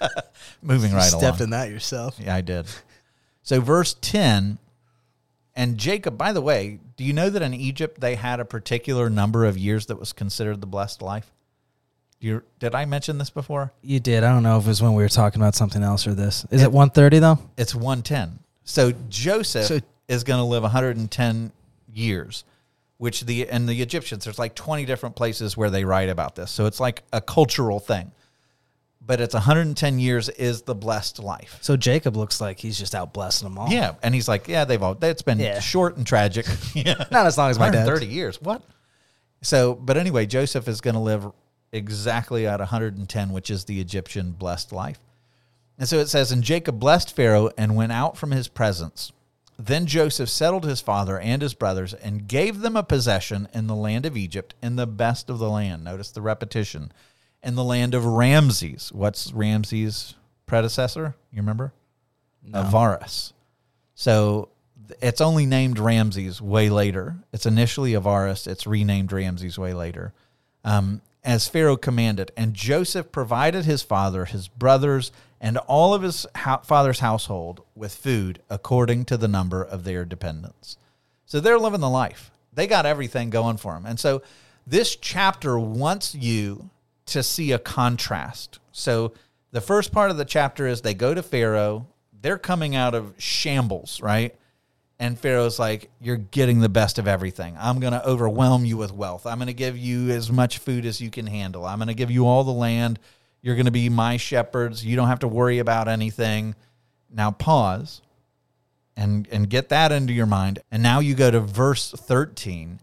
Moving 0.62 0.92
right 0.92 1.08
along. 1.08 1.20
Stepped 1.20 1.40
in 1.40 1.50
that 1.50 1.70
yourself. 1.70 2.16
Yeah, 2.18 2.34
I 2.34 2.40
did. 2.40 2.66
So, 3.42 3.60
verse 3.60 3.94
10 4.00 4.58
and 5.54 5.78
Jacob, 5.78 6.18
by 6.18 6.32
the 6.32 6.40
way, 6.40 6.80
do 6.96 7.04
you 7.04 7.12
know 7.12 7.30
that 7.30 7.42
in 7.42 7.54
Egypt 7.54 8.00
they 8.00 8.16
had 8.16 8.40
a 8.40 8.44
particular 8.44 9.08
number 9.08 9.44
of 9.44 9.56
years 9.56 9.86
that 9.86 10.00
was 10.00 10.12
considered 10.12 10.60
the 10.60 10.66
blessed 10.66 11.00
life? 11.00 11.32
You 12.20 12.42
did 12.58 12.74
I 12.74 12.84
mention 12.86 13.18
this 13.18 13.30
before? 13.30 13.72
You 13.82 14.00
did. 14.00 14.24
I 14.24 14.32
don't 14.32 14.42
know 14.42 14.58
if 14.58 14.64
it 14.64 14.68
was 14.68 14.82
when 14.82 14.94
we 14.94 15.02
were 15.02 15.08
talking 15.08 15.40
about 15.40 15.54
something 15.54 15.82
else 15.82 16.06
or 16.06 16.14
this. 16.14 16.46
Is 16.50 16.62
it 16.62 16.72
130 16.72 17.18
though? 17.18 17.38
It's 17.58 17.74
110. 17.74 18.38
So 18.64 18.92
Joseph 19.08 19.66
So- 19.66 19.80
is 20.08 20.24
going 20.24 20.38
to 20.38 20.44
live 20.44 20.62
110 20.62 21.52
years, 21.92 22.44
which 22.98 23.22
the 23.26 23.48
and 23.48 23.68
the 23.68 23.82
Egyptians 23.82 24.24
there's 24.24 24.38
like 24.38 24.54
20 24.54 24.84
different 24.86 25.14
places 25.14 25.56
where 25.56 25.68
they 25.70 25.84
write 25.84 26.08
about 26.08 26.34
this. 26.36 26.50
So 26.50 26.66
it's 26.66 26.80
like 26.80 27.02
a 27.12 27.20
cultural 27.20 27.78
thing. 27.80 28.10
But 29.04 29.20
it's 29.20 29.34
110 29.34 29.98
years 30.00 30.28
is 30.30 30.62
the 30.62 30.74
blessed 30.74 31.20
life. 31.20 31.58
So 31.60 31.76
Jacob 31.76 32.16
looks 32.16 32.40
like 32.40 32.58
he's 32.58 32.76
just 32.76 32.92
out 32.92 33.12
blessing 33.12 33.46
them 33.48 33.56
all. 33.56 33.68
Yeah, 33.70 33.94
and 34.02 34.12
he's 34.12 34.26
like, 34.26 34.48
yeah, 34.48 34.64
they've 34.64 34.82
all. 34.82 34.96
It's 35.00 35.22
been 35.22 35.38
Yeah. 35.38 35.60
short 35.60 35.96
and 35.96 36.04
tragic. 36.04 36.44
yeah, 36.74 37.04
Not 37.12 37.26
as 37.26 37.38
long 37.38 37.50
as 37.50 37.58
my 37.58 37.66
dad. 37.70 37.84
130 37.86 38.06
years. 38.06 38.42
What? 38.42 38.62
So, 39.42 39.74
but 39.76 39.96
anyway, 39.96 40.26
Joseph 40.26 40.66
is 40.66 40.80
going 40.80 40.94
to 40.94 41.00
live 41.00 41.24
exactly 41.72 42.46
at 42.46 42.60
110, 42.60 43.30
which 43.30 43.50
is 43.50 43.64
the 43.64 43.80
Egyptian 43.80 44.32
blessed 44.32 44.72
life. 44.72 44.98
And 45.78 45.88
so 45.88 45.98
it 45.98 46.08
says, 46.08 46.32
and 46.32 46.42
Jacob 46.42 46.78
blessed 46.78 47.14
Pharaoh 47.14 47.50
and 47.58 47.76
went 47.76 47.92
out 47.92 48.16
from 48.16 48.30
his 48.30 48.48
presence. 48.48 49.12
Then 49.58 49.86
Joseph 49.86 50.28
settled 50.28 50.64
his 50.64 50.80
father 50.80 51.18
and 51.18 51.40
his 51.40 51.54
brothers 51.54 51.94
and 51.94 52.28
gave 52.28 52.60
them 52.60 52.76
a 52.76 52.82
possession 52.82 53.48
in 53.54 53.66
the 53.66 53.74
land 53.74 54.04
of 54.04 54.16
Egypt, 54.16 54.54
in 54.62 54.76
the 54.76 54.86
best 54.86 55.30
of 55.30 55.38
the 55.38 55.50
land. 55.50 55.84
Notice 55.84 56.10
the 56.10 56.22
repetition. 56.22 56.92
In 57.42 57.54
the 57.54 57.64
land 57.64 57.94
of 57.94 58.04
Ramses. 58.04 58.92
What's 58.92 59.32
Ramses' 59.32 60.14
predecessor? 60.46 61.14
You 61.30 61.38
remember? 61.38 61.72
Avaris. 62.50 63.32
So 63.94 64.50
it's 65.00 65.20
only 65.20 65.46
named 65.46 65.78
Ramses 65.78 66.40
way 66.40 66.68
later. 66.68 67.16
It's 67.32 67.46
initially 67.46 67.92
Avaris. 67.92 68.46
It's 68.46 68.66
renamed 68.66 69.12
Ramses 69.12 69.58
way 69.58 69.74
later. 69.74 70.12
Um, 70.64 71.00
as 71.26 71.48
Pharaoh 71.48 71.76
commanded, 71.76 72.30
and 72.36 72.54
Joseph 72.54 73.10
provided 73.10 73.64
his 73.64 73.82
father, 73.82 74.24
his 74.24 74.46
brothers, 74.46 75.10
and 75.40 75.58
all 75.58 75.92
of 75.92 76.02
his 76.02 76.24
father's 76.62 77.00
household 77.00 77.62
with 77.74 77.94
food 77.94 78.40
according 78.48 79.04
to 79.06 79.16
the 79.16 79.28
number 79.28 79.62
of 79.62 79.82
their 79.84 80.04
dependents. 80.04 80.78
So 81.26 81.40
they're 81.40 81.58
living 81.58 81.80
the 81.80 81.90
life. 81.90 82.30
They 82.54 82.68
got 82.68 82.86
everything 82.86 83.28
going 83.30 83.56
for 83.56 83.74
them. 83.74 83.84
And 83.84 83.98
so 83.98 84.22
this 84.66 84.94
chapter 84.94 85.58
wants 85.58 86.14
you 86.14 86.70
to 87.06 87.22
see 87.22 87.50
a 87.52 87.58
contrast. 87.58 88.60
So 88.70 89.12
the 89.50 89.60
first 89.60 89.92
part 89.92 90.12
of 90.12 90.16
the 90.16 90.24
chapter 90.24 90.66
is 90.66 90.80
they 90.80 90.94
go 90.94 91.12
to 91.12 91.22
Pharaoh. 91.22 91.86
They're 92.22 92.38
coming 92.38 92.76
out 92.76 92.94
of 92.94 93.14
shambles, 93.18 94.00
right? 94.00 94.34
And 94.98 95.18
Pharaoh's 95.18 95.58
like, 95.58 95.90
You're 96.00 96.16
getting 96.16 96.60
the 96.60 96.68
best 96.68 96.98
of 96.98 97.06
everything. 97.06 97.56
I'm 97.58 97.80
going 97.80 97.92
to 97.92 98.06
overwhelm 98.06 98.64
you 98.64 98.76
with 98.76 98.92
wealth. 98.92 99.26
I'm 99.26 99.38
going 99.38 99.48
to 99.48 99.54
give 99.54 99.76
you 99.76 100.10
as 100.10 100.30
much 100.30 100.58
food 100.58 100.86
as 100.86 101.00
you 101.00 101.10
can 101.10 101.26
handle. 101.26 101.66
I'm 101.66 101.78
going 101.78 101.88
to 101.88 101.94
give 101.94 102.10
you 102.10 102.26
all 102.26 102.44
the 102.44 102.52
land. 102.52 102.98
You're 103.42 103.56
going 103.56 103.66
to 103.66 103.72
be 103.72 103.88
my 103.88 104.16
shepherds. 104.16 104.84
You 104.84 104.96
don't 104.96 105.08
have 105.08 105.20
to 105.20 105.28
worry 105.28 105.58
about 105.58 105.88
anything. 105.88 106.54
Now, 107.10 107.30
pause 107.30 108.00
and 108.96 109.28
and 109.30 109.48
get 109.48 109.68
that 109.68 109.92
into 109.92 110.12
your 110.12 110.26
mind. 110.26 110.60
And 110.70 110.82
now 110.82 111.00
you 111.00 111.14
go 111.14 111.30
to 111.30 111.40
verse 111.40 111.90
13 111.90 112.80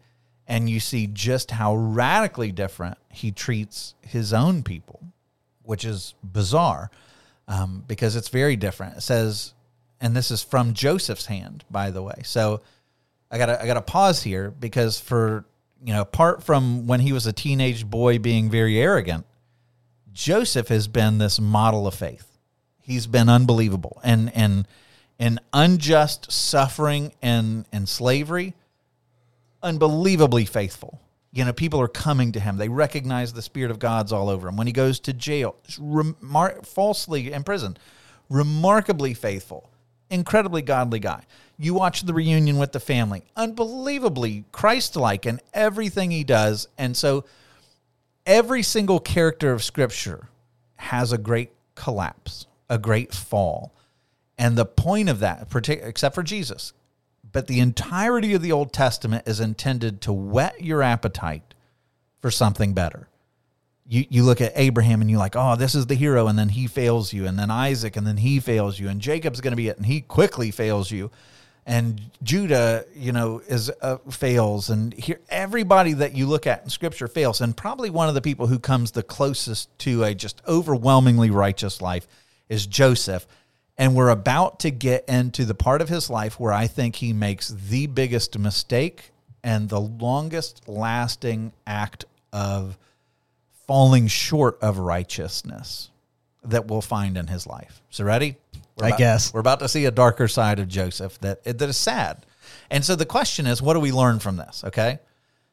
and 0.47 0.69
you 0.69 0.79
see 0.79 1.07
just 1.07 1.51
how 1.51 1.75
radically 1.75 2.51
different 2.51 2.97
he 3.09 3.31
treats 3.31 3.95
his 4.01 4.33
own 4.33 4.63
people, 4.63 5.01
which 5.63 5.85
is 5.85 6.13
bizarre 6.23 6.91
um, 7.47 7.83
because 7.87 8.15
it's 8.15 8.29
very 8.29 8.55
different. 8.55 8.97
It 8.97 9.01
says, 9.01 9.53
and 10.03 10.15
this 10.15 10.29
is 10.29 10.43
from 10.43 10.73
Joseph's 10.73 11.25
hand, 11.25 11.63
by 11.71 11.89
the 11.89 12.03
way. 12.03 12.21
So 12.25 12.61
I 13.31 13.37
gotta 13.39 13.59
I 13.59 13.65
gotta 13.65 13.81
pause 13.81 14.21
here 14.21 14.51
because 14.51 14.99
for 14.99 15.45
you 15.83 15.93
know, 15.93 16.01
apart 16.01 16.43
from 16.43 16.85
when 16.85 16.99
he 16.99 17.11
was 17.13 17.25
a 17.25 17.33
teenage 17.33 17.89
boy 17.89 18.19
being 18.19 18.49
very 18.49 18.77
arrogant, 18.79 19.25
Joseph 20.11 20.67
has 20.67 20.87
been 20.87 21.17
this 21.17 21.39
model 21.39 21.87
of 21.87 21.95
faith. 21.95 22.37
He's 22.81 23.07
been 23.07 23.29
unbelievable. 23.29 23.99
And 24.03 24.31
and 24.35 24.67
in 25.17 25.39
unjust 25.53 26.31
suffering 26.31 27.13
and, 27.21 27.65
and 27.71 27.87
slavery, 27.87 28.55
unbelievably 29.61 30.45
faithful. 30.45 30.99
You 31.31 31.45
know, 31.45 31.53
people 31.53 31.79
are 31.79 31.87
coming 31.87 32.33
to 32.33 32.39
him. 32.41 32.57
They 32.57 32.67
recognize 32.67 33.31
the 33.31 33.41
Spirit 33.41 33.71
of 33.71 33.79
God's 33.79 34.11
all 34.11 34.29
over 34.29 34.49
him. 34.49 34.57
When 34.57 34.67
he 34.67 34.73
goes 34.73 34.99
to 35.01 35.13
jail, 35.13 35.55
remar- 35.79 36.65
falsely 36.65 37.31
imprisoned, 37.31 37.79
remarkably 38.29 39.13
faithful, 39.13 39.69
incredibly 40.09 40.61
godly 40.61 40.99
guy. 40.99 41.25
You 41.57 41.73
watch 41.73 42.03
the 42.03 42.13
reunion 42.13 42.57
with 42.57 42.71
the 42.71 42.79
family, 42.79 43.23
unbelievably 43.35 44.45
Christ 44.51 44.95
like 44.95 45.25
in 45.25 45.39
everything 45.53 46.11
he 46.11 46.23
does. 46.23 46.67
And 46.77 46.97
so 46.97 47.25
every 48.25 48.63
single 48.63 48.99
character 48.99 49.51
of 49.51 49.63
Scripture 49.63 50.29
has 50.77 51.11
a 51.11 51.17
great 51.17 51.51
collapse, 51.75 52.47
a 52.69 52.77
great 52.77 53.13
fall. 53.13 53.73
And 54.37 54.57
the 54.57 54.65
point 54.65 55.09
of 55.09 55.19
that, 55.19 55.47
except 55.67 56.15
for 56.15 56.23
Jesus, 56.23 56.73
but 57.31 57.47
the 57.47 57.59
entirety 57.59 58.33
of 58.33 58.41
the 58.41 58.51
Old 58.51 58.73
Testament 58.73 59.27
is 59.27 59.39
intended 59.39 60.01
to 60.01 60.13
whet 60.13 60.63
your 60.63 60.81
appetite 60.81 61.53
for 62.21 62.31
something 62.31 62.73
better. 62.73 63.07
You, 63.85 64.05
you 64.09 64.23
look 64.23 64.39
at 64.39 64.53
Abraham 64.55 65.01
and 65.01 65.09
you're 65.09 65.19
like, 65.19 65.35
oh, 65.35 65.55
this 65.55 65.75
is 65.75 65.87
the 65.87 65.95
hero, 65.95 66.27
and 66.27 66.39
then 66.39 66.49
he 66.49 66.67
fails 66.67 67.11
you, 67.11 67.25
and 67.27 67.37
then 67.37 67.51
Isaac, 67.51 67.97
and 67.97 68.07
then 68.07 68.17
he 68.17 68.39
fails 68.39 68.79
you, 68.79 68.87
and 68.87 69.01
Jacob's 69.01 69.41
going 69.41 69.51
to 69.51 69.57
be 69.57 69.67
it, 69.67 69.77
and 69.77 69.85
he 69.85 70.01
quickly 70.01 70.51
fails 70.51 70.89
you, 70.89 71.11
and 71.65 72.01
Judah, 72.21 72.85
you 72.95 73.11
know, 73.11 73.41
is 73.47 73.71
uh, 73.81 73.97
fails, 74.09 74.69
and 74.69 74.93
here 74.93 75.19
everybody 75.29 75.93
that 75.93 76.15
you 76.15 76.27
look 76.27 76.47
at 76.47 76.63
in 76.63 76.69
Scripture 76.69 77.07
fails, 77.07 77.41
and 77.41 77.55
probably 77.55 77.89
one 77.89 78.09
of 78.09 78.15
the 78.15 78.21
people 78.21 78.47
who 78.47 78.59
comes 78.59 78.91
the 78.91 79.03
closest 79.03 79.77
to 79.79 80.03
a 80.03 80.13
just 80.13 80.41
overwhelmingly 80.47 81.29
righteous 81.29 81.81
life 81.81 82.07
is 82.49 82.65
Joseph. 82.67 83.25
And 83.75 83.95
we're 83.95 84.09
about 84.09 84.59
to 84.59 84.69
get 84.69 85.05
into 85.09 85.45
the 85.45 85.55
part 85.55 85.81
of 85.81 85.89
his 85.89 86.07
life 86.07 86.39
where 86.39 86.53
I 86.53 86.67
think 86.67 86.97
he 86.97 87.11
makes 87.11 87.47
the 87.47 87.87
biggest 87.87 88.37
mistake 88.37 89.09
and 89.43 89.67
the 89.67 89.81
longest 89.81 90.67
lasting 90.69 91.53
act 91.65 92.05
of 92.31 92.77
falling 93.67 94.07
short 94.07 94.57
of 94.61 94.77
righteousness 94.77 95.89
that 96.43 96.67
we'll 96.67 96.81
find 96.81 97.17
in 97.17 97.27
his 97.27 97.47
life. 97.47 97.81
So, 97.89 98.03
ready? 98.03 98.35
We're 98.77 98.85
I 98.85 98.87
about- 98.89 98.99
guess. 98.99 99.33
We're 99.33 99.39
about 99.39 99.59
to 99.59 99.69
see 99.69 99.85
a 99.85 99.91
darker 99.91 100.27
side 100.27 100.59
of 100.59 100.67
Joseph 100.67 101.19
that, 101.19 101.43
that 101.43 101.61
is 101.61 101.77
sad. 101.77 102.25
And 102.69 102.83
so 102.83 102.95
the 102.95 103.05
question 103.05 103.45
is, 103.47 103.61
what 103.61 103.73
do 103.75 103.79
we 103.79 103.91
learn 103.91 104.19
from 104.19 104.35
this? 104.37 104.63
Okay. 104.65 104.99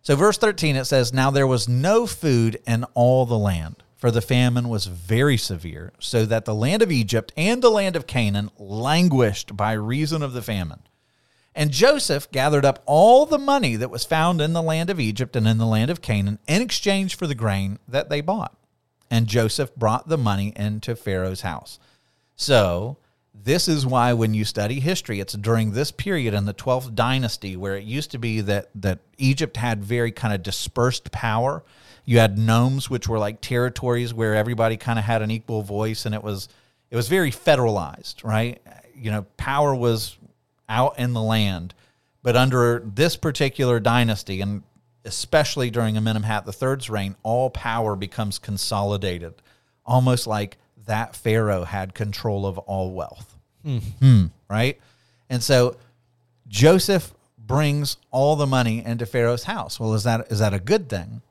So, 0.03 0.17
verse 0.17 0.39
13, 0.39 0.77
it 0.77 0.87
says, 0.87 1.13
Now 1.13 1.31
there 1.31 1.47
was 1.47 1.69
no 1.69 2.07
food 2.07 2.59
in 2.67 2.85
all 2.95 3.27
the 3.27 3.39
land, 3.39 3.83
for 3.97 4.11
the 4.11 4.23
famine 4.23 4.69
was 4.71 4.87
very 4.87 5.37
severe, 5.37 5.93
so 5.99 6.25
that 6.25 6.47
the 6.47 6.55
land 6.55 6.81
of 6.83 6.91
Egypt 6.91 7.33
and 7.37 7.61
the 7.63 7.71
land 7.71 7.97
of 7.97 8.07
Canaan 8.07 8.51
languished 8.59 9.55
by 9.57 9.73
reason 9.73 10.23
of 10.23 10.33
the 10.33 10.41
famine. 10.43 10.81
And 11.55 11.73
Joseph 11.73 12.31
gathered 12.31 12.65
up 12.65 12.83
all 12.87 13.27
the 13.27 13.39
money 13.39 13.77
that 13.77 13.91
was 13.91 14.05
found 14.05 14.41
in 14.41 14.53
the 14.53 14.63
land 14.63 14.89
of 14.89 15.01
Egypt 15.01 15.35
and 15.35 15.49
in 15.49 15.59
the 15.59 15.67
land 15.67 15.91
of 15.91 16.01
Canaan 16.01 16.39
in 16.47 16.63
exchange 16.63 17.17
for 17.17 17.27
the 17.27 17.35
grain 17.35 17.79
that 17.89 18.09
they 18.09 18.21
bought. 18.21 18.57
And 19.11 19.27
Joseph 19.27 19.75
brought 19.75 20.09
the 20.09 20.19
money 20.19 20.53
into 20.55 20.95
Pharaoh's 20.95 21.41
house. 21.41 21.81
So, 22.37 22.99
this 23.35 23.69
is 23.69 23.87
why 23.87 24.13
when 24.13 24.35
you 24.35 24.45
study 24.45 24.81
history, 24.81 25.21
it's 25.21 25.33
during 25.33 25.73
this 25.73 25.91
period 25.91 26.35
in 26.35 26.45
the 26.45 26.55
12th 26.55 26.95
dynasty 26.95 27.57
where 27.57 27.77
it 27.77 27.85
used 27.85 28.11
to 28.11 28.19
be 28.19 28.41
that, 28.43 28.69
that 28.75 29.01
Egypt 29.19 29.57
had 29.57 29.85
very 29.85 30.13
kind 30.13 30.35
of 30.35 30.43
dispersed 30.43 31.11
power. 31.11 31.65
You 32.05 32.19
had 32.19 32.39
nomes, 32.39 32.91
which 32.91 33.09
were 33.09 33.19
like 33.19 33.41
territories 33.41 34.13
where 34.13 34.35
everybody 34.35 34.77
kind 34.77 34.99
of 34.99 35.05
had 35.05 35.23
an 35.23 35.31
equal 35.31 35.63
voice, 35.63 36.07
and 36.07 36.15
it 36.15 36.23
was 36.23 36.49
it 36.91 36.97
was 36.97 37.09
very 37.09 37.31
federalized, 37.31 38.25
right? 38.25 38.61
You 38.95 39.11
know, 39.13 39.23
power 39.37 39.75
was 39.75 40.19
out 40.71 40.99
in 40.99 41.13
the 41.13 41.21
land. 41.21 41.75
But 42.23 42.37
under 42.37 42.83
this 42.85 43.17
particular 43.17 43.81
dynasty, 43.81 44.41
and 44.41 44.63
especially 45.05 45.71
during 45.71 45.97
Amenemhat 45.97 46.47
III's 46.47 46.89
reign, 46.89 47.17
all 47.23 47.51
power 47.51 47.97
becomes 47.97 48.39
consolidated, 48.39 49.35
almost 49.85 50.27
like 50.27 50.57
that 50.87 51.15
pharaoh 51.15 51.65
had 51.65 51.95
control 51.95 52.47
of 52.47 52.59
all 52.59 52.93
wealth. 52.93 53.37
Hmm, 53.63 54.27
right? 54.49 54.81
And 55.29 55.43
so 55.43 55.77
Joseph 56.49 57.13
brings 57.39 57.97
all 58.11 58.37
the 58.37 58.47
money 58.47 58.85
into 58.85 59.05
Pharaoh's 59.07 59.45
house. 59.45 59.79
Well, 59.79 59.95
is 59.95 60.05
that 60.05 60.31
is 60.31 60.39
that 60.39 60.55
a 60.55 60.59
good 60.59 60.89
thing? 60.89 61.23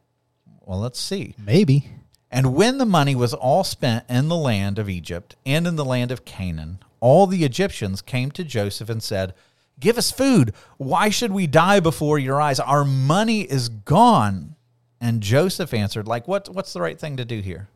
Well, 0.62 0.80
let's 0.80 1.00
see. 1.00 1.34
Maybe. 1.44 1.90
And 2.32 2.54
when 2.54 2.78
the 2.78 2.86
money 2.86 3.16
was 3.16 3.34
all 3.34 3.64
spent 3.64 4.06
in 4.08 4.28
the 4.28 4.36
land 4.36 4.78
of 4.78 4.88
Egypt 4.88 5.36
and 5.46 5.66
in 5.66 5.76
the 5.76 5.86
land 5.86 6.12
of 6.12 6.26
Canaan, 6.26 6.80
all 7.00 7.28
the 7.28 7.44
Egyptians 7.44 8.02
came 8.02 8.32
to 8.32 8.44
Joseph 8.44 8.90
and 8.90 9.02
said, 9.02 9.34
Give 9.80 9.98
us 9.98 10.12
food. 10.12 10.54
Why 10.78 11.10
should 11.10 11.32
we 11.32 11.48
die 11.48 11.80
before 11.80 12.20
your 12.20 12.42
eyes? 12.42 12.60
Our 12.60 12.84
money 12.84 13.42
is 13.42 13.70
gone. 13.70 14.56
And 15.00 15.22
Joseph 15.22 15.74
answered, 15.74 16.06
like, 16.06 16.28
what, 16.28 16.50
what's 16.50 16.74
the 16.74 16.82
right 16.82 17.00
thing 17.00 17.16
to 17.16 17.24
do 17.24 17.40
here? 17.40 17.70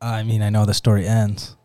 I 0.00 0.22
mean, 0.22 0.40
I 0.42 0.48
know 0.48 0.64
the 0.64 0.72
story 0.74 1.06
ends, 1.06 1.56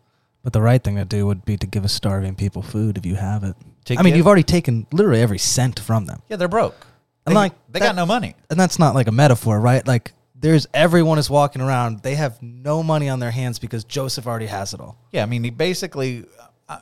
but 0.42 0.52
the 0.52 0.60
right 0.60 0.82
thing 0.82 0.96
to 0.96 1.04
do 1.06 1.26
would 1.26 1.44
be 1.46 1.56
to 1.56 1.66
give 1.66 1.84
a 1.84 1.88
starving 1.88 2.34
people 2.34 2.60
food 2.62 2.98
if 2.98 3.06
you 3.06 3.14
have 3.14 3.42
it. 3.44 3.56
To 3.86 3.94
I 3.94 4.02
mean, 4.02 4.10
give- 4.12 4.18
you've 4.18 4.26
already 4.26 4.42
taken 4.42 4.86
literally 4.92 5.22
every 5.22 5.38
cent 5.38 5.80
from 5.80 6.04
them. 6.04 6.20
Yeah, 6.28 6.36
they're 6.36 6.48
broke. 6.48 6.78
They, 7.24 7.30
And 7.30 7.34
like 7.34 7.54
they 7.70 7.80
that- 7.80 7.86
got 7.86 7.96
no 7.96 8.04
money. 8.06 8.34
And 8.50 8.60
that's 8.60 8.78
not 8.78 8.94
like 8.94 9.06
a 9.06 9.12
metaphor, 9.12 9.58
right? 9.58 9.86
Like 9.86 10.12
there's 10.38 10.66
everyone 10.74 11.18
is 11.18 11.30
walking 11.30 11.62
around. 11.62 12.00
They 12.02 12.14
have 12.14 12.40
no 12.42 12.82
money 12.82 13.08
on 13.08 13.20
their 13.20 13.30
hands 13.30 13.58
because 13.58 13.84
Joseph 13.84 14.26
already 14.26 14.46
has 14.46 14.74
it 14.74 14.80
all. 14.80 14.98
Yeah, 15.12 15.22
I 15.22 15.26
mean, 15.26 15.42
he 15.44 15.50
basically, 15.50 16.24
uh, 16.68 16.78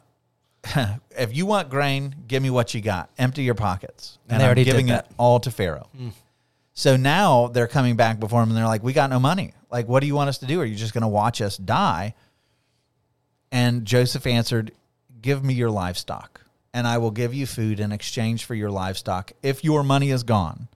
if 1.17 1.35
you 1.37 1.47
want 1.47 1.71
grain, 1.71 2.15
give 2.27 2.43
me 2.43 2.51
what 2.51 2.75
you 2.75 2.81
got. 2.81 3.11
Empty 3.19 3.43
your 3.43 3.55
pockets. 3.55 4.19
And 4.29 4.33
And, 4.33 4.41
they 4.41 4.45
I'm 4.45 4.49
already 4.49 4.65
did 4.65 4.71
giving 4.71 4.87
that. 4.87 5.07
it 5.07 5.13
all 5.19 5.41
to 5.41 5.51
Pharaoh. 5.51 5.89
So 6.73 6.97
now 6.97 7.47
they're 7.49 7.69
coming 7.69 7.95
back 7.97 8.19
before 8.19 8.43
him 8.43 8.49
and 8.49 8.59
they're 8.59 8.67
like, 8.67 8.83
we 8.83 8.93
got 8.93 9.09
no 9.11 9.21
money. 9.21 9.55
Like, 9.71 9.87
what 9.87 10.01
do 10.01 10.07
you 10.09 10.15
want 10.17 10.29
us 10.29 10.39
to 10.39 10.47
do? 10.47 10.61
Are 10.61 10.65
you 10.65 10.75
just 10.75 10.93
going 10.93 11.03
to 11.03 11.09
watch 11.09 11.41
us 11.41 11.57
die? 11.57 12.15
And 13.53 13.85
Joseph 13.85 14.27
answered, 14.27 14.73
Give 15.21 15.43
me 15.45 15.55
your 15.55 15.71
livestock, 15.71 16.41
and 16.75 16.87
I 16.87 16.99
will 16.99 17.11
give 17.13 17.33
you 17.33 17.47
food 17.47 17.81
in 17.81 17.93
exchange 17.93 18.45
for 18.45 18.55
your 18.55 18.71
livestock 18.71 19.33
if 19.43 19.65
your 19.65 19.83
money 19.83 20.11
is 20.11 20.23
gone. 20.23 20.69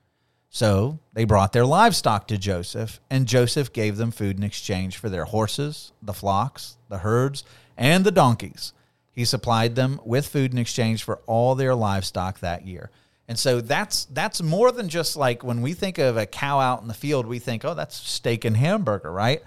So 0.59 0.99
they 1.13 1.23
brought 1.23 1.53
their 1.53 1.65
livestock 1.65 2.27
to 2.27 2.37
Joseph, 2.37 2.99
and 3.11 3.29
Joseph 3.29 3.73
gave 3.73 3.97
them 3.97 4.11
food 4.11 4.37
in 4.37 4.43
exchange 4.43 4.97
for 4.97 5.09
their 5.09 5.25
horses, 5.25 5.93
the 6.03 6.13
flocks, 6.13 6.79
the 6.89 6.99
herds, 6.99 7.45
and 7.77 8.05
the 8.05 8.11
donkeys. 8.11 8.73
He 9.13 9.25
supplied 9.25 9.77
them 9.77 10.01
with 10.05 10.27
food 10.27 10.51
in 10.51 10.59
exchange 10.59 11.05
for 11.05 11.21
all 11.27 11.55
their 11.55 11.77
livestock 11.77 12.41
that 12.41 12.67
year. 12.67 12.91
And 13.29 13.39
so 13.39 13.61
that's 13.61 14.07
that's 14.07 14.43
more 14.43 14.73
than 14.73 14.89
just 14.89 15.15
like 15.15 15.45
when 15.45 15.63
we 15.63 15.75
think 15.75 15.99
of 15.99 16.17
a 16.17 16.27
cow 16.27 16.59
out 16.59 16.83
in 16.83 16.89
the 16.89 16.93
field, 16.93 17.25
we 17.25 17.39
think, 17.39 17.65
oh, 17.65 17.75
that's 17.75 17.95
steak 17.95 18.45
and 18.45 18.57
hamburger, 18.57 19.13
right? 19.13 19.45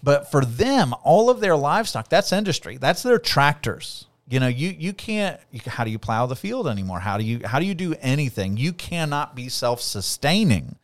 But 0.00 0.30
for 0.30 0.44
them, 0.44 0.94
all 1.02 1.28
of 1.28 1.40
their 1.40 1.56
livestock, 1.56 2.08
that's 2.08 2.32
industry. 2.32 2.76
That's 2.76 3.02
their 3.02 3.18
tractors. 3.18 4.06
You 4.32 4.40
know, 4.40 4.48
you 4.48 4.70
you 4.70 4.94
can't. 4.94 5.38
You, 5.50 5.60
how 5.66 5.84
do 5.84 5.90
you 5.90 5.98
plow 5.98 6.24
the 6.24 6.34
field 6.34 6.66
anymore? 6.66 7.00
How 7.00 7.18
do 7.18 7.22
you 7.22 7.42
how 7.44 7.58
do 7.58 7.66
you 7.66 7.74
do 7.74 7.94
anything? 8.00 8.56
You 8.56 8.72
cannot 8.72 9.36
be 9.36 9.50
self 9.50 9.82
sustaining. 9.82 10.76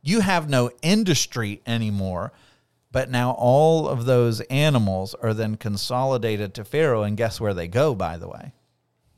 You 0.00 0.20
have 0.20 0.48
no 0.48 0.70
industry 0.80 1.60
anymore. 1.66 2.32
But 2.90 3.10
now 3.10 3.32
all 3.32 3.88
of 3.88 4.06
those 4.06 4.40
animals 4.42 5.14
are 5.20 5.34
then 5.34 5.56
consolidated 5.56 6.54
to 6.54 6.64
Pharaoh, 6.64 7.02
and 7.02 7.14
guess 7.14 7.38
where 7.42 7.52
they 7.52 7.68
go? 7.68 7.94
By 7.94 8.16
the 8.16 8.26
way, 8.26 8.52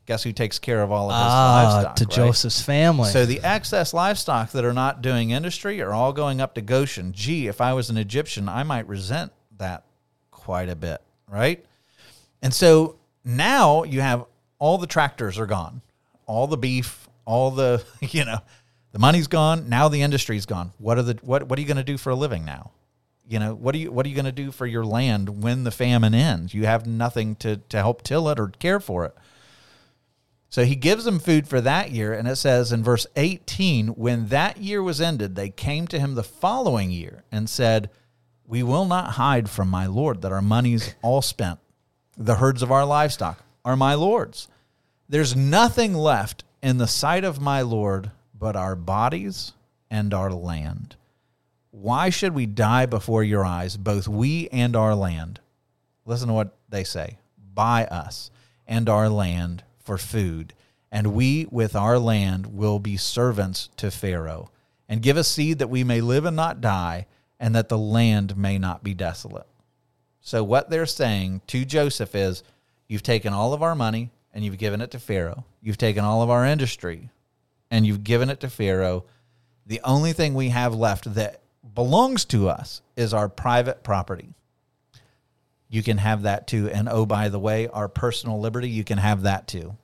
guess 0.05 0.23
who 0.23 0.33
takes 0.33 0.59
care 0.59 0.81
of 0.83 0.91
all 0.91 1.09
of 1.09 1.15
his 1.15 1.23
Ah, 1.25 1.71
livestock? 1.71 1.95
to 1.95 2.03
right? 2.03 2.13
Joseph's 2.13 2.61
family. 2.61 3.09
So 3.11 3.25
the 3.25 3.39
excess 3.39 3.93
livestock 3.93 4.51
that 4.51 4.65
are 4.65 4.73
not 4.73 5.01
doing 5.01 5.29
industry 5.29 5.81
are 5.81 5.93
all 5.93 6.11
going 6.11 6.41
up 6.41 6.55
to 6.55 6.61
Goshen. 6.61 7.13
Gee, 7.13 7.47
if 7.47 7.61
I 7.61 7.71
was 7.71 7.89
an 7.89 7.95
Egyptian, 7.95 8.49
I 8.49 8.63
might 8.63 8.85
resent 8.85 9.31
that 9.59 9.85
quite 10.29 10.67
a 10.67 10.75
bit, 10.75 10.99
right? 11.29 11.63
And 12.41 12.53
so 12.53 12.97
now 13.27 13.83
you 13.83 14.01
have 14.01 14.25
all 14.59 14.77
the 14.77 14.87
tractors 14.87 15.37
are 15.37 15.45
gone, 15.45 15.81
all 16.25 16.47
the 16.47 16.57
beef, 16.57 17.07
all 17.25 17.51
the 17.51 17.83
you 18.01 18.25
know, 18.25 18.39
the 18.91 18.99
money's 18.99 19.27
gone. 19.27 19.69
Now 19.69 19.89
the 19.89 20.01
industry's 20.01 20.45
gone. 20.45 20.71
What 20.77 20.97
are 20.97 21.03
the 21.03 21.19
what 21.21 21.43
what 21.43 21.59
are 21.59 21.61
you 21.61 21.67
going 21.67 21.77
to 21.77 21.83
do 21.83 21.97
for 21.97 22.11
a 22.11 22.15
living 22.15 22.45
now? 22.45 22.71
You 23.27 23.39
know, 23.39 23.53
what 23.53 23.75
are 23.75 23.77
you 23.77 23.91
what 23.91 24.05
are 24.05 24.09
you 24.09 24.15
going 24.15 24.25
to 24.25 24.31
do 24.31 24.51
for 24.51 24.65
your 24.65 24.85
land 24.85 25.43
when 25.43 25.65
the 25.65 25.71
famine 25.71 26.15
ends? 26.15 26.53
You 26.53 26.65
have 26.65 26.87
nothing 26.87 27.35
to 27.37 27.57
to 27.69 27.77
help 27.77 28.01
till 28.01 28.29
it 28.29 28.39
or 28.39 28.47
care 28.47 28.79
for 28.79 29.05
it. 29.05 29.13
So 30.49 30.63
he 30.63 30.75
gives 30.75 31.03
them 31.03 31.19
food 31.19 31.47
for 31.47 31.59
that 31.61 31.91
year. 31.91 32.13
And 32.13 32.27
it 32.27 32.37
says 32.37 32.71
in 32.71 32.83
verse 32.83 33.05
18, 33.15 33.89
when 33.89 34.27
that 34.29 34.57
year 34.57 34.81
was 34.81 35.01
ended, 35.01 35.35
they 35.35 35.49
came 35.49 35.87
to 35.87 35.99
him 35.99 36.15
the 36.15 36.23
following 36.23 36.89
year 36.89 37.25
and 37.31 37.49
said, 37.49 37.89
We 38.45 38.63
will 38.63 38.85
not 38.85 39.11
hide 39.13 39.49
from 39.49 39.69
my 39.69 39.87
Lord 39.87 40.21
that 40.21 40.31
our 40.31 40.41
money's 40.41 40.95
all 41.01 41.21
spent. 41.21 41.59
The 42.17 42.35
herds 42.35 42.63
of 42.63 42.71
our 42.71 42.85
livestock 42.85 43.43
are 43.63 43.75
my 43.75 43.93
Lord's. 43.93 44.47
There's 45.07 45.35
nothing 45.35 45.93
left 45.93 46.43
in 46.63 46.77
the 46.77 46.87
sight 46.87 47.23
of 47.23 47.39
my 47.39 47.61
Lord 47.61 48.11
but 48.37 48.55
our 48.55 48.75
bodies 48.75 49.53
and 49.89 50.13
our 50.13 50.31
land. 50.31 50.95
Why 51.71 52.09
should 52.09 52.33
we 52.33 52.47
die 52.47 52.87
before 52.87 53.23
your 53.23 53.45
eyes, 53.45 53.77
both 53.77 54.07
we 54.07 54.49
and 54.49 54.75
our 54.75 54.95
land? 54.95 55.39
Listen 56.05 56.29
to 56.29 56.33
what 56.33 56.55
they 56.69 56.83
say 56.83 57.17
buy 57.53 57.85
us 57.85 58.31
and 58.67 58.89
our 58.89 59.09
land 59.09 59.63
for 59.79 59.97
food, 59.97 60.53
and 60.91 61.13
we 61.13 61.47
with 61.51 61.75
our 61.75 61.97
land 61.99 62.47
will 62.47 62.79
be 62.79 62.97
servants 62.97 63.69
to 63.77 63.91
Pharaoh. 63.91 64.49
And 64.89 65.01
give 65.01 65.17
us 65.17 65.27
seed 65.27 65.59
that 65.59 65.69
we 65.69 65.83
may 65.83 66.01
live 66.01 66.25
and 66.25 66.35
not 66.35 66.61
die, 66.61 67.07
and 67.39 67.53
that 67.55 67.69
the 67.69 67.77
land 67.77 68.37
may 68.37 68.57
not 68.57 68.83
be 68.83 68.93
desolate. 68.93 69.47
So, 70.27 70.43
what 70.43 70.69
they're 70.69 70.85
saying 70.85 71.39
to 71.47 71.63
Joseph 71.63 72.13
is, 72.13 72.43
You've 72.89 73.01
taken 73.01 73.31
all 73.31 73.53
of 73.53 73.63
our 73.63 73.75
money 73.75 74.11
and 74.33 74.43
you've 74.43 74.57
given 74.57 74.81
it 74.81 74.91
to 74.91 74.99
Pharaoh. 74.99 75.45
You've 75.61 75.77
taken 75.77 76.03
all 76.03 76.21
of 76.21 76.29
our 76.29 76.45
industry 76.45 77.09
and 77.71 77.87
you've 77.87 78.03
given 78.03 78.29
it 78.29 78.41
to 78.41 78.49
Pharaoh. 78.49 79.05
The 79.65 79.79
only 79.85 80.11
thing 80.11 80.33
we 80.33 80.49
have 80.49 80.75
left 80.75 81.13
that 81.13 81.39
belongs 81.73 82.25
to 82.25 82.49
us 82.49 82.81
is 82.97 83.13
our 83.13 83.29
private 83.29 83.83
property. 83.83 84.33
You 85.69 85.81
can 85.81 85.97
have 85.97 86.23
that 86.23 86.45
too. 86.45 86.69
And 86.69 86.89
oh, 86.89 87.05
by 87.05 87.29
the 87.29 87.39
way, 87.39 87.69
our 87.69 87.87
personal 87.87 88.41
liberty, 88.41 88.69
you 88.69 88.83
can 88.83 88.97
have 88.97 89.23
that 89.23 89.47
too. 89.47 89.77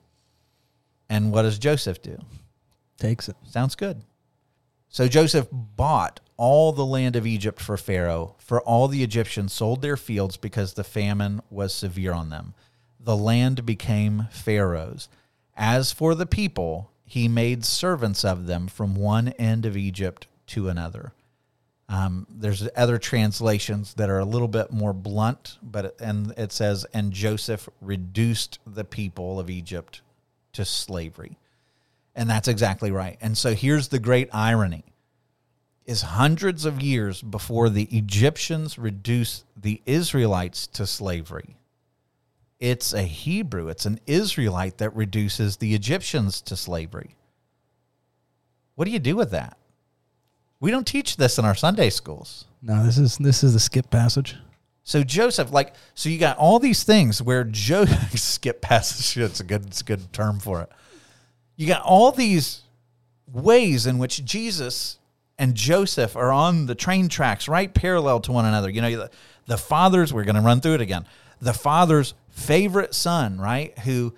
And 1.08 1.32
what 1.32 1.42
does 1.42 1.58
Joseph 1.58 2.02
do? 2.02 2.18
Takes 2.98 3.30
it. 3.30 3.36
Sounds 3.44 3.74
good. 3.74 4.02
So 4.94 5.08
Joseph 5.08 5.48
bought 5.50 6.20
all 6.36 6.70
the 6.70 6.86
land 6.86 7.16
of 7.16 7.26
Egypt 7.26 7.60
for 7.60 7.76
Pharaoh, 7.76 8.36
for 8.38 8.60
all 8.60 8.86
the 8.86 9.02
Egyptians 9.02 9.52
sold 9.52 9.82
their 9.82 9.96
fields 9.96 10.36
because 10.36 10.74
the 10.74 10.84
famine 10.84 11.42
was 11.50 11.74
severe 11.74 12.12
on 12.12 12.30
them. 12.30 12.54
The 13.00 13.16
land 13.16 13.66
became 13.66 14.28
Pharaoh's. 14.30 15.08
As 15.56 15.90
for 15.90 16.14
the 16.14 16.26
people, 16.26 16.92
he 17.04 17.26
made 17.26 17.64
servants 17.64 18.24
of 18.24 18.46
them 18.46 18.68
from 18.68 18.94
one 18.94 19.30
end 19.30 19.66
of 19.66 19.76
Egypt 19.76 20.28
to 20.46 20.68
another. 20.68 21.12
Um, 21.88 22.28
there's 22.30 22.68
other 22.76 22.98
translations 22.98 23.94
that 23.94 24.08
are 24.08 24.20
a 24.20 24.24
little 24.24 24.46
bit 24.46 24.70
more 24.70 24.92
blunt, 24.92 25.58
but 25.60 26.00
and 26.00 26.32
it 26.36 26.52
says, 26.52 26.86
"And 26.94 27.12
Joseph 27.12 27.68
reduced 27.80 28.60
the 28.64 28.84
people 28.84 29.40
of 29.40 29.50
Egypt 29.50 30.02
to 30.52 30.64
slavery," 30.64 31.36
and 32.14 32.28
that's 32.28 32.48
exactly 32.48 32.90
right. 32.90 33.18
And 33.20 33.36
so 33.36 33.54
here's 33.54 33.88
the 33.88 33.98
great 33.98 34.28
irony: 34.32 34.84
is 35.86 36.02
hundreds 36.02 36.64
of 36.64 36.82
years 36.82 37.22
before 37.22 37.68
the 37.68 37.84
Egyptians 37.96 38.78
reduced 38.78 39.44
the 39.56 39.80
Israelites 39.86 40.66
to 40.68 40.86
slavery, 40.86 41.56
it's 42.60 42.92
a 42.92 43.02
Hebrew, 43.02 43.68
it's 43.68 43.86
an 43.86 44.00
Israelite 44.06 44.78
that 44.78 44.94
reduces 44.94 45.56
the 45.56 45.74
Egyptians 45.74 46.40
to 46.42 46.56
slavery. 46.56 47.16
What 48.74 48.86
do 48.86 48.90
you 48.90 48.98
do 48.98 49.16
with 49.16 49.30
that? 49.32 49.56
We 50.60 50.70
don't 50.70 50.86
teach 50.86 51.16
this 51.16 51.38
in 51.38 51.44
our 51.44 51.54
Sunday 51.54 51.90
schools. 51.90 52.46
No, 52.62 52.84
this 52.84 52.96
is 52.96 53.18
this 53.18 53.44
is 53.44 53.52
the 53.52 53.60
skip 53.60 53.90
passage. 53.90 54.36
So 54.82 55.02
Joseph, 55.02 55.50
like, 55.50 55.74
so 55.94 56.08
you 56.08 56.18
got 56.18 56.36
all 56.36 56.58
these 56.58 56.84
things 56.84 57.20
where 57.20 57.44
Joseph 57.44 58.12
skip 58.18 58.60
passage. 58.60 59.22
It's 59.22 59.40
a 59.40 59.44
good, 59.44 59.66
it's 59.66 59.80
a 59.80 59.84
good 59.84 60.12
term 60.12 60.38
for 60.38 60.60
it. 60.62 60.70
You 61.56 61.66
got 61.66 61.82
all 61.82 62.12
these 62.12 62.62
ways 63.32 63.86
in 63.86 63.98
which 63.98 64.24
Jesus 64.24 64.98
and 65.38 65.54
Joseph 65.54 66.16
are 66.16 66.32
on 66.32 66.66
the 66.66 66.74
train 66.74 67.08
tracks, 67.08 67.48
right 67.48 67.72
parallel 67.72 68.20
to 68.20 68.32
one 68.32 68.44
another. 68.44 68.70
You 68.70 68.82
know, 68.82 68.96
the, 68.96 69.10
the 69.46 69.58
father's. 69.58 70.12
We're 70.12 70.24
going 70.24 70.36
to 70.36 70.40
run 70.40 70.60
through 70.60 70.74
it 70.74 70.80
again. 70.80 71.06
The 71.40 71.52
father's 71.52 72.14
favorite 72.30 72.94
son, 72.94 73.40
right, 73.40 73.76
who 73.80 74.14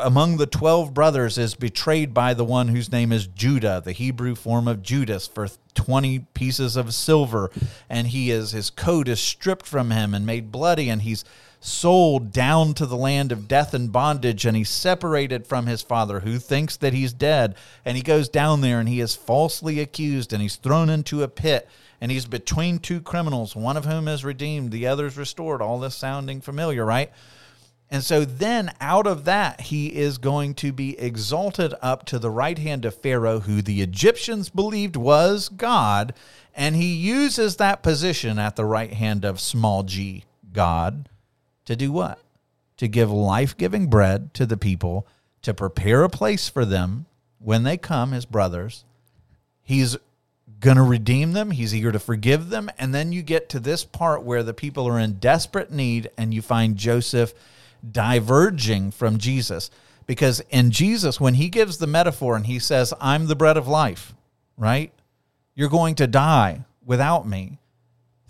among 0.00 0.36
the 0.36 0.46
12 0.46 0.94
brothers 0.94 1.36
is 1.36 1.54
betrayed 1.54 2.14
by 2.14 2.32
the 2.32 2.44
one 2.44 2.68
whose 2.68 2.92
name 2.92 3.12
is 3.12 3.26
Judah, 3.26 3.82
the 3.84 3.92
Hebrew 3.92 4.34
form 4.34 4.68
of 4.68 4.82
Judas, 4.82 5.26
for 5.26 5.48
20 5.74 6.20
pieces 6.34 6.76
of 6.76 6.94
silver. 6.94 7.50
And 7.88 8.08
he 8.08 8.30
is, 8.30 8.52
his 8.52 8.70
coat 8.70 9.08
is 9.08 9.20
stripped 9.20 9.66
from 9.66 9.90
him 9.90 10.14
and 10.14 10.24
made 10.24 10.52
bloody, 10.52 10.88
and 10.88 11.02
he's 11.02 11.24
sold 11.60 12.32
down 12.32 12.74
to 12.74 12.86
the 12.86 12.96
land 12.96 13.32
of 13.32 13.48
death 13.48 13.74
and 13.74 13.90
bondage, 13.92 14.44
and 14.44 14.56
he's 14.56 14.70
separated 14.70 15.46
from 15.46 15.66
his 15.66 15.82
father, 15.82 16.20
who 16.20 16.38
thinks 16.38 16.76
that 16.76 16.92
he's 16.92 17.12
dead. 17.12 17.54
And 17.84 17.96
he 17.96 18.02
goes 18.02 18.28
down 18.28 18.60
there 18.60 18.80
and 18.80 18.88
he 18.88 19.00
is 19.00 19.14
falsely 19.14 19.80
accused, 19.80 20.32
and 20.32 20.40
he's 20.40 20.56
thrown 20.56 20.88
into 20.88 21.22
a 21.22 21.28
pit. 21.28 21.68
And 22.00 22.12
he's 22.12 22.26
between 22.26 22.78
two 22.78 23.00
criminals, 23.00 23.56
one 23.56 23.76
of 23.76 23.84
whom 23.84 24.06
is 24.06 24.24
redeemed, 24.24 24.70
the 24.70 24.86
other's 24.86 25.16
restored. 25.16 25.60
All 25.60 25.80
this 25.80 25.96
sounding 25.96 26.40
familiar, 26.40 26.84
right? 26.84 27.10
And 27.90 28.04
so 28.04 28.24
then 28.24 28.70
out 28.80 29.06
of 29.06 29.24
that, 29.24 29.62
he 29.62 29.96
is 29.96 30.18
going 30.18 30.54
to 30.54 30.72
be 30.72 30.98
exalted 30.98 31.74
up 31.80 32.04
to 32.06 32.18
the 32.18 32.30
right 32.30 32.58
hand 32.58 32.84
of 32.84 32.94
Pharaoh, 32.94 33.40
who 33.40 33.62
the 33.62 33.80
Egyptians 33.80 34.50
believed 34.50 34.94
was 34.94 35.48
God. 35.48 36.12
And 36.54 36.76
he 36.76 36.94
uses 36.94 37.56
that 37.56 37.82
position 37.82 38.38
at 38.38 38.56
the 38.56 38.66
right 38.66 38.92
hand 38.92 39.24
of 39.24 39.40
small 39.40 39.84
g, 39.84 40.24
God, 40.52 41.08
to 41.68 41.76
do 41.76 41.92
what? 41.92 42.18
To 42.78 42.88
give 42.88 43.10
life 43.10 43.54
giving 43.54 43.88
bread 43.88 44.32
to 44.32 44.46
the 44.46 44.56
people, 44.56 45.06
to 45.42 45.52
prepare 45.52 46.02
a 46.02 46.08
place 46.08 46.48
for 46.48 46.64
them 46.64 47.04
when 47.38 47.62
they 47.62 47.76
come, 47.76 48.12
his 48.12 48.24
brothers. 48.24 48.86
He's 49.62 49.98
going 50.60 50.78
to 50.78 50.82
redeem 50.82 51.34
them. 51.34 51.50
He's 51.50 51.74
eager 51.74 51.92
to 51.92 51.98
forgive 51.98 52.48
them. 52.48 52.70
And 52.78 52.94
then 52.94 53.12
you 53.12 53.20
get 53.20 53.50
to 53.50 53.60
this 53.60 53.84
part 53.84 54.22
where 54.22 54.42
the 54.42 54.54
people 54.54 54.88
are 54.88 54.98
in 54.98 55.18
desperate 55.18 55.70
need, 55.70 56.10
and 56.16 56.32
you 56.32 56.40
find 56.40 56.74
Joseph 56.74 57.34
diverging 57.92 58.90
from 58.90 59.18
Jesus. 59.18 59.70
Because 60.06 60.40
in 60.48 60.70
Jesus, 60.70 61.20
when 61.20 61.34
he 61.34 61.50
gives 61.50 61.76
the 61.76 61.86
metaphor 61.86 62.34
and 62.34 62.46
he 62.46 62.58
says, 62.58 62.94
I'm 62.98 63.26
the 63.26 63.36
bread 63.36 63.58
of 63.58 63.68
life, 63.68 64.14
right? 64.56 64.90
You're 65.54 65.68
going 65.68 65.96
to 65.96 66.06
die 66.06 66.64
without 66.82 67.28
me. 67.28 67.58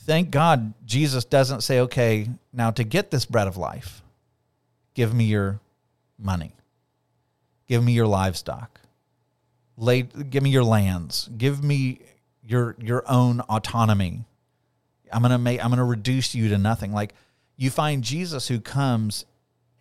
Thank 0.08 0.30
God 0.30 0.72
Jesus 0.86 1.26
doesn't 1.26 1.60
say, 1.60 1.80
okay, 1.80 2.30
now 2.50 2.70
to 2.70 2.82
get 2.82 3.10
this 3.10 3.26
bread 3.26 3.46
of 3.46 3.58
life, 3.58 4.00
give 4.94 5.12
me 5.12 5.24
your 5.24 5.60
money, 6.18 6.52
give 7.66 7.84
me 7.84 7.92
your 7.92 8.06
livestock, 8.06 8.80
Lay, 9.76 10.02
give 10.02 10.42
me 10.42 10.48
your 10.48 10.64
lands, 10.64 11.28
give 11.36 11.62
me 11.62 12.00
your 12.42 12.74
your 12.80 13.04
own 13.06 13.40
autonomy. 13.40 14.24
I'm 15.12 15.20
gonna 15.20 15.36
make 15.36 15.62
I'm 15.62 15.68
gonna 15.68 15.84
reduce 15.84 16.34
you 16.34 16.48
to 16.48 16.56
nothing. 16.56 16.94
Like 16.94 17.12
you 17.58 17.68
find 17.68 18.02
Jesus 18.02 18.48
who 18.48 18.60
comes 18.60 19.26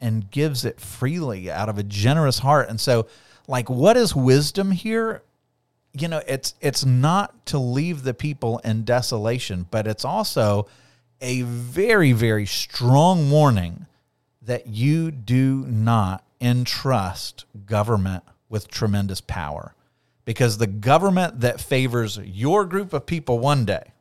and 0.02 0.30
gives 0.30 0.66
it 0.66 0.82
freely 0.82 1.50
out 1.50 1.70
of 1.70 1.78
a 1.78 1.84
generous 1.84 2.40
heart. 2.40 2.68
And 2.68 2.82
so, 2.82 3.08
like, 3.48 3.70
what 3.70 3.96
is 3.96 4.14
wisdom 4.14 4.72
here? 4.72 5.24
You 5.98 6.08
know, 6.08 6.22
it's 6.28 6.54
it's 6.62 6.86
not 6.86 7.46
to 7.48 7.58
leave 7.58 8.04
the 8.04 8.14
people 8.14 8.60
in 8.60 8.84
desolation, 8.84 9.68
but 9.70 9.88
it's 9.88 10.06
also 10.06 10.68
a 11.22 11.42
very, 11.42 12.12
very 12.12 12.46
strong 12.46 13.32
warning 13.32 13.88
that 14.42 14.68
you 14.68 15.12
do 15.12 15.66
not 15.68 16.24
entrust 16.40 17.46
government 17.66 18.24
with 18.50 18.68
tremendous 18.68 19.22
power. 19.22 19.74
Because 20.26 20.58
the 20.58 20.68
government 20.68 21.42
that 21.42 21.62
favors 21.62 22.18
your 22.18 22.66
group 22.66 22.94
of 22.94 23.06
people 23.06 23.40
one 23.40 23.66
day, 23.66 23.92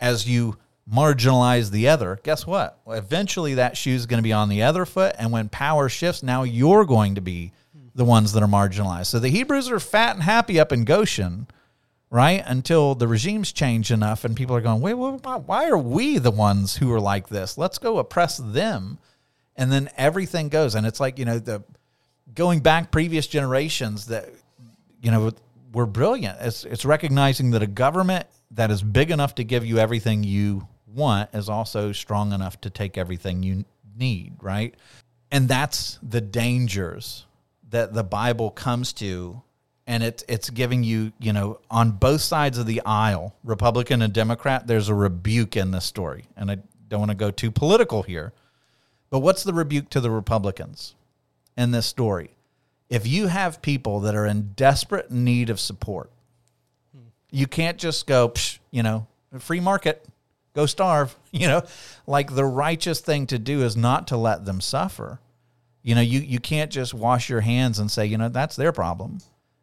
as 0.00 0.26
you 0.26 0.56
marginalize 0.90 1.70
the 1.70 1.88
other, 1.88 2.18
guess 2.22 2.46
what? 2.46 2.78
Eventually 2.86 3.54
that 3.54 3.76
shoe 3.76 3.94
is 3.94 4.06
going 4.06 4.18
to 4.18 4.22
be 4.22 4.32
on 4.32 4.48
the 4.48 4.62
other 4.62 4.86
foot. 4.86 5.14
And 5.18 5.30
when 5.30 5.48
power 5.48 5.88
shifts, 5.88 6.22
now 6.22 6.42
you're 6.42 6.84
going 6.84 7.16
to 7.16 7.20
be 7.20 7.52
the 7.96 8.04
ones 8.04 8.34
that 8.34 8.42
are 8.42 8.48
marginalized. 8.48 9.06
So 9.06 9.18
the 9.18 9.30
Hebrews 9.30 9.70
are 9.70 9.80
fat 9.80 10.14
and 10.14 10.22
happy 10.22 10.60
up 10.60 10.70
in 10.70 10.84
Goshen, 10.84 11.46
right? 12.10 12.42
Until 12.44 12.94
the 12.94 13.08
regimes 13.08 13.52
change 13.52 13.90
enough 13.90 14.22
and 14.22 14.36
people 14.36 14.54
are 14.54 14.60
going, 14.60 14.82
wait, 14.82 14.94
why 14.94 15.68
are 15.70 15.78
we 15.78 16.18
the 16.18 16.30
ones 16.30 16.76
who 16.76 16.92
are 16.92 17.00
like 17.00 17.28
this? 17.28 17.56
Let's 17.56 17.78
go 17.78 17.96
oppress 17.96 18.36
them. 18.36 18.98
And 19.56 19.72
then 19.72 19.88
everything 19.96 20.50
goes. 20.50 20.74
And 20.74 20.86
it's 20.86 21.00
like, 21.00 21.18
you 21.18 21.24
know, 21.24 21.38
the 21.38 21.62
going 22.34 22.60
back 22.60 22.90
previous 22.90 23.26
generations 23.26 24.06
that, 24.08 24.28
you 25.00 25.10
know, 25.10 25.32
were 25.72 25.86
brilliant. 25.86 26.36
It's, 26.42 26.64
it's 26.64 26.84
recognizing 26.84 27.52
that 27.52 27.62
a 27.62 27.66
government 27.66 28.26
that 28.50 28.70
is 28.70 28.82
big 28.82 29.10
enough 29.10 29.36
to 29.36 29.44
give 29.44 29.64
you 29.64 29.78
everything 29.78 30.22
you 30.22 30.68
want 30.86 31.30
is 31.32 31.48
also 31.48 31.92
strong 31.92 32.34
enough 32.34 32.60
to 32.60 32.68
take 32.68 32.98
everything 32.98 33.42
you 33.42 33.64
need, 33.96 34.34
right? 34.42 34.74
And 35.32 35.48
that's 35.48 35.98
the 36.02 36.20
dangers 36.20 37.24
that 37.70 37.94
the 37.94 38.04
Bible 38.04 38.50
comes 38.50 38.92
to 38.94 39.42
and 39.86 40.02
it's 40.02 40.24
it's 40.28 40.50
giving 40.50 40.82
you, 40.82 41.12
you 41.20 41.32
know, 41.32 41.60
on 41.70 41.92
both 41.92 42.20
sides 42.20 42.58
of 42.58 42.66
the 42.66 42.82
aisle, 42.84 43.36
Republican 43.44 44.02
and 44.02 44.12
Democrat, 44.12 44.66
there's 44.66 44.88
a 44.88 44.94
rebuke 44.94 45.56
in 45.56 45.70
this 45.70 45.84
story. 45.84 46.24
And 46.36 46.50
I 46.50 46.58
don't 46.88 47.00
want 47.00 47.12
to 47.12 47.16
go 47.16 47.30
too 47.30 47.50
political 47.50 48.02
here. 48.02 48.32
But 49.10 49.20
what's 49.20 49.44
the 49.44 49.52
rebuke 49.52 49.88
to 49.90 50.00
the 50.00 50.10
Republicans 50.10 50.94
in 51.56 51.70
this 51.70 51.86
story? 51.86 52.30
If 52.88 53.06
you 53.06 53.28
have 53.28 53.62
people 53.62 54.00
that 54.00 54.14
are 54.14 54.26
in 54.26 54.52
desperate 54.56 55.10
need 55.10 55.50
of 55.50 55.60
support, 55.60 56.10
you 57.30 57.46
can't 57.46 57.78
just 57.78 58.06
go, 58.06 58.32
you 58.70 58.82
know, 58.82 59.06
free 59.38 59.60
market, 59.60 60.04
go 60.54 60.66
starve. 60.66 61.16
You 61.36 61.48
know, 61.48 61.64
like 62.06 62.34
the 62.34 62.46
righteous 62.46 63.00
thing 63.00 63.26
to 63.26 63.38
do 63.38 63.62
is 63.62 63.76
not 63.76 64.08
to 64.08 64.16
let 64.16 64.46
them 64.46 64.62
suffer. 64.62 65.20
You 65.86 65.94
know, 65.94 66.00
you, 66.00 66.18
you 66.18 66.40
can't 66.40 66.72
just 66.72 66.94
wash 66.94 67.30
your 67.30 67.42
hands 67.42 67.78
and 67.78 67.88
say, 67.88 68.06
you 68.06 68.18
know, 68.18 68.28
that's 68.28 68.56
their 68.56 68.72
problem. 68.72 69.18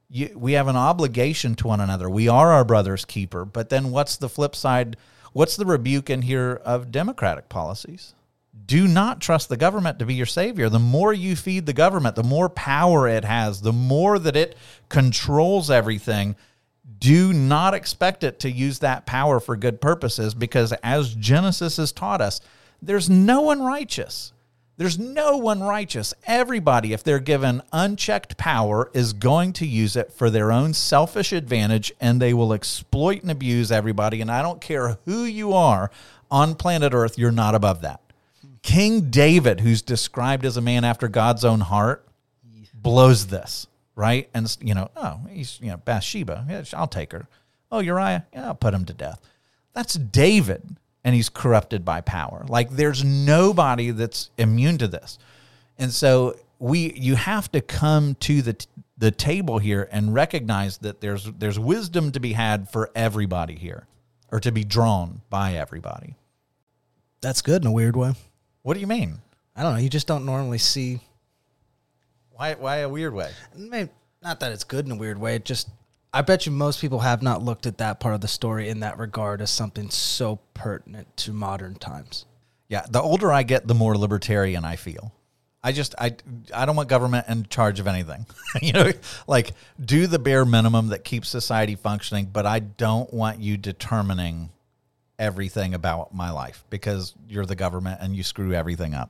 You, 0.09 0.31
we 0.37 0.53
have 0.53 0.69
an 0.69 0.77
obligation 0.77 1.53
to 1.55 1.67
one 1.67 1.81
another. 1.81 2.09
We 2.09 2.29
are 2.29 2.53
our 2.53 2.63
brother's 2.63 3.03
keeper. 3.03 3.43
But 3.43 3.67
then 3.67 3.91
what's 3.91 4.15
the 4.15 4.29
flip 4.29 4.55
side? 4.55 4.95
What's 5.33 5.57
the 5.57 5.65
rebuke 5.65 6.09
in 6.09 6.21
here 6.21 6.61
of 6.63 6.93
democratic 6.93 7.49
policies? 7.49 8.13
Do 8.65 8.87
not 8.87 9.19
trust 9.19 9.49
the 9.49 9.57
government 9.57 9.99
to 9.99 10.05
be 10.05 10.13
your 10.13 10.25
savior. 10.25 10.69
The 10.69 10.79
more 10.79 11.11
you 11.11 11.35
feed 11.35 11.65
the 11.65 11.73
government, 11.73 12.15
the 12.15 12.23
more 12.23 12.47
power 12.47 13.05
it 13.05 13.25
has, 13.25 13.59
the 13.59 13.73
more 13.73 14.17
that 14.17 14.37
it 14.37 14.55
controls 14.87 15.69
everything 15.69 16.37
do 16.99 17.33
not 17.33 17.73
expect 17.73 18.23
it 18.23 18.39
to 18.39 18.49
use 18.49 18.79
that 18.79 19.05
power 19.05 19.41
for 19.41 19.57
good 19.57 19.81
purposes 19.81 20.33
because, 20.33 20.71
as 20.83 21.13
Genesis 21.15 21.75
has 21.75 21.91
taught 21.91 22.21
us, 22.21 22.39
there's 22.81 23.09
no 23.09 23.41
one 23.41 23.61
righteous. 23.61 24.31
There's 24.77 24.97
no 24.97 25.37
one 25.37 25.61
righteous. 25.61 26.13
Everybody, 26.25 26.93
if 26.93 27.03
they're 27.03 27.19
given 27.19 27.61
unchecked 27.71 28.37
power, 28.37 28.89
is 28.93 29.13
going 29.13 29.53
to 29.53 29.67
use 29.67 29.95
it 29.95 30.11
for 30.11 30.29
their 30.29 30.51
own 30.51 30.73
selfish 30.73 31.31
advantage 31.31 31.91
and 32.01 32.19
they 32.21 32.33
will 32.33 32.53
exploit 32.53 33.21
and 33.21 33.29
abuse 33.29 33.71
everybody. 33.71 34.19
And 34.19 34.31
I 34.31 34.41
don't 34.41 34.61
care 34.61 34.97
who 35.05 35.23
you 35.23 35.53
are 35.53 35.91
on 36.31 36.55
planet 36.55 36.93
Earth, 36.93 37.17
you're 37.17 37.31
not 37.31 37.53
above 37.53 37.81
that. 37.81 38.01
King 38.63 39.11
David, 39.11 39.59
who's 39.59 39.83
described 39.83 40.45
as 40.45 40.57
a 40.57 40.61
man 40.61 40.83
after 40.83 41.07
God's 41.07 41.45
own 41.45 41.59
heart, 41.59 42.07
blows 42.73 43.27
this 43.27 43.67
right? 43.95 44.29
And 44.33 44.55
you 44.61 44.73
know, 44.73 44.89
oh, 44.95 45.19
he's 45.29 45.59
you 45.61 45.69
know 45.69 45.77
Bathsheba. 45.77 46.45
Yeah, 46.49 46.63
I'll 46.73 46.87
take 46.87 47.11
her. 47.11 47.27
Oh, 47.71 47.79
Uriah. 47.79 48.25
Yeah, 48.33 48.47
I'll 48.47 48.55
put 48.55 48.73
him 48.73 48.85
to 48.85 48.93
death. 48.93 49.19
That's 49.73 49.95
David, 49.95 50.77
and 51.03 51.15
he's 51.15 51.29
corrupted 51.29 51.83
by 51.83 52.01
power. 52.01 52.45
Like 52.47 52.71
there's 52.71 53.03
nobody 53.03 53.91
that's 53.91 54.29
immune 54.37 54.77
to 54.79 54.87
this, 54.87 55.17
and 55.77 55.91
so 55.91 56.35
we 56.59 56.93
you 56.93 57.15
have 57.15 57.51
to 57.51 57.61
come 57.61 58.15
to 58.21 58.41
the 58.41 58.65
the 58.97 59.11
table 59.11 59.59
here 59.59 59.87
and 59.91 60.13
recognize 60.13 60.77
that 60.79 61.01
there's 61.01 61.25
there's 61.37 61.59
wisdom 61.59 62.11
to 62.11 62.19
be 62.19 62.33
had 62.33 62.69
for 62.69 62.89
everybody 62.95 63.55
here, 63.55 63.87
or 64.31 64.39
to 64.39 64.51
be 64.51 64.63
drawn 64.63 65.21
by 65.29 65.53
everybody. 65.53 66.15
That's 67.21 67.41
good 67.41 67.63
in 67.63 67.67
a 67.67 67.71
weird 67.71 67.95
way. 67.95 68.13
What 68.63 68.75
do 68.75 68.79
you 68.79 68.87
mean? 68.87 69.19
I 69.55 69.63
don't 69.63 69.73
know. 69.73 69.79
You 69.79 69.89
just 69.89 70.07
don't 70.07 70.25
normally 70.25 70.57
see 70.57 70.99
why? 72.33 72.55
Why 72.55 72.77
a 72.77 72.89
weird 72.89 73.13
way? 73.13 73.31
Maybe, 73.55 73.89
not 74.21 74.39
that 74.39 74.51
it's 74.51 74.63
good 74.63 74.85
in 74.85 74.91
a 74.91 74.95
weird 74.95 75.19
way. 75.19 75.35
It 75.35 75.45
just, 75.45 75.69
I 76.13 76.21
bet 76.21 76.45
you 76.45 76.51
most 76.51 76.79
people 76.79 76.99
have 76.99 77.23
not 77.23 77.41
looked 77.41 77.65
at 77.65 77.79
that 77.79 77.99
part 77.99 78.13
of 78.13 78.21
the 78.21 78.27
story 78.27 78.69
in 78.69 78.81
that 78.81 78.99
regard 78.99 79.41
as 79.41 79.49
something 79.49 79.89
so 79.89 80.39
pertinent 80.53 81.17
to 81.17 81.33
modern 81.33 81.75
times. 81.75 82.25
Yeah, 82.67 82.85
the 82.89 83.01
older 83.01 83.31
I 83.31 83.43
get, 83.43 83.67
the 83.67 83.73
more 83.73 83.97
libertarian 83.97 84.63
I 84.63 84.75
feel. 84.75 85.11
I 85.63 85.71
just 85.71 85.95
I 85.97 86.15
I 86.53 86.65
don't 86.65 86.75
want 86.75 86.89
government 86.89 87.27
in 87.29 87.45
charge 87.45 87.79
of 87.79 87.87
anything. 87.87 88.25
you 88.61 88.73
know, 88.73 88.91
like 89.27 89.51
do 89.83 90.07
the 90.07 90.19
bare 90.19 90.45
minimum 90.45 90.87
that 90.89 91.03
keeps 91.03 91.29
society 91.29 91.75
functioning, 91.75 92.29
but 92.31 92.45
I 92.45 92.59
don't 92.59 93.11
want 93.13 93.39
you 93.39 93.57
determining 93.57 94.49
everything 95.17 95.73
about 95.73 96.13
my 96.13 96.31
life 96.31 96.65
because 96.69 97.13
you're 97.29 97.45
the 97.45 97.55
government 97.55 97.99
and 98.01 98.15
you 98.15 98.23
screw 98.23 98.53
everything 98.53 98.93
up. 98.93 99.09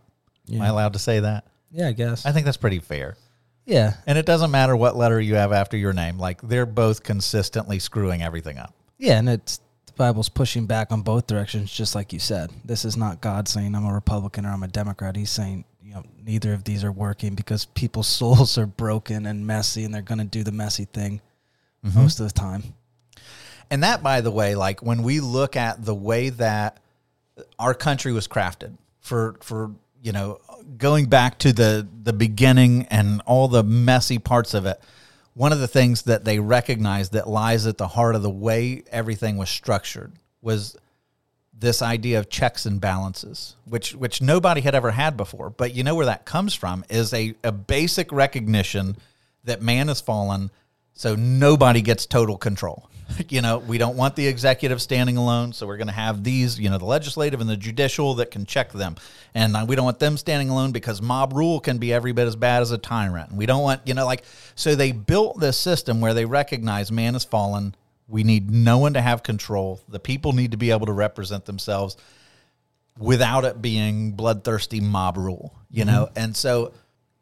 Am 0.53 0.61
I 0.61 0.67
allowed 0.67 0.93
to 0.93 0.99
say 0.99 1.21
that? 1.21 1.45
Yeah, 1.71 1.87
I 1.87 1.93
guess. 1.93 2.25
I 2.25 2.31
think 2.31 2.45
that's 2.45 2.57
pretty 2.57 2.79
fair. 2.79 3.15
Yeah. 3.65 3.95
And 4.05 4.17
it 4.17 4.25
doesn't 4.25 4.51
matter 4.51 4.75
what 4.75 4.95
letter 4.95 5.19
you 5.19 5.35
have 5.35 5.51
after 5.51 5.77
your 5.77 5.93
name. 5.93 6.17
Like 6.17 6.41
they're 6.41 6.65
both 6.65 7.03
consistently 7.03 7.79
screwing 7.79 8.21
everything 8.21 8.57
up. 8.57 8.73
Yeah, 8.97 9.17
and 9.17 9.29
it's 9.29 9.59
the 9.85 9.93
Bible's 9.93 10.29
pushing 10.29 10.65
back 10.65 10.91
on 10.91 11.01
both 11.01 11.27
directions, 11.27 11.71
just 11.71 11.95
like 11.95 12.13
you 12.13 12.19
said. 12.19 12.51
This 12.63 12.85
is 12.85 12.97
not 12.97 13.21
God 13.21 13.47
saying 13.47 13.75
I'm 13.75 13.85
a 13.85 13.93
Republican 13.93 14.45
or 14.45 14.49
I'm 14.49 14.63
a 14.63 14.67
Democrat. 14.67 15.15
He's 15.15 15.29
saying 15.29 15.65
you 15.81 15.93
know 15.93 16.03
neither 16.23 16.53
of 16.53 16.63
these 16.63 16.83
are 16.83 16.91
working 16.91 17.35
because 17.35 17.65
people's 17.65 18.07
souls 18.19 18.57
are 18.57 18.65
broken 18.65 19.25
and 19.25 19.47
messy, 19.47 19.83
and 19.83 19.93
they're 19.93 20.01
going 20.01 20.19
to 20.19 20.25
do 20.25 20.43
the 20.43 20.51
messy 20.51 20.85
thing 20.85 21.21
mm-hmm. 21.85 21.99
most 22.01 22.19
of 22.19 22.27
the 22.27 22.33
time. 22.33 22.63
And 23.69 23.83
that, 23.83 24.03
by 24.03 24.21
the 24.21 24.31
way, 24.31 24.55
like 24.55 24.81
when 24.83 25.03
we 25.03 25.19
look 25.19 25.55
at 25.55 25.83
the 25.83 25.95
way 25.95 26.29
that 26.29 26.79
our 27.57 27.73
country 27.73 28.11
was 28.11 28.27
crafted 28.27 28.77
for 28.99 29.37
for 29.41 29.71
you 30.03 30.11
know 30.11 30.39
going 30.77 31.05
back 31.07 31.39
to 31.39 31.51
the 31.51 31.87
the 32.03 32.13
beginning 32.13 32.85
and 32.91 33.21
all 33.25 33.47
the 33.47 33.63
messy 33.63 34.19
parts 34.19 34.53
of 34.53 34.67
it, 34.67 34.79
one 35.33 35.51
of 35.51 35.59
the 35.59 35.67
things 35.67 36.03
that 36.03 36.25
they 36.25 36.37
recognized 36.37 37.13
that 37.13 37.27
lies 37.27 37.65
at 37.65 37.77
the 37.77 37.87
heart 37.87 38.15
of 38.15 38.21
the 38.21 38.29
way 38.29 38.83
everything 38.91 39.37
was 39.37 39.49
structured 39.49 40.11
was 40.41 40.77
this 41.57 41.81
idea 41.81 42.19
of 42.19 42.29
checks 42.29 42.65
and 42.65 42.81
balances, 42.81 43.55
which 43.65 43.95
which 43.95 44.21
nobody 44.21 44.59
had 44.61 44.75
ever 44.75 44.91
had 44.91 45.15
before. 45.15 45.49
But 45.49 45.73
you 45.73 45.83
know 45.83 45.95
where 45.95 46.05
that 46.05 46.25
comes 46.25 46.53
from 46.53 46.83
is 46.89 47.13
a, 47.13 47.33
a 47.43 47.53
basic 47.53 48.11
recognition 48.11 48.97
that 49.45 49.61
man 49.61 49.87
has 49.87 50.01
fallen, 50.01 50.51
so 50.93 51.15
nobody 51.15 51.81
gets 51.81 52.05
total 52.05 52.37
control. 52.37 52.89
You 53.29 53.41
know, 53.41 53.57
we 53.57 53.77
don't 53.77 53.95
want 53.95 54.15
the 54.15 54.27
executive 54.27 54.81
standing 54.81 55.17
alone, 55.17 55.53
so 55.53 55.65
we're 55.65 55.77
going 55.77 55.87
to 55.87 55.93
have 55.93 56.23
these, 56.23 56.59
you 56.59 56.69
know, 56.69 56.77
the 56.77 56.85
legislative 56.85 57.41
and 57.41 57.49
the 57.49 57.57
judicial 57.57 58.15
that 58.15 58.31
can 58.31 58.45
check 58.45 58.71
them. 58.71 58.95
And 59.33 59.55
uh, 59.55 59.65
we 59.67 59.75
don't 59.75 59.85
want 59.85 59.99
them 59.99 60.17
standing 60.17 60.49
alone 60.49 60.71
because 60.71 61.01
mob 61.01 61.33
rule 61.33 61.59
can 61.59 61.77
be 61.77 61.93
every 61.93 62.11
bit 62.11 62.27
as 62.27 62.35
bad 62.35 62.61
as 62.61 62.71
a 62.71 62.77
tyrant. 62.77 63.29
And 63.29 63.37
we 63.37 63.45
don't 63.45 63.63
want, 63.63 63.81
you 63.85 63.93
know, 63.93 64.05
like, 64.05 64.23
so 64.55 64.75
they 64.75 64.91
built 64.91 65.39
this 65.39 65.57
system 65.57 66.01
where 66.01 66.13
they 66.13 66.25
recognize 66.25 66.91
man 66.91 67.13
has 67.13 67.23
fallen. 67.23 67.75
We 68.07 68.23
need 68.23 68.51
no 68.51 68.77
one 68.77 68.93
to 68.93 69.01
have 69.01 69.23
control. 69.23 69.81
The 69.87 69.99
people 69.99 70.33
need 70.33 70.51
to 70.51 70.57
be 70.57 70.71
able 70.71 70.85
to 70.87 70.93
represent 70.93 71.45
themselves 71.45 71.97
without 72.99 73.45
it 73.45 73.61
being 73.61 74.11
bloodthirsty 74.11 74.79
mob 74.79 75.17
rule, 75.17 75.55
you 75.71 75.85
know? 75.85 76.09
And 76.15 76.35
so 76.35 76.73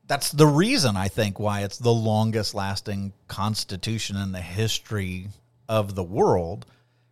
that's 0.07 0.31
the 0.31 0.47
reason 0.47 0.97
I 0.97 1.07
think 1.07 1.39
why 1.39 1.61
it's 1.61 1.77
the 1.77 1.93
longest 1.93 2.53
lasting 2.53 3.13
constitution 3.29 4.17
in 4.17 4.33
the 4.33 4.41
history 4.41 5.29
of 5.71 5.95
the 5.95 6.03
world 6.03 6.65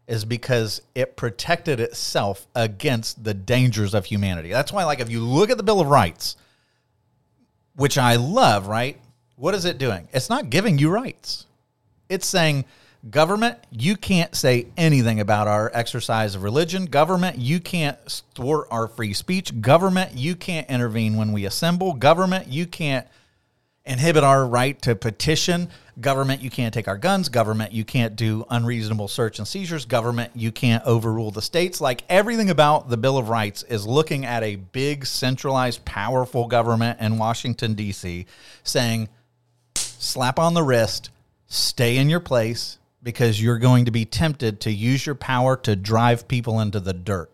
is 0.06 0.26
because 0.26 0.82
it 0.94 1.16
protected 1.16 1.80
itself 1.80 2.46
against 2.54 3.24
the 3.24 3.34
dangers 3.34 3.94
of 3.94 4.04
humanity. 4.04 4.50
That's 4.50 4.74
why 4.74 4.84
like 4.84 5.00
if 5.00 5.10
you 5.10 5.22
look 5.22 5.50
at 5.50 5.56
the 5.56 5.64
Bill 5.64 5.80
of 5.80 5.88
Rights, 5.88 6.36
which 7.76 7.98
I 7.98 8.18
love, 8.18 8.68
right? 8.68 9.00
What 9.38 9.56
is 9.56 9.64
it 9.64 9.78
doing? 9.78 10.10
It's 10.12 10.30
not 10.30 10.50
giving 10.50 10.78
you 10.78 10.90
rights. 10.90 11.46
It's 12.10 12.28
saying, 12.28 12.66
government, 13.10 13.60
you 13.72 13.96
can't 13.96 14.36
say 14.36 14.68
anything 14.76 15.22
about 15.22 15.48
our 15.48 15.72
exercise 15.74 16.36
of 16.36 16.44
religion. 16.44 16.88
Government, 16.88 17.38
you 17.38 17.62
can't 17.62 17.98
thwart 18.36 18.68
our 18.72 18.90
free 18.90 19.14
speech. 19.14 19.62
Government, 19.62 20.18
you 20.18 20.36
can't 20.36 20.70
intervene 20.70 21.16
when 21.16 21.32
we 21.32 21.46
assemble. 21.46 21.94
Government, 21.94 22.48
you 22.48 22.66
can't 22.66 23.08
inhibit 23.90 24.24
our 24.24 24.46
right 24.46 24.80
to 24.84 24.96
petition. 24.96 25.70
Government, 26.00 26.42
you 26.42 26.50
can't 26.50 26.74
take 26.74 26.88
our 26.88 26.98
guns. 26.98 27.28
Government, 27.28 27.74
you 27.74 27.84
can't 27.84 28.16
do 28.16 28.46
unreasonable 28.50 29.08
search 29.08 29.40
and 29.40 29.48
seizures. 29.48 29.86
Government, 29.86 30.32
you 30.36 30.52
can't 30.52 30.86
overrule 30.86 31.32
the 31.32 31.42
states. 31.42 31.82
Like 31.82 32.04
everything 32.08 32.50
about 32.50 32.90
the 32.90 32.98
Bill 32.98 33.18
of 33.18 33.28
Rights 33.28 33.64
is 33.64 33.86
looking 33.86 34.26
at 34.26 34.44
a 34.44 34.56
big, 34.56 35.06
centralized, 35.06 35.84
powerful 35.84 36.48
government 36.48 37.02
in 37.02 37.18
Washington, 37.18 37.74
D.C., 37.74 38.26
saying, 38.64 39.10
slap 39.76 40.40
on 40.40 40.54
the 40.54 40.64
wrist, 40.64 41.10
stay 41.48 41.98
in 41.98 42.10
your 42.10 42.22
place 42.22 42.78
because 43.02 43.42
you're 43.42 43.58
going 43.58 43.86
to 43.86 43.92
be 43.92 44.06
tempted 44.06 44.62
to 44.62 44.72
use 44.72 45.06
your 45.06 45.16
power 45.16 45.58
to 45.58 45.76
drive 45.76 46.28
people 46.28 46.60
into 46.60 46.80
the 46.80 46.94
dirt. 46.94 47.32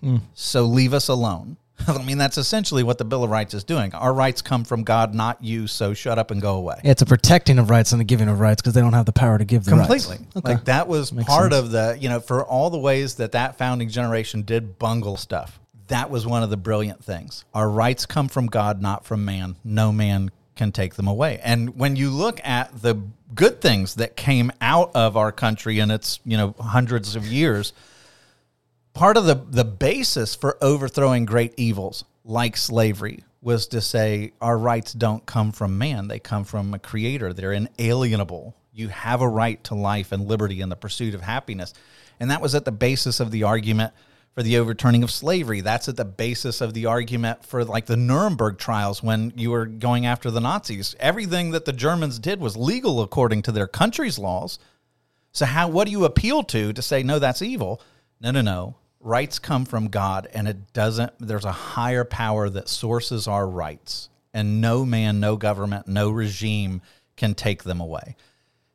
Hmm. 0.00 0.18
So 0.34 0.64
leave 0.64 0.94
us 0.94 1.08
alone. 1.08 1.56
I 1.88 2.02
mean, 2.02 2.18
that's 2.18 2.38
essentially 2.38 2.82
what 2.82 2.98
the 2.98 3.04
Bill 3.04 3.24
of 3.24 3.30
Rights 3.30 3.54
is 3.54 3.64
doing. 3.64 3.94
Our 3.94 4.12
rights 4.12 4.42
come 4.42 4.64
from 4.64 4.82
God, 4.84 5.14
not 5.14 5.42
you. 5.42 5.66
So 5.66 5.94
shut 5.94 6.18
up 6.18 6.30
and 6.30 6.40
go 6.42 6.54
away. 6.56 6.80
Yeah, 6.84 6.90
it's 6.90 7.02
a 7.02 7.06
protecting 7.06 7.58
of 7.58 7.70
rights 7.70 7.92
and 7.92 8.00
a 8.00 8.04
giving 8.04 8.28
of 8.28 8.40
rights 8.40 8.60
because 8.60 8.74
they 8.74 8.80
don't 8.80 8.92
have 8.92 9.06
the 9.06 9.12
power 9.12 9.38
to 9.38 9.44
give 9.44 9.64
the 9.64 9.70
Completely. 9.70 10.16
rights. 10.18 10.36
Okay. 10.36 10.48
Like 10.54 10.64
that 10.66 10.88
was 10.88 11.12
Makes 11.12 11.28
part 11.28 11.52
sense. 11.52 11.64
of 11.64 11.70
the, 11.70 11.96
you 12.00 12.08
know, 12.08 12.20
for 12.20 12.44
all 12.44 12.70
the 12.70 12.78
ways 12.78 13.14
that 13.16 13.32
that 13.32 13.56
founding 13.58 13.88
generation 13.88 14.42
did 14.42 14.78
bungle 14.78 15.16
stuff. 15.16 15.58
That 15.88 16.10
was 16.10 16.26
one 16.26 16.42
of 16.42 16.50
the 16.50 16.58
brilliant 16.58 17.02
things. 17.02 17.44
Our 17.54 17.70
rights 17.70 18.04
come 18.04 18.28
from 18.28 18.46
God, 18.46 18.82
not 18.82 19.06
from 19.06 19.24
man. 19.24 19.56
No 19.64 19.90
man 19.90 20.30
can 20.54 20.70
take 20.72 20.94
them 20.96 21.06
away. 21.08 21.40
And 21.42 21.76
when 21.78 21.96
you 21.96 22.10
look 22.10 22.40
at 22.44 22.82
the 22.82 23.00
good 23.34 23.60
things 23.62 23.94
that 23.94 24.16
came 24.16 24.50
out 24.60 24.90
of 24.94 25.16
our 25.16 25.32
country 25.32 25.78
in 25.78 25.90
its, 25.90 26.20
you 26.26 26.36
know, 26.36 26.54
hundreds 26.60 27.16
of 27.16 27.24
years, 27.26 27.72
part 28.98 29.16
of 29.16 29.26
the, 29.26 29.36
the 29.36 29.64
basis 29.64 30.34
for 30.34 30.58
overthrowing 30.60 31.24
great 31.24 31.54
evils 31.56 32.04
like 32.24 32.56
slavery 32.56 33.22
was 33.40 33.68
to 33.68 33.80
say 33.80 34.32
our 34.40 34.58
rights 34.58 34.92
don't 34.92 35.24
come 35.24 35.52
from 35.52 35.78
man 35.78 36.08
they 36.08 36.18
come 36.18 36.42
from 36.42 36.74
a 36.74 36.80
creator. 36.80 37.32
They're 37.32 37.52
inalienable. 37.52 38.56
You 38.72 38.88
have 38.88 39.20
a 39.20 39.28
right 39.28 39.62
to 39.64 39.76
life 39.76 40.10
and 40.10 40.26
liberty 40.26 40.62
and 40.62 40.72
the 40.72 40.74
pursuit 40.74 41.14
of 41.14 41.20
happiness. 41.20 41.74
And 42.18 42.32
that 42.32 42.40
was 42.40 42.56
at 42.56 42.64
the 42.64 42.72
basis 42.72 43.20
of 43.20 43.30
the 43.30 43.44
argument 43.44 43.94
for 44.34 44.42
the 44.42 44.58
overturning 44.58 45.04
of 45.04 45.12
slavery. 45.12 45.60
That's 45.60 45.88
at 45.88 45.96
the 45.96 46.04
basis 46.04 46.60
of 46.60 46.74
the 46.74 46.86
argument 46.86 47.44
for 47.44 47.64
like 47.64 47.86
the 47.86 47.96
nuremberg 47.96 48.58
trials 48.58 49.00
when 49.00 49.32
you 49.36 49.52
were 49.52 49.66
going 49.66 50.06
after 50.06 50.28
the 50.28 50.40
nazis. 50.40 50.96
Everything 50.98 51.52
that 51.52 51.66
the 51.66 51.72
germans 51.72 52.18
did 52.18 52.40
was 52.40 52.56
legal 52.56 53.00
according 53.00 53.42
to 53.42 53.52
their 53.52 53.68
country's 53.68 54.18
laws. 54.18 54.58
So 55.30 55.46
how 55.46 55.68
what 55.68 55.84
do 55.84 55.92
you 55.92 56.04
appeal 56.04 56.42
to 56.42 56.72
to 56.72 56.82
say 56.82 57.04
no 57.04 57.20
that's 57.20 57.42
evil? 57.42 57.80
No, 58.20 58.32
no, 58.32 58.40
no. 58.40 58.74
Rights 59.00 59.38
come 59.38 59.64
from 59.64 59.88
God 59.88 60.28
and 60.34 60.48
it 60.48 60.72
doesn't 60.72 61.12
there's 61.20 61.44
a 61.44 61.52
higher 61.52 62.04
power 62.04 62.50
that 62.50 62.68
sources 62.68 63.28
our 63.28 63.46
rights 63.46 64.08
and 64.34 64.60
no 64.60 64.84
man, 64.84 65.20
no 65.20 65.36
government, 65.36 65.86
no 65.88 66.10
regime 66.10 66.82
can 67.16 67.34
take 67.34 67.62
them 67.62 67.80
away. 67.80 68.16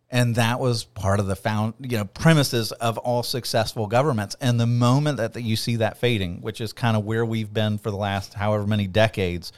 And 0.10 0.36
that 0.36 0.60
was 0.60 0.84
part 0.84 1.20
of 1.20 1.26
the 1.26 1.36
found, 1.36 1.74
you 1.80 1.98
know, 1.98 2.06
premises 2.06 2.72
of 2.74 3.00
all 3.00 3.24
successful 3.24 3.88
governments. 3.88 4.36
And 4.40 4.60
the 4.60 4.68
moment 4.68 5.18
that, 5.18 5.34
that 5.34 5.42
you 5.42 5.56
see 5.56 5.78
that 5.78 5.98
fading, 5.98 6.42
which 6.42 6.62
is 6.62 6.72
kind 6.72 6.96
of 6.96 7.04
where 7.04 7.26
we've 7.26 7.52
been 7.52 7.80
for 7.80 7.90
the 7.90 7.98
last 7.98 8.36
however 8.36 8.68
many 8.68 8.86
decades, 8.86 9.52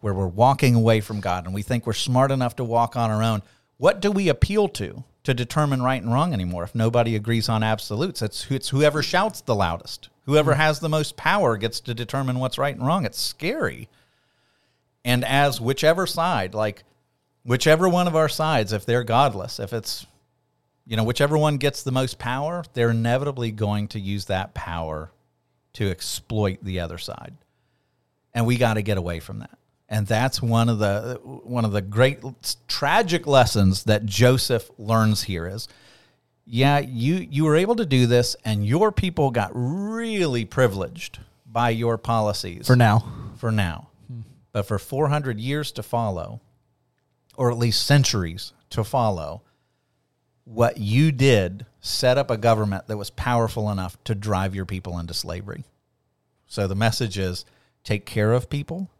where 0.00 0.12
we're 0.12 0.26
walking 0.26 0.74
away 0.74 1.00
from 1.00 1.20
God 1.20 1.44
and 1.44 1.54
we 1.54 1.62
think 1.62 1.86
we're 1.86 1.92
smart 1.92 2.32
enough 2.32 2.56
to 2.56 2.64
walk 2.64 2.96
on 2.96 3.10
our 3.10 3.22
own, 3.22 3.42
what 3.76 4.00
do 4.00 4.10
we 4.10 4.28
appeal 4.28 4.68
to 4.68 5.04
to 5.24 5.34
determine 5.34 5.82
right 5.82 6.02
and 6.02 6.12
wrong 6.12 6.32
anymore 6.32 6.64
if 6.64 6.74
nobody 6.74 7.14
agrees 7.14 7.48
on 7.48 7.62
absolutes? 7.62 8.22
It's, 8.22 8.50
it's 8.50 8.70
whoever 8.70 9.02
shouts 9.02 9.40
the 9.40 9.54
loudest, 9.54 10.08
whoever 10.26 10.52
mm-hmm. 10.52 10.60
has 10.60 10.80
the 10.80 10.88
most 10.88 11.16
power 11.16 11.56
gets 11.56 11.80
to 11.80 11.94
determine 11.94 12.38
what's 12.38 12.58
right 12.58 12.74
and 12.74 12.86
wrong. 12.86 13.04
It's 13.04 13.20
scary. 13.20 13.88
And 15.04 15.24
as 15.24 15.60
whichever 15.60 16.06
side, 16.06 16.54
like 16.54 16.84
whichever 17.44 17.88
one 17.88 18.06
of 18.06 18.16
our 18.16 18.28
sides, 18.28 18.72
if 18.72 18.84
they're 18.84 19.04
godless, 19.04 19.58
if 19.58 19.72
it's, 19.72 20.06
you 20.86 20.96
know, 20.96 21.04
whichever 21.04 21.38
one 21.38 21.56
gets 21.56 21.82
the 21.82 21.92
most 21.92 22.18
power, 22.18 22.64
they're 22.74 22.90
inevitably 22.90 23.50
going 23.50 23.88
to 23.88 24.00
use 24.00 24.26
that 24.26 24.54
power 24.54 25.10
to 25.74 25.90
exploit 25.90 26.58
the 26.62 26.80
other 26.80 26.98
side. 26.98 27.34
And 28.34 28.46
we 28.46 28.56
got 28.56 28.74
to 28.74 28.82
get 28.82 28.98
away 28.98 29.20
from 29.20 29.40
that. 29.40 29.56
And 29.92 30.06
that's 30.06 30.40
one 30.40 30.68
of 30.68 30.78
the 30.78 31.20
one 31.24 31.64
of 31.64 31.72
the 31.72 31.82
great 31.82 32.20
tragic 32.68 33.26
lessons 33.26 33.84
that 33.84 34.06
Joseph 34.06 34.70
learns 34.78 35.24
here 35.24 35.48
is 35.48 35.66
yeah, 36.46 36.78
you 36.78 37.14
you 37.14 37.44
were 37.44 37.56
able 37.56 37.76
to 37.76 37.84
do 37.86 38.06
this 38.06 38.36
and 38.44 38.64
your 38.64 38.92
people 38.92 39.30
got 39.30 39.50
really 39.52 40.44
privileged 40.44 41.18
by 41.44 41.70
your 41.70 41.98
policies 41.98 42.66
For 42.68 42.76
now. 42.76 43.04
for 43.36 43.50
now. 43.50 43.88
But 44.52 44.66
for 44.66 44.78
400 44.78 45.38
years 45.40 45.72
to 45.72 45.82
follow, 45.82 46.40
or 47.36 47.50
at 47.50 47.58
least 47.58 47.84
centuries 47.84 48.52
to 48.70 48.82
follow, 48.84 49.42
what 50.44 50.78
you 50.78 51.12
did 51.12 51.66
set 51.80 52.18
up 52.18 52.30
a 52.30 52.36
government 52.36 52.86
that 52.88 52.96
was 52.96 53.10
powerful 53.10 53.70
enough 53.70 53.96
to 54.04 54.14
drive 54.14 54.54
your 54.54 54.66
people 54.66 54.98
into 54.98 55.14
slavery. 55.14 55.64
So 56.46 56.66
the 56.66 56.74
message 56.74 57.16
is 57.18 57.44
take 57.84 58.04
care 58.06 58.32
of 58.32 58.50
people, 58.50 58.90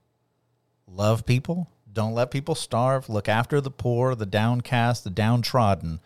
love 0.94 1.26
people, 1.26 1.70
don't 1.92 2.14
let 2.14 2.30
people 2.30 2.54
starve, 2.54 3.08
look 3.08 3.28
after 3.28 3.60
the 3.60 3.70
poor, 3.70 4.14
the 4.14 4.26
downcast, 4.26 5.04
the 5.04 5.10
downtrodden, 5.10 6.00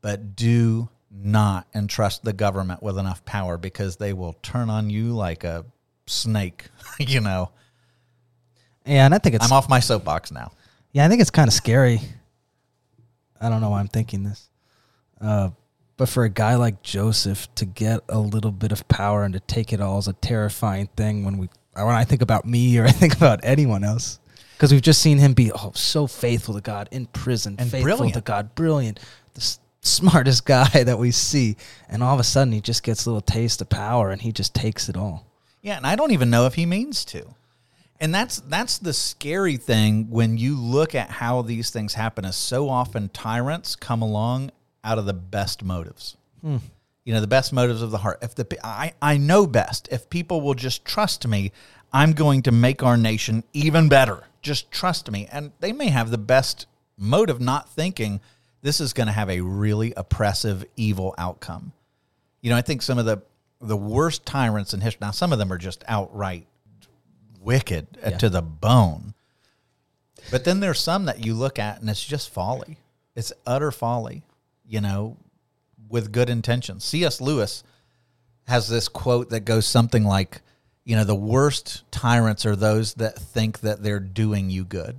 but 0.00 0.36
do 0.36 0.88
not 1.10 1.66
entrust 1.74 2.24
the 2.24 2.32
government 2.32 2.82
with 2.82 2.98
enough 2.98 3.24
power 3.24 3.58
because 3.58 3.96
they 3.96 4.12
will 4.12 4.34
turn 4.42 4.70
on 4.70 4.90
you 4.90 5.12
like 5.12 5.44
a 5.44 5.64
snake, 6.06 6.66
you 6.98 7.20
know. 7.20 7.50
Yeah, 8.86 9.04
and 9.04 9.14
I 9.14 9.18
think 9.18 9.34
it's 9.34 9.44
I'm 9.44 9.52
off 9.52 9.68
my 9.68 9.80
soapbox 9.80 10.30
now. 10.30 10.52
Yeah, 10.92 11.04
I 11.04 11.08
think 11.08 11.20
it's 11.20 11.30
kind 11.30 11.48
of 11.48 11.54
scary. 11.54 12.00
I 13.40 13.48
don't 13.48 13.60
know 13.60 13.70
why 13.70 13.80
I'm 13.80 13.88
thinking 13.88 14.24
this. 14.24 14.48
Uh, 15.20 15.50
but 15.96 16.08
for 16.08 16.24
a 16.24 16.30
guy 16.30 16.54
like 16.54 16.82
Joseph 16.82 17.52
to 17.56 17.66
get 17.66 18.00
a 18.08 18.18
little 18.18 18.52
bit 18.52 18.72
of 18.72 18.88
power 18.88 19.22
and 19.24 19.34
to 19.34 19.40
take 19.40 19.72
it 19.72 19.80
all 19.80 19.98
is 19.98 20.08
a 20.08 20.14
terrifying 20.14 20.88
thing 20.96 21.24
when 21.24 21.36
we 21.38 21.48
when 21.74 21.94
I 21.94 22.04
think 22.04 22.22
about 22.22 22.46
me 22.46 22.78
or 22.78 22.86
I 22.86 22.90
think 22.90 23.14
about 23.14 23.40
anyone 23.42 23.84
else. 23.84 24.19
Because 24.60 24.72
we've 24.72 24.82
just 24.82 25.00
seen 25.00 25.16
him 25.16 25.32
be 25.32 25.50
oh, 25.50 25.72
so 25.74 26.06
faithful 26.06 26.52
to 26.52 26.60
God 26.60 26.90
in 26.90 27.06
prison, 27.06 27.56
And 27.58 27.70
faithful 27.70 27.82
brilliant. 27.96 28.12
to 28.16 28.20
God, 28.20 28.54
brilliant, 28.54 29.00
the 29.32 29.40
s- 29.40 29.58
smartest 29.80 30.44
guy 30.44 30.84
that 30.84 30.98
we 30.98 31.12
see, 31.12 31.56
and 31.88 32.02
all 32.02 32.12
of 32.12 32.20
a 32.20 32.24
sudden 32.24 32.52
he 32.52 32.60
just 32.60 32.82
gets 32.82 33.06
a 33.06 33.08
little 33.08 33.22
taste 33.22 33.62
of 33.62 33.70
power 33.70 34.10
and 34.10 34.20
he 34.20 34.32
just 34.32 34.54
takes 34.54 34.90
it 34.90 34.98
all. 34.98 35.24
Yeah, 35.62 35.78
and 35.78 35.86
I 35.86 35.96
don't 35.96 36.10
even 36.10 36.28
know 36.28 36.44
if 36.44 36.56
he 36.56 36.66
means 36.66 37.06
to. 37.06 37.24
And 38.00 38.14
that's 38.14 38.40
that's 38.40 38.76
the 38.76 38.92
scary 38.92 39.56
thing 39.56 40.10
when 40.10 40.36
you 40.36 40.58
look 40.60 40.94
at 40.94 41.08
how 41.08 41.40
these 41.40 41.70
things 41.70 41.94
happen 41.94 42.26
is 42.26 42.36
so 42.36 42.68
often 42.68 43.08
tyrants 43.08 43.74
come 43.76 44.02
along 44.02 44.50
out 44.84 44.98
of 44.98 45.06
the 45.06 45.14
best 45.14 45.64
motives. 45.64 46.18
Hmm. 46.42 46.58
You 47.06 47.14
know, 47.14 47.22
the 47.22 47.26
best 47.26 47.54
motives 47.54 47.80
of 47.80 47.92
the 47.92 47.98
heart. 47.98 48.18
If 48.20 48.34
the 48.34 48.46
I 48.62 48.92
I 49.00 49.16
know 49.16 49.46
best. 49.46 49.88
If 49.90 50.10
people 50.10 50.42
will 50.42 50.52
just 50.52 50.84
trust 50.84 51.26
me, 51.26 51.50
I'm 51.94 52.12
going 52.12 52.42
to 52.42 52.52
make 52.52 52.82
our 52.82 52.98
nation 52.98 53.42
even 53.54 53.88
better. 53.88 54.24
Just 54.42 54.70
trust 54.70 55.10
me. 55.10 55.28
And 55.30 55.52
they 55.60 55.72
may 55.72 55.88
have 55.88 56.10
the 56.10 56.18
best 56.18 56.66
mode 56.96 57.30
of 57.30 57.40
not 57.40 57.68
thinking 57.70 58.20
this 58.62 58.80
is 58.80 58.92
going 58.92 59.06
to 59.06 59.12
have 59.12 59.30
a 59.30 59.40
really 59.40 59.92
oppressive 59.96 60.64
evil 60.76 61.14
outcome. 61.18 61.72
You 62.42 62.50
know, 62.50 62.56
I 62.56 62.62
think 62.62 62.82
some 62.82 62.98
of 62.98 63.06
the 63.06 63.22
the 63.62 63.76
worst 63.76 64.24
tyrants 64.24 64.72
in 64.72 64.80
history. 64.80 65.00
Now, 65.02 65.10
some 65.10 65.32
of 65.34 65.38
them 65.38 65.52
are 65.52 65.58
just 65.58 65.84
outright 65.86 66.46
wicked 67.40 67.86
uh, 68.04 68.10
Yeah. 68.10 68.18
to 68.18 68.28
the 68.30 68.42
bone. 68.42 69.14
But 70.30 70.44
then 70.44 70.60
there's 70.60 70.80
some 70.80 71.04
that 71.06 71.24
you 71.24 71.34
look 71.34 71.58
at 71.58 71.80
and 71.80 71.88
it's 71.90 72.04
just 72.04 72.30
folly. 72.30 72.78
It's 73.14 73.32
utter 73.46 73.70
folly. 73.70 74.22
You 74.66 74.80
know, 74.80 75.16
with 75.88 76.12
good 76.12 76.30
intentions. 76.30 76.84
C.S. 76.84 77.20
Lewis 77.20 77.64
has 78.46 78.68
this 78.68 78.88
quote 78.88 79.30
that 79.30 79.40
goes 79.44 79.66
something 79.66 80.04
like, 80.04 80.40
you 80.90 80.96
know, 80.96 81.04
the 81.04 81.14
worst 81.14 81.84
tyrants 81.92 82.44
are 82.44 82.56
those 82.56 82.94
that 82.94 83.16
think 83.16 83.60
that 83.60 83.80
they're 83.80 84.00
doing 84.00 84.50
you 84.50 84.64
good. 84.64 84.96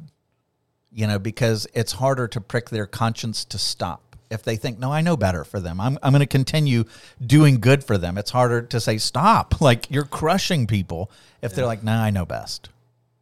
You 0.90 1.06
know, 1.06 1.20
because 1.20 1.68
it's 1.74 1.92
harder 1.92 2.30
to 2.30 2.40
prick 2.40 2.70
their 2.70 2.86
conscience 2.86 3.44
to 3.44 3.58
stop. 3.58 4.16
If 4.30 4.44
they 4.44 4.56
think, 4.56 4.80
no, 4.80 4.90
I 4.90 5.02
know 5.02 5.18
better 5.18 5.44
for 5.44 5.60
them, 5.60 5.82
I'm, 5.82 6.00
I'm 6.02 6.14
going 6.14 6.22
to 6.22 6.28
continue 6.28 6.86
doing 7.26 7.60
good 7.60 7.84
for 7.84 7.98
them. 7.98 8.18
It's 8.18 8.32
harder 8.32 8.62
to 8.62 8.80
say, 8.80 9.00
stop. 9.00 9.56
Like 9.62 9.92
you're 9.92 10.06
crushing 10.06 10.66
people 10.66 11.12
if 11.42 11.54
they're 11.54 11.66
like, 11.66 11.84
no, 11.84 11.92
I 11.92 12.10
know 12.10 12.26
best. 12.26 12.70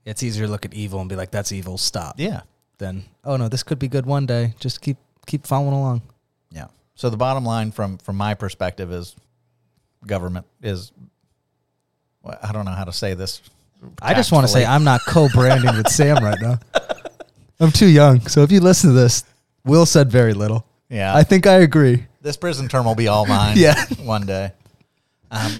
It's 0.05 0.21
easier 0.21 0.45
to 0.45 0.51
look 0.51 0.63
at 0.63 0.75
evil 0.75 0.99
and 0.99 1.09
be 1.09 1.15
like, 1.15 1.31
"That's 1.31 1.51
evil, 1.51 1.77
stop." 1.77 2.19
Yeah. 2.19 2.41
Then, 2.77 3.03
oh 3.23 3.35
no, 3.35 3.49
this 3.49 3.63
could 3.63 3.79
be 3.79 3.87
good 3.87 4.05
one 4.05 4.25
day. 4.27 4.53
Just 4.59 4.81
keep 4.81 4.97
keep 5.25 5.45
following 5.45 5.73
along. 5.73 6.03
Yeah. 6.51 6.67
So 6.93 7.09
the 7.09 7.17
bottom 7.17 7.45
line 7.45 7.71
from 7.71 7.97
from 7.97 8.15
my 8.15 8.35
perspective 8.35 8.91
is 8.91 9.15
government 10.05 10.45
is 10.61 10.91
well, 10.95 11.09
I 12.43 12.51
don't 12.51 12.65
know 12.65 12.71
how 12.71 12.83
to 12.85 12.93
say 12.93 13.13
this. 13.13 13.41
I 14.01 14.13
just 14.13 14.31
want 14.31 14.45
to 14.45 14.51
say. 14.51 14.65
I'm 14.65 14.83
not 14.83 15.01
co-branding 15.07 15.75
with 15.77 15.87
Sam 15.89 16.23
right 16.23 16.37
now. 16.41 16.59
I'm 17.59 17.71
too 17.71 17.87
young, 17.87 18.21
so 18.27 18.41
if 18.43 18.51
you 18.51 18.59
listen 18.59 18.89
to 18.89 18.95
this, 18.95 19.23
Will 19.65 19.85
said 19.85 20.09
very 20.11 20.33
little. 20.33 20.65
Yeah. 20.89 21.15
I 21.15 21.23
think 21.23 21.45
I 21.47 21.55
agree. 21.59 22.05
this 22.21 22.35
prison 22.37 22.67
term 22.67 22.85
will 22.85 22.95
be 22.95 23.07
all 23.07 23.25
mine 23.25 23.55
Yeah. 23.59 23.83
one 24.03 24.25
day. 24.25 24.51
Um, 25.31 25.59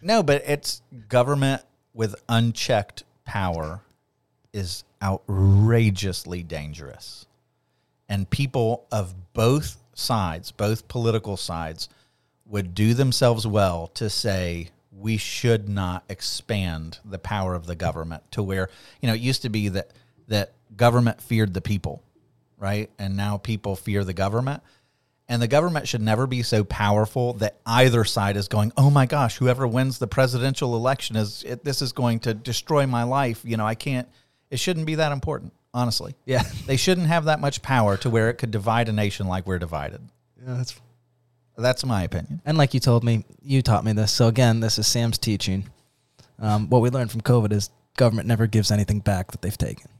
no, 0.00 0.22
but 0.22 0.42
it's 0.46 0.80
government 1.08 1.62
with 1.92 2.14
unchecked 2.28 3.04
power 3.24 3.80
is 4.52 4.84
outrageously 5.02 6.42
dangerous. 6.42 7.26
And 8.08 8.28
people 8.30 8.86
of 8.90 9.14
both 9.34 9.76
sides, 9.94 10.50
both 10.52 10.88
political 10.88 11.36
sides, 11.36 11.88
would 12.46 12.74
do 12.74 12.94
themselves 12.94 13.46
well 13.46 13.88
to 13.88 14.08
say 14.08 14.70
we 14.98 15.16
should 15.16 15.68
not 15.68 16.04
expand 16.08 16.98
the 17.04 17.18
power 17.18 17.54
of 17.54 17.66
the 17.66 17.76
government 17.76 18.22
to 18.32 18.42
where, 18.42 18.68
you 19.00 19.08
know, 19.08 19.14
it 19.14 19.20
used 19.20 19.42
to 19.42 19.48
be 19.48 19.68
that 19.68 19.90
that 20.28 20.52
government 20.76 21.20
feared 21.20 21.54
the 21.54 21.60
people, 21.60 22.02
right? 22.58 22.90
And 22.98 23.16
now 23.16 23.38
people 23.38 23.76
fear 23.76 24.04
the 24.04 24.12
government. 24.12 24.62
And 25.30 25.42
the 25.42 25.48
government 25.48 25.86
should 25.86 26.00
never 26.00 26.26
be 26.26 26.42
so 26.42 26.64
powerful 26.64 27.34
that 27.34 27.56
either 27.66 28.04
side 28.04 28.36
is 28.36 28.48
going, 28.48 28.72
"Oh 28.78 28.90
my 28.90 29.04
gosh, 29.04 29.36
whoever 29.36 29.66
wins 29.66 29.98
the 29.98 30.06
presidential 30.06 30.74
election 30.74 31.16
is 31.16 31.44
it, 31.44 31.64
this 31.64 31.82
is 31.82 31.92
going 31.92 32.20
to 32.20 32.32
destroy 32.32 32.86
my 32.86 33.02
life." 33.02 33.42
You 33.44 33.58
know, 33.58 33.66
I 33.66 33.74
can't. 33.74 34.08
It 34.50 34.58
shouldn't 34.58 34.86
be 34.86 34.94
that 34.94 35.12
important, 35.12 35.52
honestly. 35.74 36.14
Yeah. 36.24 36.44
They 36.66 36.78
shouldn't 36.78 37.08
have 37.08 37.26
that 37.26 37.40
much 37.40 37.60
power 37.60 37.98
to 37.98 38.08
where 38.08 38.30
it 38.30 38.34
could 38.34 38.50
divide 38.50 38.88
a 38.88 38.92
nation 38.92 39.28
like 39.28 39.46
we're 39.46 39.58
divided. 39.58 40.00
Yeah, 40.40 40.54
that's 40.54 40.80
That's 41.58 41.84
my 41.84 42.04
opinion. 42.04 42.40
and 42.44 42.56
like 42.56 42.72
you 42.72 42.80
told 42.80 43.02
me, 43.04 43.24
you 43.42 43.62
taught 43.62 43.84
me 43.84 43.92
this. 43.92 44.12
So 44.12 44.28
again, 44.28 44.60
this 44.60 44.78
is 44.78 44.86
Sam's 44.86 45.18
teaching. 45.18 45.68
Um, 46.38 46.68
what 46.70 46.82
we 46.82 46.90
learned 46.90 47.10
from 47.10 47.20
COVID 47.20 47.52
is 47.52 47.70
government 47.96 48.28
never 48.28 48.46
gives 48.46 48.70
anything 48.70 49.00
back 49.00 49.32
that 49.32 49.42
they've 49.42 49.58
taken. 49.58 49.90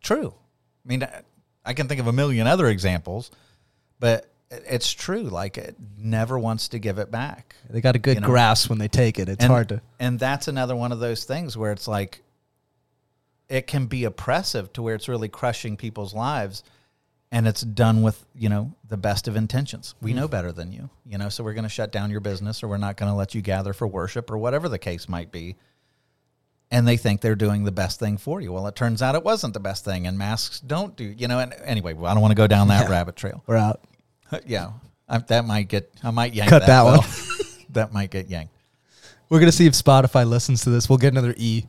True. 0.00 0.32
I 0.84 0.88
mean, 0.88 1.06
I- 1.64 1.74
can 1.74 1.88
think 1.88 2.00
of 2.00 2.06
a 2.06 2.12
million 2.12 2.46
other 2.46 2.68
examples, 2.68 3.30
but 3.98 4.30
it's 4.50 4.90
true. 4.92 5.22
Like 5.22 5.58
it 5.58 5.76
never 5.98 6.38
wants 6.38 6.68
to 6.68 6.78
give 6.78 6.98
it 6.98 7.10
back. 7.10 7.54
They 7.68 7.80
got 7.80 7.96
a 7.96 7.98
good 7.98 8.16
You 8.16 8.20
know? 8.22 8.26
grasp 8.28 8.70
when 8.70 8.78
they 8.78 8.88
take 8.88 9.18
it. 9.18 9.28
It's 9.28 9.42
and, 9.42 9.50
hard 9.52 9.68
to. 9.70 9.80
And 9.98 10.18
that's 10.18 10.48
another 10.48 10.74
one 10.74 10.92
of 10.92 11.00
those 11.00 11.24
things 11.24 11.56
where 11.56 11.72
it's 11.72 11.86
like 11.86 12.22
it 13.48 13.66
can 13.66 13.86
be 13.86 14.04
oppressive 14.04 14.72
to 14.74 14.82
where 14.82 14.94
it's 14.94 15.08
really 15.08 15.28
crushing 15.28 15.76
people's 15.76 16.14
lives 16.14 16.62
and 17.32 17.46
it's 17.46 17.62
done 17.62 18.02
with, 18.02 18.24
you 18.34 18.48
know, 18.48 18.72
the 18.88 18.96
best 18.96 19.28
of 19.28 19.36
intentions. 19.36 19.94
We 20.00 20.12
know 20.12 20.26
mm. 20.26 20.30
better 20.30 20.52
than 20.52 20.72
you, 20.72 20.90
you 21.06 21.18
know, 21.18 21.28
so 21.28 21.44
we're 21.44 21.54
going 21.54 21.64
to 21.64 21.68
shut 21.68 21.92
down 21.92 22.10
your 22.10 22.20
business 22.20 22.62
or 22.62 22.68
we're 22.68 22.76
not 22.76 22.96
going 22.96 23.10
to 23.10 23.16
let 23.16 23.34
you 23.34 23.42
gather 23.42 23.72
for 23.72 23.86
worship 23.86 24.30
or 24.30 24.38
whatever 24.38 24.68
the 24.68 24.78
case 24.78 25.08
might 25.08 25.30
be. 25.30 25.56
And 26.72 26.86
they 26.86 26.96
think 26.96 27.20
they're 27.20 27.34
doing 27.34 27.64
the 27.64 27.72
best 27.72 27.98
thing 27.98 28.16
for 28.16 28.40
you. 28.40 28.52
Well, 28.52 28.66
it 28.68 28.76
turns 28.76 29.02
out 29.02 29.16
it 29.16 29.24
wasn't 29.24 29.54
the 29.54 29.60
best 29.60 29.84
thing 29.84 30.06
and 30.06 30.16
masks 30.16 30.60
don't 30.60 30.94
do, 30.96 31.04
you 31.04 31.26
know, 31.26 31.40
and 31.40 31.52
anyway, 31.64 31.92
I 31.92 32.14
don't 32.14 32.20
want 32.20 32.32
to 32.32 32.36
go 32.36 32.46
down 32.46 32.68
that 32.68 32.84
Yeah. 32.84 32.90
rabbit 32.90 33.16
trail. 33.16 33.42
We're 33.46 33.56
out. 33.56 33.80
yeah. 34.46 34.72
I, 35.08 35.18
that 35.18 35.44
might 35.44 35.68
get, 35.68 35.92
I 36.04 36.10
might 36.10 36.34
yank 36.34 36.48
Cut 36.48 36.66
that 36.66 36.82
one. 36.82 37.00
That 37.72 37.92
might 37.92 38.10
get 38.10 38.28
yanked. 38.28 38.52
We're 39.28 39.38
gonna 39.38 39.52
see 39.52 39.66
if 39.66 39.74
Spotify 39.74 40.28
listens 40.28 40.64
to 40.64 40.70
this. 40.70 40.88
We'll 40.88 40.98
get 40.98 41.12
another 41.12 41.34
E. 41.36 41.64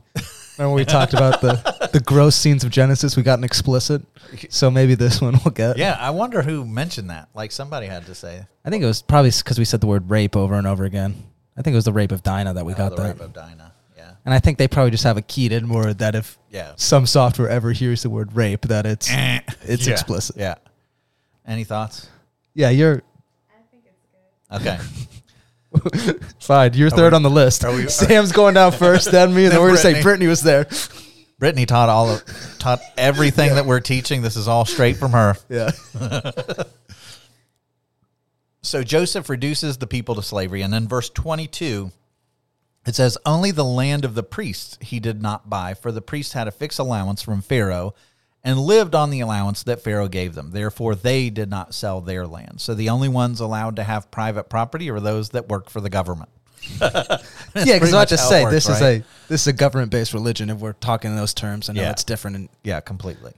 Remember 0.58 0.74
we 0.74 0.84
talked 0.84 1.14
about 1.14 1.40
the 1.40 1.54
the 1.92 2.00
gross 2.00 2.34
scenes 2.36 2.64
of 2.64 2.70
Genesis? 2.70 3.16
We 3.16 3.22
got 3.22 3.38
an 3.38 3.44
explicit, 3.44 4.02
so 4.48 4.70
maybe 4.70 4.94
this 4.94 5.20
one 5.20 5.38
will 5.44 5.50
get. 5.50 5.76
Yeah, 5.78 5.96
I 6.00 6.10
wonder 6.10 6.42
who 6.42 6.64
mentioned 6.66 7.10
that. 7.10 7.28
Like 7.34 7.52
somebody 7.52 7.86
had 7.86 8.06
to 8.06 8.14
say 8.14 8.44
I 8.64 8.70
think 8.70 8.82
it 8.82 8.86
was 8.86 9.02
probably 9.02 9.30
because 9.30 9.58
we 9.58 9.64
said 9.64 9.80
the 9.80 9.86
word 9.86 10.10
rape 10.10 10.36
over 10.36 10.54
and 10.54 10.66
over 10.66 10.84
again. 10.84 11.14
I 11.56 11.62
think 11.62 11.74
it 11.74 11.76
was 11.76 11.84
the 11.84 11.92
rape 11.92 12.12
of 12.12 12.22
Dinah 12.22 12.54
that 12.54 12.64
we 12.66 12.72
oh, 12.72 12.76
got 12.76 12.90
the 12.96 13.02
that. 13.02 13.08
rape 13.14 13.20
of 13.20 13.32
Dinah. 13.32 13.72
Yeah, 13.96 14.12
And 14.24 14.32
I 14.32 14.38
think 14.38 14.56
they 14.58 14.68
probably 14.68 14.90
just 14.90 15.04
have 15.04 15.16
a 15.18 15.22
keyed 15.22 15.52
in 15.52 15.68
word 15.68 15.98
that 15.98 16.14
if 16.14 16.38
yeah, 16.50 16.72
some 16.76 17.04
software 17.06 17.48
ever 17.48 17.72
hears 17.72 18.02
the 18.02 18.10
word 18.10 18.34
rape, 18.34 18.62
that 18.62 18.86
it's 18.86 19.10
eh. 19.10 19.40
it's 19.62 19.86
Yeah. 19.86 19.92
explicit. 19.92 20.36
Yeah. 20.38 20.54
Any 21.46 21.64
thoughts? 21.64 22.08
Yeah, 22.54 22.70
you're 22.70 23.02
I 23.50 23.62
think 23.70 23.84
it's 23.86 24.06
good. 24.50 24.68
Okay. 24.68 26.20
fine. 26.38 26.74
You're 26.74 26.90
third 26.90 27.12
we- 27.12 27.16
on 27.16 27.22
the 27.22 27.30
list. 27.30 27.64
we- 27.66 27.88
Sam's 27.88 28.32
going 28.32 28.54
down 28.54 28.72
first, 28.72 29.10
then 29.10 29.34
me, 29.34 29.44
and 29.44 29.52
then, 29.52 29.58
Then 29.58 29.60
we're 29.60 29.68
gonna 29.68 29.78
say 29.78 29.92
Brittany. 29.92 30.02
Brittany 30.02 30.26
was 30.28 30.42
there. 30.42 30.66
Brittany 31.42 31.66
taught 31.66 31.88
all 31.88 32.08
of, 32.08 32.24
taught 32.60 32.80
everything 32.96 33.56
that 33.56 33.66
we're 33.66 33.80
teaching. 33.80 34.22
This 34.22 34.36
is 34.36 34.46
all 34.46 34.64
straight 34.64 34.96
from 34.96 35.10
her. 35.10 35.36
Yeah. 35.48 35.72
So 38.64 38.84
Joseph 38.84 39.28
reduces 39.28 39.78
the 39.78 39.88
people 39.88 40.14
to 40.14 40.22
slavery, 40.22 40.62
and 40.62 40.72
in 40.72 40.86
verse 40.86 41.10
twenty-two, 41.10 41.90
it 42.86 42.94
says, 42.94 43.18
"Only 43.26 43.50
the 43.50 43.64
land 43.64 44.04
of 44.04 44.14
the 44.14 44.22
priests 44.22 44.78
he 44.80 45.00
did 45.00 45.20
not 45.20 45.50
buy, 45.50 45.74
for 45.74 45.90
the 45.90 46.00
priests 46.00 46.34
had 46.34 46.46
a 46.46 46.52
fixed 46.52 46.78
allowance 46.78 47.22
from 47.22 47.42
Pharaoh." 47.42 47.92
And 48.44 48.60
lived 48.60 48.94
on 48.94 49.10
the 49.10 49.20
allowance 49.20 49.64
that 49.64 49.82
Pharaoh 49.82 50.06
gave 50.08 50.36
them. 50.36 50.52
Therefore, 50.52 50.94
they 50.94 51.28
did 51.28 51.50
not 51.50 51.74
sell 51.74 52.00
their 52.00 52.24
land. 52.24 52.60
So 52.60 52.72
the 52.72 52.88
only 52.88 53.08
ones 53.08 53.40
allowed 53.40 53.74
to 53.76 53.84
have 53.84 54.12
private 54.12 54.48
property 54.48 54.88
are 54.90 55.00
those 55.00 55.30
that 55.30 55.48
work 55.48 55.70
for 55.70 55.80
the 55.80 55.90
government. 55.90 56.30
Yeah, 56.80 57.18
because 57.54 57.94
I 57.94 58.04
to 58.06 58.18
say 58.18 58.42
works, 58.44 58.54
this 58.54 58.68
is 58.68 58.80
a 58.82 59.04
this 59.28 59.42
is 59.42 59.46
a 59.48 59.52
government 59.52 59.90
based 59.90 60.14
religion. 60.14 60.50
If 60.50 60.58
we're 60.58 60.72
talking 60.74 61.10
in 61.10 61.16
those 61.16 61.34
terms, 61.34 61.68
I 61.68 61.72
know 61.74 61.82
Yeah. 61.82 61.90
it's 61.90 62.04
different. 62.04 62.36
And 62.36 62.48
Yeah, 62.62 62.80
completely. 62.80 63.32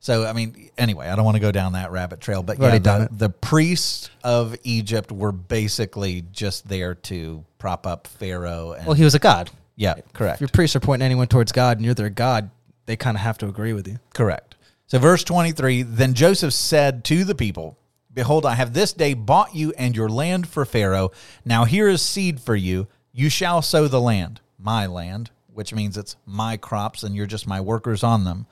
So, 0.00 0.26
I 0.26 0.34
mean, 0.34 0.68
anyway, 0.76 1.08
I 1.08 1.16
don't 1.16 1.24
want 1.24 1.36
to 1.36 1.40
go 1.40 1.50
down 1.50 1.72
that 1.72 1.90
rabbit 1.90 2.20
trail, 2.20 2.42
but 2.42 2.58
We've 2.58 2.70
yeah, 2.70 2.78
the, 2.78 3.08
the 3.10 3.30
priests 3.30 4.10
of 4.22 4.54
Egypt 4.62 5.10
were 5.10 5.32
basically 5.32 6.24
just 6.30 6.68
there 6.68 6.94
to 6.94 7.42
prop 7.56 7.86
up 7.86 8.06
Pharaoh. 8.06 8.72
And, 8.72 8.86
well, 8.86 8.94
he 8.94 9.02
was 9.02 9.14
a 9.14 9.18
god. 9.18 9.50
yeah, 9.76 9.94
correct. 10.12 10.34
If 10.36 10.40
your 10.42 10.48
priests 10.48 10.76
are 10.76 10.80
pointing 10.80 11.06
anyone 11.06 11.26
towards 11.28 11.52
God, 11.52 11.78
and 11.78 11.86
you're 11.86 11.94
their 11.94 12.10
god, 12.10 12.50
they 12.84 12.96
kind 12.96 13.16
of 13.16 13.22
have 13.22 13.38
to 13.38 13.48
agree 13.48 13.72
with 13.72 13.88
you. 13.88 13.98
Correct. 14.12 14.56
So, 14.88 14.98
verse 14.98 15.24
23 15.24 15.80
Then 15.82 16.12
Joseph 16.12 16.52
said 16.52 17.02
to 17.04 17.24
the 17.24 17.34
people, 17.34 17.78
Behold, 18.14 18.46
I 18.46 18.54
have 18.54 18.72
this 18.72 18.92
day 18.92 19.12
bought 19.12 19.54
you 19.54 19.72
and 19.76 19.96
your 19.96 20.08
land 20.08 20.46
for 20.46 20.64
Pharaoh. 20.64 21.10
Now 21.44 21.64
here 21.64 21.88
is 21.88 22.00
seed 22.00 22.40
for 22.40 22.54
you. 22.54 22.86
You 23.12 23.28
shall 23.28 23.60
sow 23.60 23.88
the 23.88 24.00
land, 24.00 24.40
my 24.58 24.86
land, 24.86 25.30
which 25.52 25.74
means 25.74 25.98
it's 25.98 26.16
my 26.24 26.56
crops 26.56 27.02
and 27.02 27.14
you're 27.14 27.26
just 27.26 27.46
my 27.46 27.60
workers 27.60 28.04
on 28.04 28.24
them. 28.24 28.46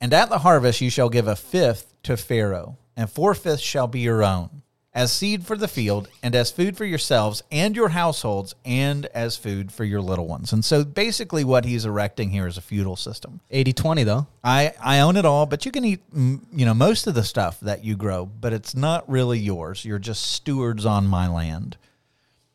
And 0.00 0.12
at 0.12 0.28
the 0.28 0.38
harvest 0.38 0.82
you 0.82 0.90
shall 0.90 1.08
give 1.08 1.26
a 1.26 1.36
fifth 1.36 1.94
to 2.02 2.16
Pharaoh, 2.16 2.76
and 2.96 3.10
four 3.10 3.34
fifths 3.34 3.62
shall 3.62 3.86
be 3.86 4.00
your 4.00 4.22
own, 4.22 4.62
as 4.96 5.12
seed 5.12 5.44
for 5.44 5.58
the 5.58 5.68
field, 5.68 6.08
and 6.22 6.34
as 6.34 6.50
food 6.50 6.74
for 6.74 6.86
yourselves 6.86 7.42
and 7.52 7.76
your 7.76 7.90
households, 7.90 8.54
and 8.64 9.04
as 9.06 9.36
food 9.36 9.70
for 9.70 9.84
your 9.84 10.00
little 10.00 10.26
ones. 10.26 10.54
And 10.54 10.64
so 10.64 10.84
basically, 10.84 11.44
what 11.44 11.66
he's 11.66 11.84
erecting 11.84 12.30
here 12.30 12.46
is 12.46 12.56
a 12.56 12.62
feudal 12.62 12.96
system. 12.96 13.40
80 13.50 13.74
20, 13.74 14.04
though. 14.04 14.26
I, 14.42 14.72
I 14.82 15.00
own 15.00 15.18
it 15.18 15.26
all, 15.26 15.44
but 15.44 15.66
you 15.66 15.70
can 15.70 15.84
eat, 15.84 16.00
mm, 16.10 16.40
you 16.50 16.64
know, 16.64 16.72
most 16.72 17.06
of 17.06 17.14
the 17.14 17.24
stuff 17.24 17.60
that 17.60 17.84
you 17.84 17.94
grow, 17.94 18.24
but 18.24 18.54
it's 18.54 18.74
not 18.74 19.08
really 19.08 19.38
yours. 19.38 19.84
You're 19.84 19.98
just 19.98 20.32
stewards 20.32 20.86
on 20.86 21.06
my 21.06 21.28
land. 21.28 21.76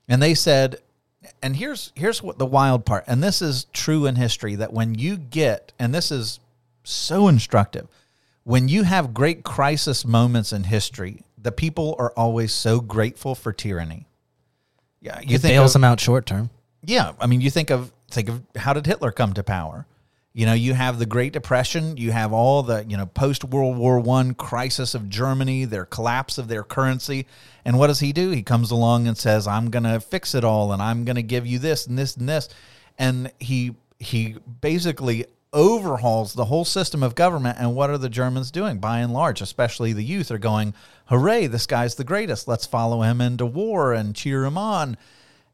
And 0.10 0.20
they 0.20 0.34
said, 0.34 0.78
and 1.44 1.56
here's 1.56 1.94
here's 1.94 2.24
what 2.24 2.40
the 2.40 2.46
wild 2.48 2.88
part, 2.88 3.04
and 3.06 3.22
this 3.22 3.44
is 3.44 3.66
true 3.66 4.08
in 4.08 4.16
history 4.16 4.56
that 4.56 4.74
when 4.74 4.96
you 4.96 5.16
get, 5.16 5.74
and 5.78 5.94
this 5.94 6.12
is 6.12 6.40
so 6.84 7.28
instructive, 7.28 7.88
when 8.44 8.68
you 8.68 8.82
have 8.82 9.14
great 9.14 9.44
crisis 9.44 10.04
moments 10.04 10.52
in 10.52 10.64
history, 10.64 11.24
the 11.42 11.52
people 11.52 11.96
are 12.00 12.12
always 12.16 12.54
so 12.54 12.80
grateful 12.80 13.36
for 13.36 13.52
tyranny. 13.54 14.08
Yeah, 15.02 15.20
you 15.22 15.36
It 15.36 15.42
think 15.42 15.54
bails 15.54 15.72
of- 15.72 15.82
them 15.82 15.84
out 15.84 16.00
short 16.00 16.26
term. 16.26 16.50
yeah, 16.86 17.14
I 17.20 17.28
mean, 17.28 17.42
you 17.42 17.50
think 17.50 17.70
of 17.70 17.92
think 18.10 18.30
of 18.30 18.42
how 18.56 18.74
did 18.74 18.86
Hitler 18.86 19.12
come 19.12 19.34
to 19.34 19.44
power? 19.44 19.86
You 20.34 20.46
know, 20.46 20.54
you 20.54 20.74
have 20.76 20.98
the 21.00 21.06
Great 21.06 21.34
Depression, 21.34 21.98
you 21.98 22.12
have 22.14 22.32
all 22.32 22.64
the 22.64 22.86
you 22.88 22.96
know 22.96 23.06
post 23.06 23.44
World 23.44 23.78
War 23.78 24.00
One 24.00 24.34
crisis 24.34 24.94
of 24.96 25.10
Germany, 25.10 25.66
their 25.66 25.86
collapse 25.86 26.38
of 26.38 26.48
their 26.48 26.64
currency, 26.64 27.26
and 27.66 27.78
what 27.78 27.88
does 27.88 28.00
he 28.00 28.14
do? 28.14 28.30
He 28.32 28.44
comes 28.44 28.72
along 28.72 29.08
and 29.08 29.18
says, 29.18 29.48
"I'm 29.48 29.70
going 29.70 29.84
to 29.84 30.00
fix 30.00 30.34
it 30.36 30.44
all, 30.46 30.72
and 30.72 30.82
I'm 30.82 31.04
going 31.04 31.16
to 31.18 31.24
give 31.24 31.46
you 31.46 31.60
this 31.60 31.86
and 31.88 31.98
this 32.00 32.16
and 32.16 32.30
this," 32.30 32.48
and 32.98 33.32
he 33.40 33.76
he 34.00 34.36
basically 34.62 35.26
overhauls 35.54 36.34
the 36.34 36.46
whole 36.46 36.66
system 36.66 37.04
of 37.04 37.16
government. 37.16 37.58
And 37.60 37.76
what 37.76 37.90
are 37.90 37.98
the 37.98 38.10
Germans 38.10 38.52
doing? 38.52 38.80
By 38.80 39.00
and 39.00 39.14
large, 39.14 39.42
especially 39.42 39.94
the 39.94 40.04
youth, 40.04 40.32
are 40.32 40.38
going, 40.38 40.74
"Hooray! 41.06 41.48
This 41.48 41.66
guy's 41.68 41.96
the 41.96 42.04
greatest. 42.04 42.48
Let's 42.48 42.66
follow 42.66 43.02
him 43.02 43.22
into 43.22 43.46
war 43.46 43.94
and 43.94 44.16
cheer 44.16 44.46
him 44.46 44.58
on." 44.58 44.98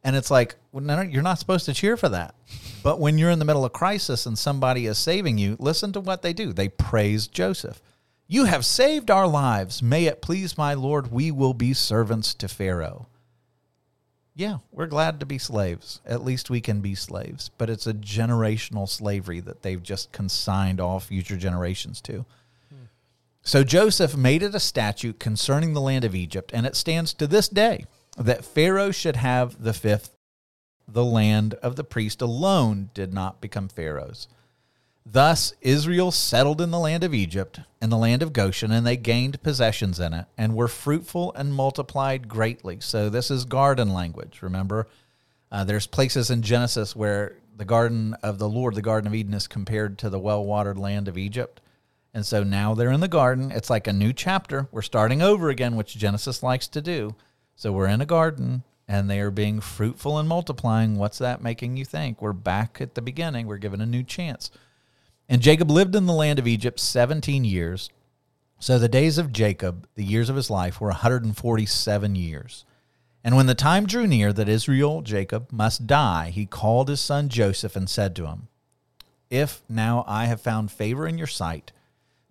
And 0.04 0.16
it's 0.16 0.32
like, 0.32 0.56
well, 0.72 0.84
no, 0.84 1.02
you're 1.02 1.22
not 1.22 1.40
supposed 1.40 1.66
to 1.66 1.74
cheer 1.74 1.98
for 1.98 2.08
that. 2.10 2.34
But 2.82 3.00
when 3.00 3.18
you're 3.18 3.32
in 3.32 3.40
the 3.40 3.46
middle 3.46 3.66
of 3.66 3.74
crisis 3.74 4.26
and 4.26 4.38
somebody 4.38 4.86
is 4.86 4.98
saving 4.98 5.38
you, 5.38 5.58
listen 5.60 5.92
to 5.94 6.00
what 6.00 6.22
they 6.22 6.32
do. 6.32 6.54
They 6.54 6.70
praise 6.70 7.28
Joseph. 7.28 7.82
You 8.28 8.46
have 8.46 8.66
saved 8.66 9.12
our 9.12 9.28
lives. 9.28 9.82
May 9.82 10.06
it 10.06 10.22
please 10.22 10.58
my 10.58 10.76
Lord, 10.76 11.12
we 11.12 11.32
will 11.32 11.54
be 11.54 11.74
servants 11.74 12.34
to 12.36 12.48
Pharaoh. 12.48 13.08
Yeah, 14.38 14.58
we're 14.72 14.86
glad 14.86 15.20
to 15.20 15.26
be 15.26 15.40
slaves. 15.40 16.00
At 16.06 16.24
least 16.24 16.52
we 16.52 16.62
can 16.62 16.80
be 16.80 16.94
slaves. 16.94 17.50
But 17.58 17.72
it's 17.72 17.88
a 17.88 17.94
generational 17.94 18.88
slavery 18.88 19.40
that 19.40 19.64
they've 19.64 19.82
just 19.82 20.12
consigned 20.12 20.80
all 20.80 21.00
future 21.00 21.38
generations 21.38 22.02
to. 22.02 22.24
Hmm. 22.70 22.86
So 23.42 23.64
Joseph 23.64 24.16
made 24.16 24.44
it 24.44 24.54
a 24.54 24.60
statute 24.60 25.20
concerning 25.20 25.74
the 25.74 25.82
land 25.82 26.06
of 26.06 26.14
Egypt, 26.14 26.52
and 26.54 26.68
it 26.68 26.76
stands 26.76 27.16
to 27.16 27.26
this 27.26 27.50
day 27.50 27.86
that 28.16 28.46
Pharaoh 28.46 28.92
should 28.92 29.16
have 29.16 29.64
the 29.64 29.74
fifth. 29.74 30.14
The 30.88 31.04
land 31.04 31.56
of 31.56 31.76
the 31.76 31.84
priest 31.84 32.22
alone 32.22 32.92
did 32.94 33.16
not 33.16 33.42
become 33.42 33.68
Pharaoh's. 33.68 34.28
Thus 35.10 35.54
Israel 35.62 36.12
settled 36.12 36.60
in 36.60 36.72
the 36.72 36.80
land 36.80 37.04
of 37.06 37.14
Egypt 37.14 37.62
and 37.80 37.90
the 37.90 37.98
land 37.98 38.22
of 38.22 38.34
Goshen, 38.34 38.74
and 38.74 38.86
they 38.86 38.98
gained 38.98 39.42
possessions 39.42 40.02
in 40.02 40.14
it, 40.14 40.26
and 40.38 40.54
were 40.54 40.68
fruitful 40.68 41.32
and 41.34 41.54
multiplied 41.54 42.28
greatly. 42.28 42.80
So 42.82 43.10
this 43.10 43.32
is 43.32 43.46
garden 43.46 43.94
language. 43.94 44.42
Remember, 44.42 44.88
uh, 45.50 45.64
there's 45.64 45.88
places 45.88 46.30
in 46.30 46.42
Genesis 46.42 46.94
where 46.94 47.38
the 47.56 47.64
garden 47.64 48.16
of 48.22 48.38
the 48.38 48.50
Lord, 48.50 48.76
the 48.76 48.82
Garden 48.82 49.08
of 49.08 49.16
Eden, 49.16 49.34
is 49.34 49.48
compared 49.48 49.98
to 50.00 50.10
the 50.10 50.20
well-watered 50.20 50.78
land 50.78 51.08
of 51.08 51.18
Egypt. 51.18 51.62
And 52.14 52.26
so 52.26 52.44
now 52.44 52.74
they're 52.74 52.92
in 52.92 53.00
the 53.00 53.08
garden. 53.08 53.50
It's 53.52 53.70
like 53.70 53.88
a 53.88 53.94
new 53.94 54.12
chapter. 54.12 54.68
We're 54.72 54.82
starting 54.82 55.22
over 55.22 55.50
again, 55.50 55.78
which 55.78 55.98
Genesis 55.98 56.44
likes 56.44 56.68
to 56.70 56.82
do. 56.82 57.16
So 57.56 57.72
we're 57.72 57.88
in 57.88 58.02
a 58.02 58.06
garden 58.06 58.64
and 58.90 59.10
they 59.10 59.20
are 59.22 59.32
being 59.32 59.62
fruitful 59.62 60.18
and 60.18 60.28
multiplying. 60.28 60.98
What's 60.98 61.18
that 61.20 61.42
making 61.42 61.78
you 61.78 61.86
think? 61.86 62.22
We're 62.22 62.34
back 62.34 62.82
at 62.82 62.96
the 62.96 63.02
beginning. 63.02 63.48
We're 63.48 63.58
given 63.58 63.82
a 63.82 63.86
new 63.86 64.04
chance. 64.04 64.52
And 65.30 65.42
Jacob 65.42 65.70
lived 65.70 65.96
in 65.96 66.06
the 66.06 66.14
land 66.14 66.40
of 66.40 66.48
Egypt 66.48 66.80
17 66.80 67.44
years. 67.44 67.90
So 68.60 68.80
the 68.80 68.88
days 68.88 69.18
of 69.18 69.34
Jacob, 69.34 69.88
the 69.96 70.04
years 70.04 70.30
of 70.30 70.36
his 70.36 70.50
life, 70.50 70.80
were 70.80 70.88
147 70.88 72.16
years. 72.16 72.66
And 73.24 73.36
when 73.36 73.46
the 73.46 73.56
time 73.56 73.86
drew 73.86 74.08
near 74.08 74.32
that 74.32 74.48
Israel, 74.48 75.02
Jacob, 75.02 75.52
must 75.52 75.86
die, 75.86 76.30
he 76.30 76.46
called 76.46 76.88
his 76.88 77.02
son 77.02 77.28
Joseph 77.28 77.76
and 77.76 77.90
said 77.90 78.16
to 78.16 78.28
him, 78.28 78.48
If 79.30 79.62
now 79.68 80.06
I 80.08 80.26
have 80.26 80.40
found 80.40 80.72
favor 80.72 81.06
in 81.06 81.18
your 81.18 81.28
sight, 81.28 81.74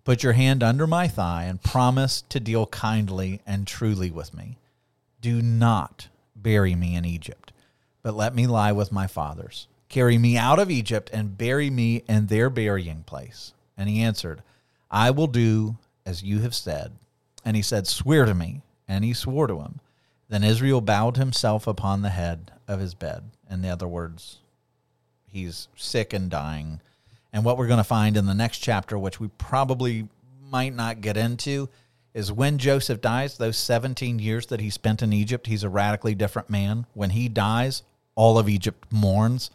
put 0.03 0.23
your 0.23 0.33
hand 0.33 0.63
under 0.63 0.87
my 0.87 1.07
thigh 1.07 1.43
and 1.43 1.61
promise 1.61 2.23
to 2.29 2.39
deal 2.39 2.65
kindly 2.65 3.41
and 3.45 3.67
truly 3.67 4.09
with 4.09 4.33
me. 4.33 4.57
Do 5.21 5.41
not 5.41 6.07
bury 6.35 6.73
me 6.73 6.95
in 6.95 7.05
Egypt, 7.05 7.51
but 8.01 8.15
let 8.15 8.33
me 8.33 8.47
lie 8.47 8.71
with 8.71 8.91
my 8.91 9.05
fathers. 9.05 9.67
Carry 9.89 10.17
me 10.17 10.37
out 10.37 10.59
of 10.59 10.69
Egypt 10.69 11.09
and 11.13 11.37
bury 11.37 11.69
me 11.69 12.03
in 12.07 12.27
their 12.27 12.49
burying 12.49 13.03
place. 13.03 13.53
And 13.77 13.87
he 13.87 14.01
answered, 14.01 14.41
I 14.91 15.11
will 15.11 15.27
do 15.27 15.77
as 16.05 16.23
you 16.23 16.39
have 16.39 16.55
said. 16.55 16.93
And 17.43 17.55
he 17.55 17.61
said, 17.61 17.87
Swear 17.87 18.25
to 18.25 18.33
me. 18.33 18.61
And 18.87 19.03
he 19.03 19.13
swore 19.13 19.47
to 19.47 19.59
him. 19.59 19.81
Then 20.29 20.43
Israel 20.43 20.81
bowed 20.81 21.17
himself 21.17 21.67
upon 21.67 22.01
the 22.01 22.09
head 22.09 22.51
of 22.67 22.79
his 22.79 22.93
bed. 22.93 23.23
In 23.49 23.63
other 23.65 23.87
words, 23.87 24.39
he's 25.25 25.67
sick 25.75 26.13
and 26.13 26.29
dying. 26.29 26.81
And 27.31 27.43
what 27.43 27.57
we're 27.57 27.67
going 27.67 27.77
to 27.77 27.83
find 27.83 28.17
in 28.17 28.25
the 28.25 28.33
next 28.33 28.59
chapter, 28.59 28.97
which 28.97 29.19
we 29.19 29.27
probably 29.37 30.07
might 30.49 30.73
not 30.73 31.01
get 31.01 31.17
into, 31.17 31.69
is 32.13 32.31
when 32.31 32.57
Joseph 32.57 33.01
dies, 33.01 33.37
those 33.37 33.57
17 33.57 34.19
years 34.19 34.47
that 34.47 34.59
he 34.59 34.69
spent 34.69 35.01
in 35.01 35.13
Egypt, 35.13 35.47
he's 35.47 35.63
a 35.63 35.69
radically 35.69 36.15
different 36.15 36.49
man. 36.49 36.85
When 36.93 37.11
he 37.11 37.29
dies, 37.29 37.83
all 38.15 38.37
of 38.37 38.49
Egypt 38.49 38.85
mourns. 38.91 39.51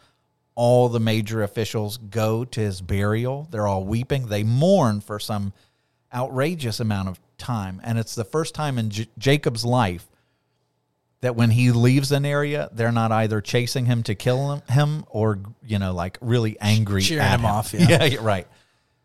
All 0.55 0.89
the 0.89 1.01
major 1.01 1.43
officials 1.43 1.97
go 1.97 2.45
to 2.45 2.61
his 2.61 2.81
burial. 2.81 3.49
They're 3.51 3.67
all 3.67 3.85
weeping. 3.85 4.27
They 4.27 4.43
mourn 4.43 5.01
for 5.01 5.19
some 5.19 5.53
outrageous 6.13 6.79
amount 6.81 7.09
of 7.09 7.19
time. 7.39 7.81
And 7.83 7.99
it's 7.99 8.15
the 8.15 8.25
first 8.25 8.55
time 8.55 8.79
in 8.79 8.91
J- 8.91 9.09
Jacob's 9.19 9.65
life 9.65 10.07
that 11.23 11.37
when 11.37 11.51
he 11.51 11.71
leaves 11.71 12.13
an 12.13 12.27
area, 12.27 12.69
they're 12.73 12.93
not 12.93 13.13
either 13.13 13.41
chasing 13.41 13.87
him 13.87 14.03
to 14.03 14.15
kill 14.15 14.53
him, 14.53 14.63
him 14.69 15.05
or, 15.09 15.39
you 15.65 15.79
know, 15.79 15.95
like 15.95 16.19
really 16.21 16.59
angry 16.61 17.01
Cheering 17.03 17.25
at 17.25 17.39
him 17.41 17.47
off, 17.47 17.73
Yeah. 17.79 17.87
yeah. 17.89 18.05
yeah, 18.05 18.19
right. 18.21 18.47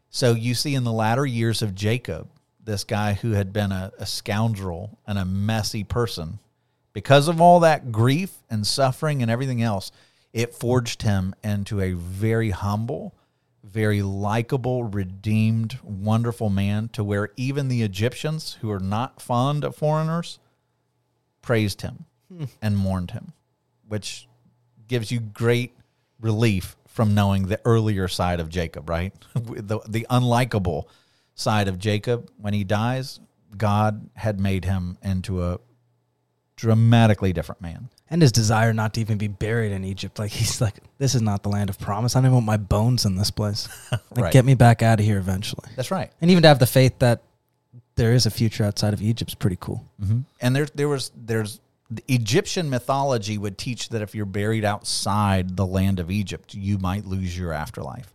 So 0.09 0.33
you 0.33 0.53
see 0.55 0.73
in 0.75 0.83
the 0.83 0.91
latter 0.91 1.25
years 1.25 1.61
of 1.61 1.75
Jacob, 1.75 2.27
this 2.63 2.83
guy 2.83 3.13
who 3.13 3.31
had 3.31 3.53
been 3.53 3.71
a, 3.71 3.91
a 3.99 4.05
scoundrel 4.05 4.97
and 5.07 5.17
a 5.17 5.25
messy 5.25 5.83
person, 5.83 6.39
because 6.91 7.27
of 7.27 7.39
all 7.39 7.59
that 7.61 7.91
grief 7.91 8.33
and 8.49 8.65
suffering 8.65 9.21
and 9.21 9.29
everything 9.29 9.61
else, 9.61 9.91
it 10.37 10.53
forged 10.53 11.01
him 11.01 11.33
into 11.43 11.81
a 11.81 11.93
very 11.93 12.51
humble, 12.51 13.15
very 13.63 14.03
likable, 14.03 14.83
redeemed, 14.83 15.79
wonderful 15.81 16.51
man 16.51 16.89
to 16.89 17.03
where 17.03 17.31
even 17.37 17.69
the 17.69 17.81
Egyptians, 17.81 18.59
who 18.61 18.69
are 18.69 18.79
not 18.79 19.19
fond 19.19 19.63
of 19.63 19.75
foreigners, 19.75 20.37
praised 21.41 21.81
him 21.81 22.05
hmm. 22.31 22.43
and 22.61 22.77
mourned 22.77 23.09
him, 23.11 23.33
which 23.87 24.27
gives 24.87 25.11
you 25.11 25.19
great 25.19 25.75
relief 26.21 26.75
from 26.87 27.15
knowing 27.15 27.47
the 27.47 27.59
earlier 27.65 28.07
side 28.07 28.39
of 28.39 28.47
Jacob, 28.47 28.87
right? 28.87 29.15
the, 29.33 29.79
the 29.89 30.05
unlikable 30.11 30.83
side 31.33 31.67
of 31.67 31.79
Jacob. 31.79 32.29
When 32.37 32.53
he 32.53 32.63
dies, 32.63 33.19
God 33.57 34.07
had 34.13 34.39
made 34.39 34.65
him 34.65 34.99
into 35.01 35.43
a 35.43 35.57
dramatically 36.57 37.31
different 37.31 37.61
man. 37.61 37.87
And 38.09 38.21
his 38.21 38.31
desire 38.33 38.73
not 38.73 38.93
to 38.95 39.01
even 39.01 39.17
be 39.17 39.27
buried 39.27 39.71
in 39.71 39.83
Egypt. 39.85 40.19
Like 40.19 40.31
he's 40.31 40.59
like, 40.59 40.75
this 40.97 41.15
is 41.15 41.21
not 41.21 41.43
the 41.43 41.49
land 41.49 41.69
of 41.69 41.79
promise. 41.79 42.15
I 42.15 42.19
don't 42.19 42.25
even 42.25 42.33
want 42.33 42.45
my 42.45 42.57
bones 42.57 43.05
in 43.05 43.15
this 43.15 43.31
place. 43.31 43.69
Like, 43.91 44.01
Right. 44.23 44.33
get 44.33 44.45
me 44.45 44.55
back 44.55 44.81
out 44.81 44.99
of 44.99 45.05
here 45.05 45.17
eventually. 45.19 45.69
That's 45.75 45.91
right. 45.91 46.11
And 46.21 46.31
even 46.31 46.41
to 46.41 46.47
have 46.49 46.59
the 46.59 46.65
faith 46.65 46.99
that 46.99 47.21
there 47.95 48.13
is 48.13 48.25
a 48.25 48.31
future 48.31 48.63
outside 48.63 48.93
of 48.93 49.01
Egypt's 49.01 49.35
pretty 49.35 49.57
cool. 49.59 49.85
Mm-hmm. 50.03 50.19
And 50.41 50.55
there, 50.55 50.65
there 50.73 50.87
was, 50.89 51.11
there's 51.15 51.59
the 51.91 52.03
Egyptian 52.07 52.69
mythology 52.69 53.37
would 53.37 53.57
teach 53.57 53.89
that 53.89 54.01
if 54.01 54.15
you're 54.15 54.25
buried 54.25 54.65
outside 54.65 55.55
the 55.55 55.65
land 55.65 55.99
of 55.99 56.09
Egypt, 56.11 56.53
you 56.55 56.77
might 56.79 57.05
lose 57.05 57.37
your 57.37 57.53
afterlife. 57.53 58.11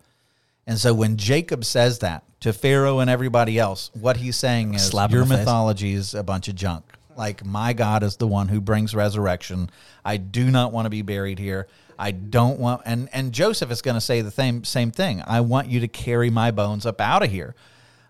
And 0.66 0.78
so 0.78 0.92
when 0.94 1.16
Jacob 1.16 1.64
says 1.64 2.00
that 2.00 2.22
to 2.40 2.52
Pharaoh 2.52 2.98
and 3.00 3.08
everybody 3.10 3.58
else, 3.58 3.90
what 3.94 4.16
he's 4.18 4.36
saying 4.36 4.74
is 4.74 4.92
your 4.92 5.08
the 5.08 5.26
face. 5.26 5.38
mythology 5.38 5.92
is 5.94 6.14
a 6.14 6.22
bunch 6.22 6.48
of 6.48 6.54
junk. 6.54 6.84
Like 7.16 7.44
my 7.44 7.72
God 7.72 8.02
is 8.02 8.16
the 8.16 8.26
one 8.26 8.48
who 8.48 8.60
brings 8.60 8.94
resurrection. 8.94 9.70
I 10.04 10.16
do 10.16 10.50
not 10.50 10.72
want 10.72 10.86
to 10.86 10.90
be 10.90 11.02
buried 11.02 11.38
here. 11.38 11.68
I 11.98 12.10
don't 12.10 12.58
want 12.58 12.82
and 12.84 13.08
and 13.12 13.32
Joseph 13.32 13.70
is 13.70 13.82
going 13.82 13.94
to 13.94 14.00
say 14.00 14.20
the 14.20 14.30
same 14.30 14.64
same 14.64 14.90
thing. 14.90 15.22
I 15.26 15.40
want 15.40 15.68
you 15.68 15.80
to 15.80 15.88
carry 15.88 16.30
my 16.30 16.50
bones 16.50 16.86
up 16.86 17.00
out 17.00 17.22
of 17.22 17.30
here. 17.30 17.54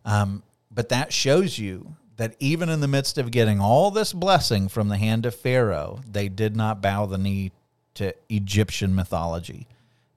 Um, 0.04 0.42
but 0.70 0.88
that 0.88 1.12
shows 1.12 1.58
you 1.58 1.96
that 2.16 2.36
even 2.38 2.68
in 2.68 2.80
the 2.80 2.88
midst 2.88 3.18
of 3.18 3.30
getting 3.30 3.60
all 3.60 3.90
this 3.90 4.12
blessing 4.12 4.68
from 4.68 4.88
the 4.88 4.96
hand 4.96 5.26
of 5.26 5.34
Pharaoh, 5.34 6.00
they 6.10 6.28
did 6.28 6.56
not 6.56 6.80
bow 6.80 7.06
the 7.06 7.18
knee 7.18 7.52
to 7.94 8.14
Egyptian 8.28 8.94
mythology. 8.94 9.66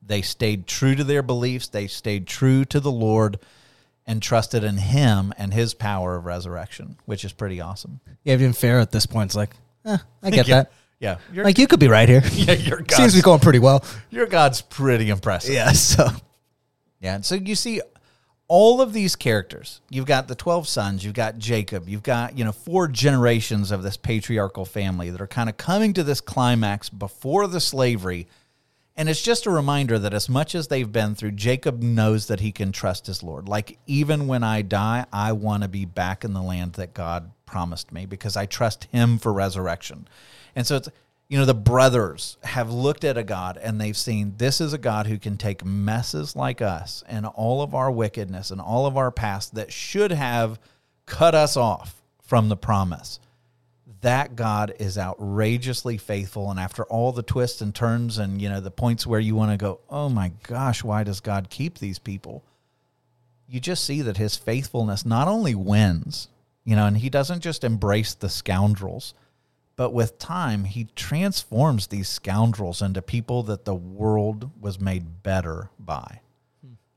They 0.01 0.21
stayed 0.21 0.67
true 0.67 0.95
to 0.95 1.03
their 1.03 1.23
beliefs, 1.23 1.67
they 1.67 1.87
stayed 1.87 2.27
true 2.27 2.63
to 2.65 2.79
the 2.79 2.91
Lord 2.91 3.39
and 4.07 4.21
trusted 4.21 4.63
in 4.63 4.77
him 4.77 5.33
and 5.37 5.53
his 5.53 5.73
power 5.73 6.15
of 6.15 6.25
resurrection, 6.25 6.97
which 7.05 7.25
is 7.25 7.33
pretty 7.33 7.59
awesome. 7.61 7.99
Yeah, 8.23 8.33
even 8.33 8.53
Pharaoh 8.53 8.81
at 8.81 8.91
this 8.91 9.05
point 9.05 9.31
is 9.31 9.35
like, 9.35 9.55
eh, 9.85 9.97
I 10.21 10.29
get 10.29 10.47
yeah, 10.47 10.55
that. 10.55 10.71
Yeah. 10.99 11.17
Like 11.33 11.57
you 11.57 11.67
could 11.67 11.79
be 11.79 11.87
right 11.87 12.07
here. 12.07 12.21
yeah, 12.33 12.53
your 12.53 12.79
God 12.79 12.91
Seems 12.95 13.13
to 13.13 13.19
be 13.19 13.23
going 13.23 13.39
pretty 13.39 13.59
well. 13.59 13.83
your 14.09 14.27
God's 14.27 14.61
pretty 14.61 15.09
impressive. 15.09 15.53
Yeah, 15.53 15.71
so 15.71 16.09
Yeah. 16.99 17.15
And 17.15 17.25
so 17.25 17.35
you 17.35 17.55
see 17.55 17.81
all 18.47 18.81
of 18.81 18.93
these 18.93 19.15
characters. 19.15 19.81
You've 19.89 20.05
got 20.05 20.27
the 20.27 20.35
12 20.35 20.67
sons, 20.67 21.03
you've 21.03 21.15
got 21.15 21.37
Jacob, 21.37 21.89
you've 21.89 22.03
got, 22.03 22.37
you 22.37 22.45
know, 22.45 22.51
four 22.51 22.87
generations 22.87 23.71
of 23.71 23.81
this 23.81 23.97
patriarchal 23.97 24.65
family 24.65 25.09
that 25.09 25.19
are 25.19 25.27
kind 25.27 25.49
of 25.49 25.57
coming 25.57 25.93
to 25.93 26.03
this 26.03 26.21
climax 26.21 26.89
before 26.89 27.47
the 27.47 27.59
slavery. 27.59 28.27
And 28.97 29.09
it's 29.09 29.21
just 29.21 29.45
a 29.45 29.51
reminder 29.51 29.99
that 29.99 30.13
as 30.13 30.29
much 30.29 30.55
as 30.55 30.67
they've 30.67 30.91
been 30.91 31.15
through, 31.15 31.31
Jacob 31.31 31.81
knows 31.81 32.27
that 32.27 32.39
he 32.39 32.53
can 32.53 32.71
trust 32.71 33.07
his 33.07 33.21
Lord. 33.21 33.49
Like, 33.49 33.77
even 33.85 34.27
when 34.27 34.41
I 34.41 34.61
die, 34.61 35.05
I 35.11 35.33
want 35.33 35.63
to 35.63 35.69
be 35.69 35.83
back 35.83 36.23
in 36.23 36.33
the 36.33 36.41
land 36.41 36.73
that 36.73 36.93
God 36.93 37.31
promised 37.45 37.91
me 37.91 38.05
because 38.05 38.37
I 38.37 38.45
trust 38.45 38.85
him 38.85 39.17
for 39.17 39.33
resurrection. 39.33 40.07
And 40.55 40.65
so 40.65 40.77
it's, 40.77 40.89
you 41.27 41.37
know, 41.37 41.45
the 41.45 41.53
brothers 41.53 42.37
have 42.43 42.71
looked 42.71 43.03
at 43.03 43.17
a 43.17 43.23
God 43.23 43.57
and 43.57 43.81
they've 43.81 43.97
seen 43.97 44.35
this 44.37 44.61
is 44.61 44.71
a 44.71 44.77
God 44.77 45.07
who 45.07 45.17
can 45.17 45.37
take 45.37 45.65
messes 45.65 46.35
like 46.35 46.61
us 46.61 47.03
and 47.07 47.25
all 47.25 47.61
of 47.61 47.75
our 47.75 47.91
wickedness 47.91 48.49
and 48.49 48.61
all 48.61 48.85
of 48.85 48.95
our 48.95 49.11
past 49.11 49.55
that 49.55 49.73
should 49.73 50.11
have 50.11 50.57
cut 51.05 51.35
us 51.35 51.57
off 51.57 52.01
from 52.21 52.47
the 52.47 52.57
promise. 52.57 53.19
That 54.05 54.35
God 54.35 54.73
is 54.79 54.97
outrageously 54.97 55.97
faithful. 55.97 56.49
And 56.51 56.59
after 56.59 56.83
all 56.83 57.11
the 57.11 57.23
twists 57.23 57.61
and 57.61 57.73
turns 57.73 58.17
and, 58.17 58.39
you 58.41 58.49
know, 58.49 58.61
the 58.61 58.71
points 58.71 59.07
where 59.07 59.19
you 59.19 59.35
want 59.35 59.51
to 59.51 59.57
go, 59.57 59.79
oh 59.89 60.09
my 60.09 60.31
gosh, 60.43 60.83
why 60.83 61.03
does 61.03 61.19
God 61.19 61.49
keep 61.49 61.79
these 61.79 61.99
people? 61.99 62.43
You 63.47 63.59
just 63.59 63.83
see 63.83 64.01
that 64.01 64.17
his 64.17 64.35
faithfulness 64.35 65.05
not 65.05 65.27
only 65.27 65.55
wins, 65.55 66.29
you 66.63 66.75
know, 66.75 66.85
and 66.85 66.97
he 66.97 67.09
doesn't 67.09 67.41
just 67.41 67.63
embrace 67.63 68.13
the 68.13 68.29
scoundrels 68.29 69.13
but 69.75 69.91
with 69.91 70.19
time, 70.19 70.63
he 70.63 70.87
transforms 70.95 71.87
these 71.87 72.07
scoundrels 72.07 72.81
into 72.81 73.01
people 73.01 73.43
that 73.43 73.65
the 73.65 73.75
world 73.75 74.49
was 74.59 74.79
made 74.79 75.21
better 75.21 75.69
by. 75.77 76.21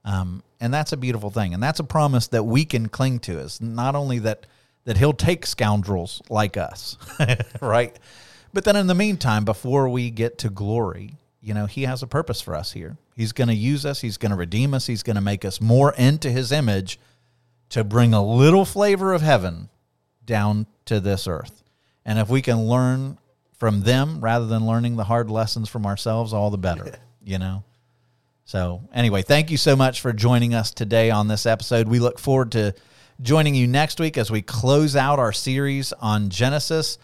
Um, 0.05 0.43
and 0.61 0.73
that's 0.73 0.93
a 0.93 0.97
beautiful 0.97 1.31
thing. 1.31 1.55
And 1.55 1.63
that's 1.63 1.81
a 1.81 1.85
promise 1.85 2.29
that 2.29 2.45
we 2.45 2.65
can 2.65 2.89
cling 2.89 3.19
to 3.21 3.39
is 3.39 3.61
not 3.61 3.97
only 3.97 4.21
that, 4.21 4.47
that 4.89 4.97
he'll 4.97 5.13
take 5.13 5.45
scoundrels 5.45 6.23
like 6.31 6.57
us, 6.57 6.97
right? 7.61 7.95
But 8.55 8.65
then 8.65 8.75
in 8.75 8.87
the 8.87 8.95
meantime, 8.95 9.45
before 9.45 9.87
we 9.91 10.09
get 10.09 10.39
to 10.39 10.49
glory, 10.49 11.17
you 11.43 11.53
know, 11.53 11.67
he 11.67 11.83
has 11.83 12.03
a 12.03 12.07
purpose 12.07 12.41
for 12.41 12.55
us 12.55 12.73
here. 12.73 12.97
He's 13.15 13.33
going 13.33 13.49
to 13.49 13.55
use 13.55 13.85
us. 13.85 14.01
He's 14.01 14.17
going 14.17 14.31
to 14.31 14.37
redeem 14.37 14.73
us. 14.73 14.87
He's 14.87 15.03
going 15.03 15.17
to 15.17 15.21
make 15.21 15.45
us 15.45 15.61
more 15.61 15.93
into 15.93 16.31
his 16.31 16.53
image 16.53 16.99
to 17.69 17.85
bring 17.85 18.15
a 18.15 18.25
little 18.25 18.65
flavor 18.65 19.13
of 19.13 19.21
heaven 19.21 19.69
down 20.25 20.67
to 20.87 21.01
this 21.01 21.29
earth. 21.29 21.63
And 22.07 22.19
if 22.19 22.31
we 22.31 22.41
can 22.41 22.67
learn 22.67 23.19
from 23.59 23.83
them 23.83 24.23
rather 24.23 24.47
than 24.47 24.67
learning 24.67 24.97
the 24.97 25.05
hard 25.05 25.31
lessons 25.31 25.69
from 25.69 25.85
ourselves, 25.85 26.33
all 26.33 26.49
the 26.49 26.57
better, 26.57 26.95
you 27.23 27.39
know? 27.39 27.63
So, 28.47 28.81
anyway, 28.95 29.21
thank 29.21 29.51
you 29.51 29.59
so 29.59 29.77
much 29.77 30.01
for 30.01 30.15
joining 30.15 30.55
us 30.55 30.71
today 30.71 31.11
on 31.11 31.29
this 31.29 31.45
episode. 31.45 31.89
We 31.89 31.99
look 31.99 32.19
forward 32.19 32.53
to 32.53 32.75
joining 33.21 33.55
you 33.55 33.67
next 33.67 34.01
week 34.01 34.17
as 34.17 34.31
we 34.31 34.43
close 34.43 34.97
out 34.97 35.19
our 35.19 35.33
series 35.33 35.93
on 35.93 36.31
Genesis. 36.31 36.99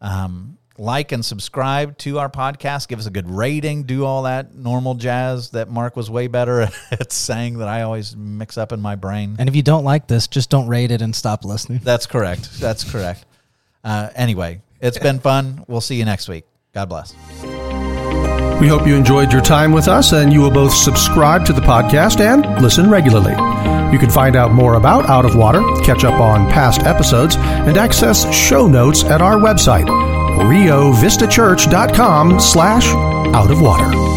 Um, 0.00 0.58
like 0.78 1.10
and 1.10 1.24
subscribe 1.24 1.98
to 1.98 2.18
our 2.20 2.30
podcast. 2.30 2.88
Give 2.88 2.98
us 2.98 3.06
a 3.06 3.10
good 3.10 3.28
rating. 3.28 3.82
Do 3.82 4.04
all 4.04 4.22
that 4.22 4.54
normal 4.54 4.94
jazz 4.94 5.50
that 5.50 5.68
Mark 5.68 5.96
was 5.96 6.08
way 6.08 6.28
better 6.28 6.62
at 6.92 7.12
saying 7.12 7.58
that 7.58 7.68
I 7.68 7.82
always 7.82 8.16
mix 8.16 8.56
up 8.56 8.72
in 8.72 8.80
my 8.80 8.94
brain. 8.94 9.36
and 9.38 9.48
if 9.48 9.56
you 9.56 9.62
don't 9.62 9.84
like 9.84 10.06
this, 10.06 10.28
just 10.28 10.50
don't 10.50 10.68
rate 10.68 10.90
it 10.90 11.02
and 11.02 11.14
stop 11.14 11.44
listening. 11.44 11.80
That's 11.82 12.06
correct. 12.06 12.60
That's 12.60 12.84
correct. 12.84 13.26
Uh, 13.82 14.10
anyway, 14.14 14.62
it's 14.80 14.98
been 14.98 15.18
fun. 15.18 15.64
We'll 15.66 15.80
see 15.80 15.96
you 15.96 16.04
next 16.04 16.28
week. 16.28 16.44
God 16.72 16.88
bless. 16.88 17.12
We 18.60 18.66
hope 18.66 18.86
you 18.86 18.94
enjoyed 18.94 19.32
your 19.32 19.42
time 19.42 19.72
with 19.72 19.88
us 19.88 20.12
and 20.12 20.32
you 20.32 20.40
will 20.40 20.50
both 20.50 20.72
subscribe 20.72 21.44
to 21.46 21.52
the 21.52 21.60
podcast 21.60 22.20
and 22.20 22.60
listen 22.62 22.90
regularly. 22.90 23.34
You 23.92 23.98
can 23.98 24.10
find 24.10 24.36
out 24.36 24.52
more 24.52 24.74
about 24.74 25.08
Out 25.08 25.24
of 25.24 25.34
Water, 25.34 25.62
catch 25.84 26.04
up 26.04 26.20
on 26.20 26.48
past 26.50 26.82
episodes, 26.82 27.36
and 27.36 27.76
access 27.76 28.32
show 28.34 28.66
notes 28.66 29.04
at 29.04 29.22
our 29.22 29.36
website, 29.36 29.86
riovistachurch.com 29.86 32.40
slash 32.40 32.86
out 33.34 33.50
of 33.50 33.60
water. 33.60 34.07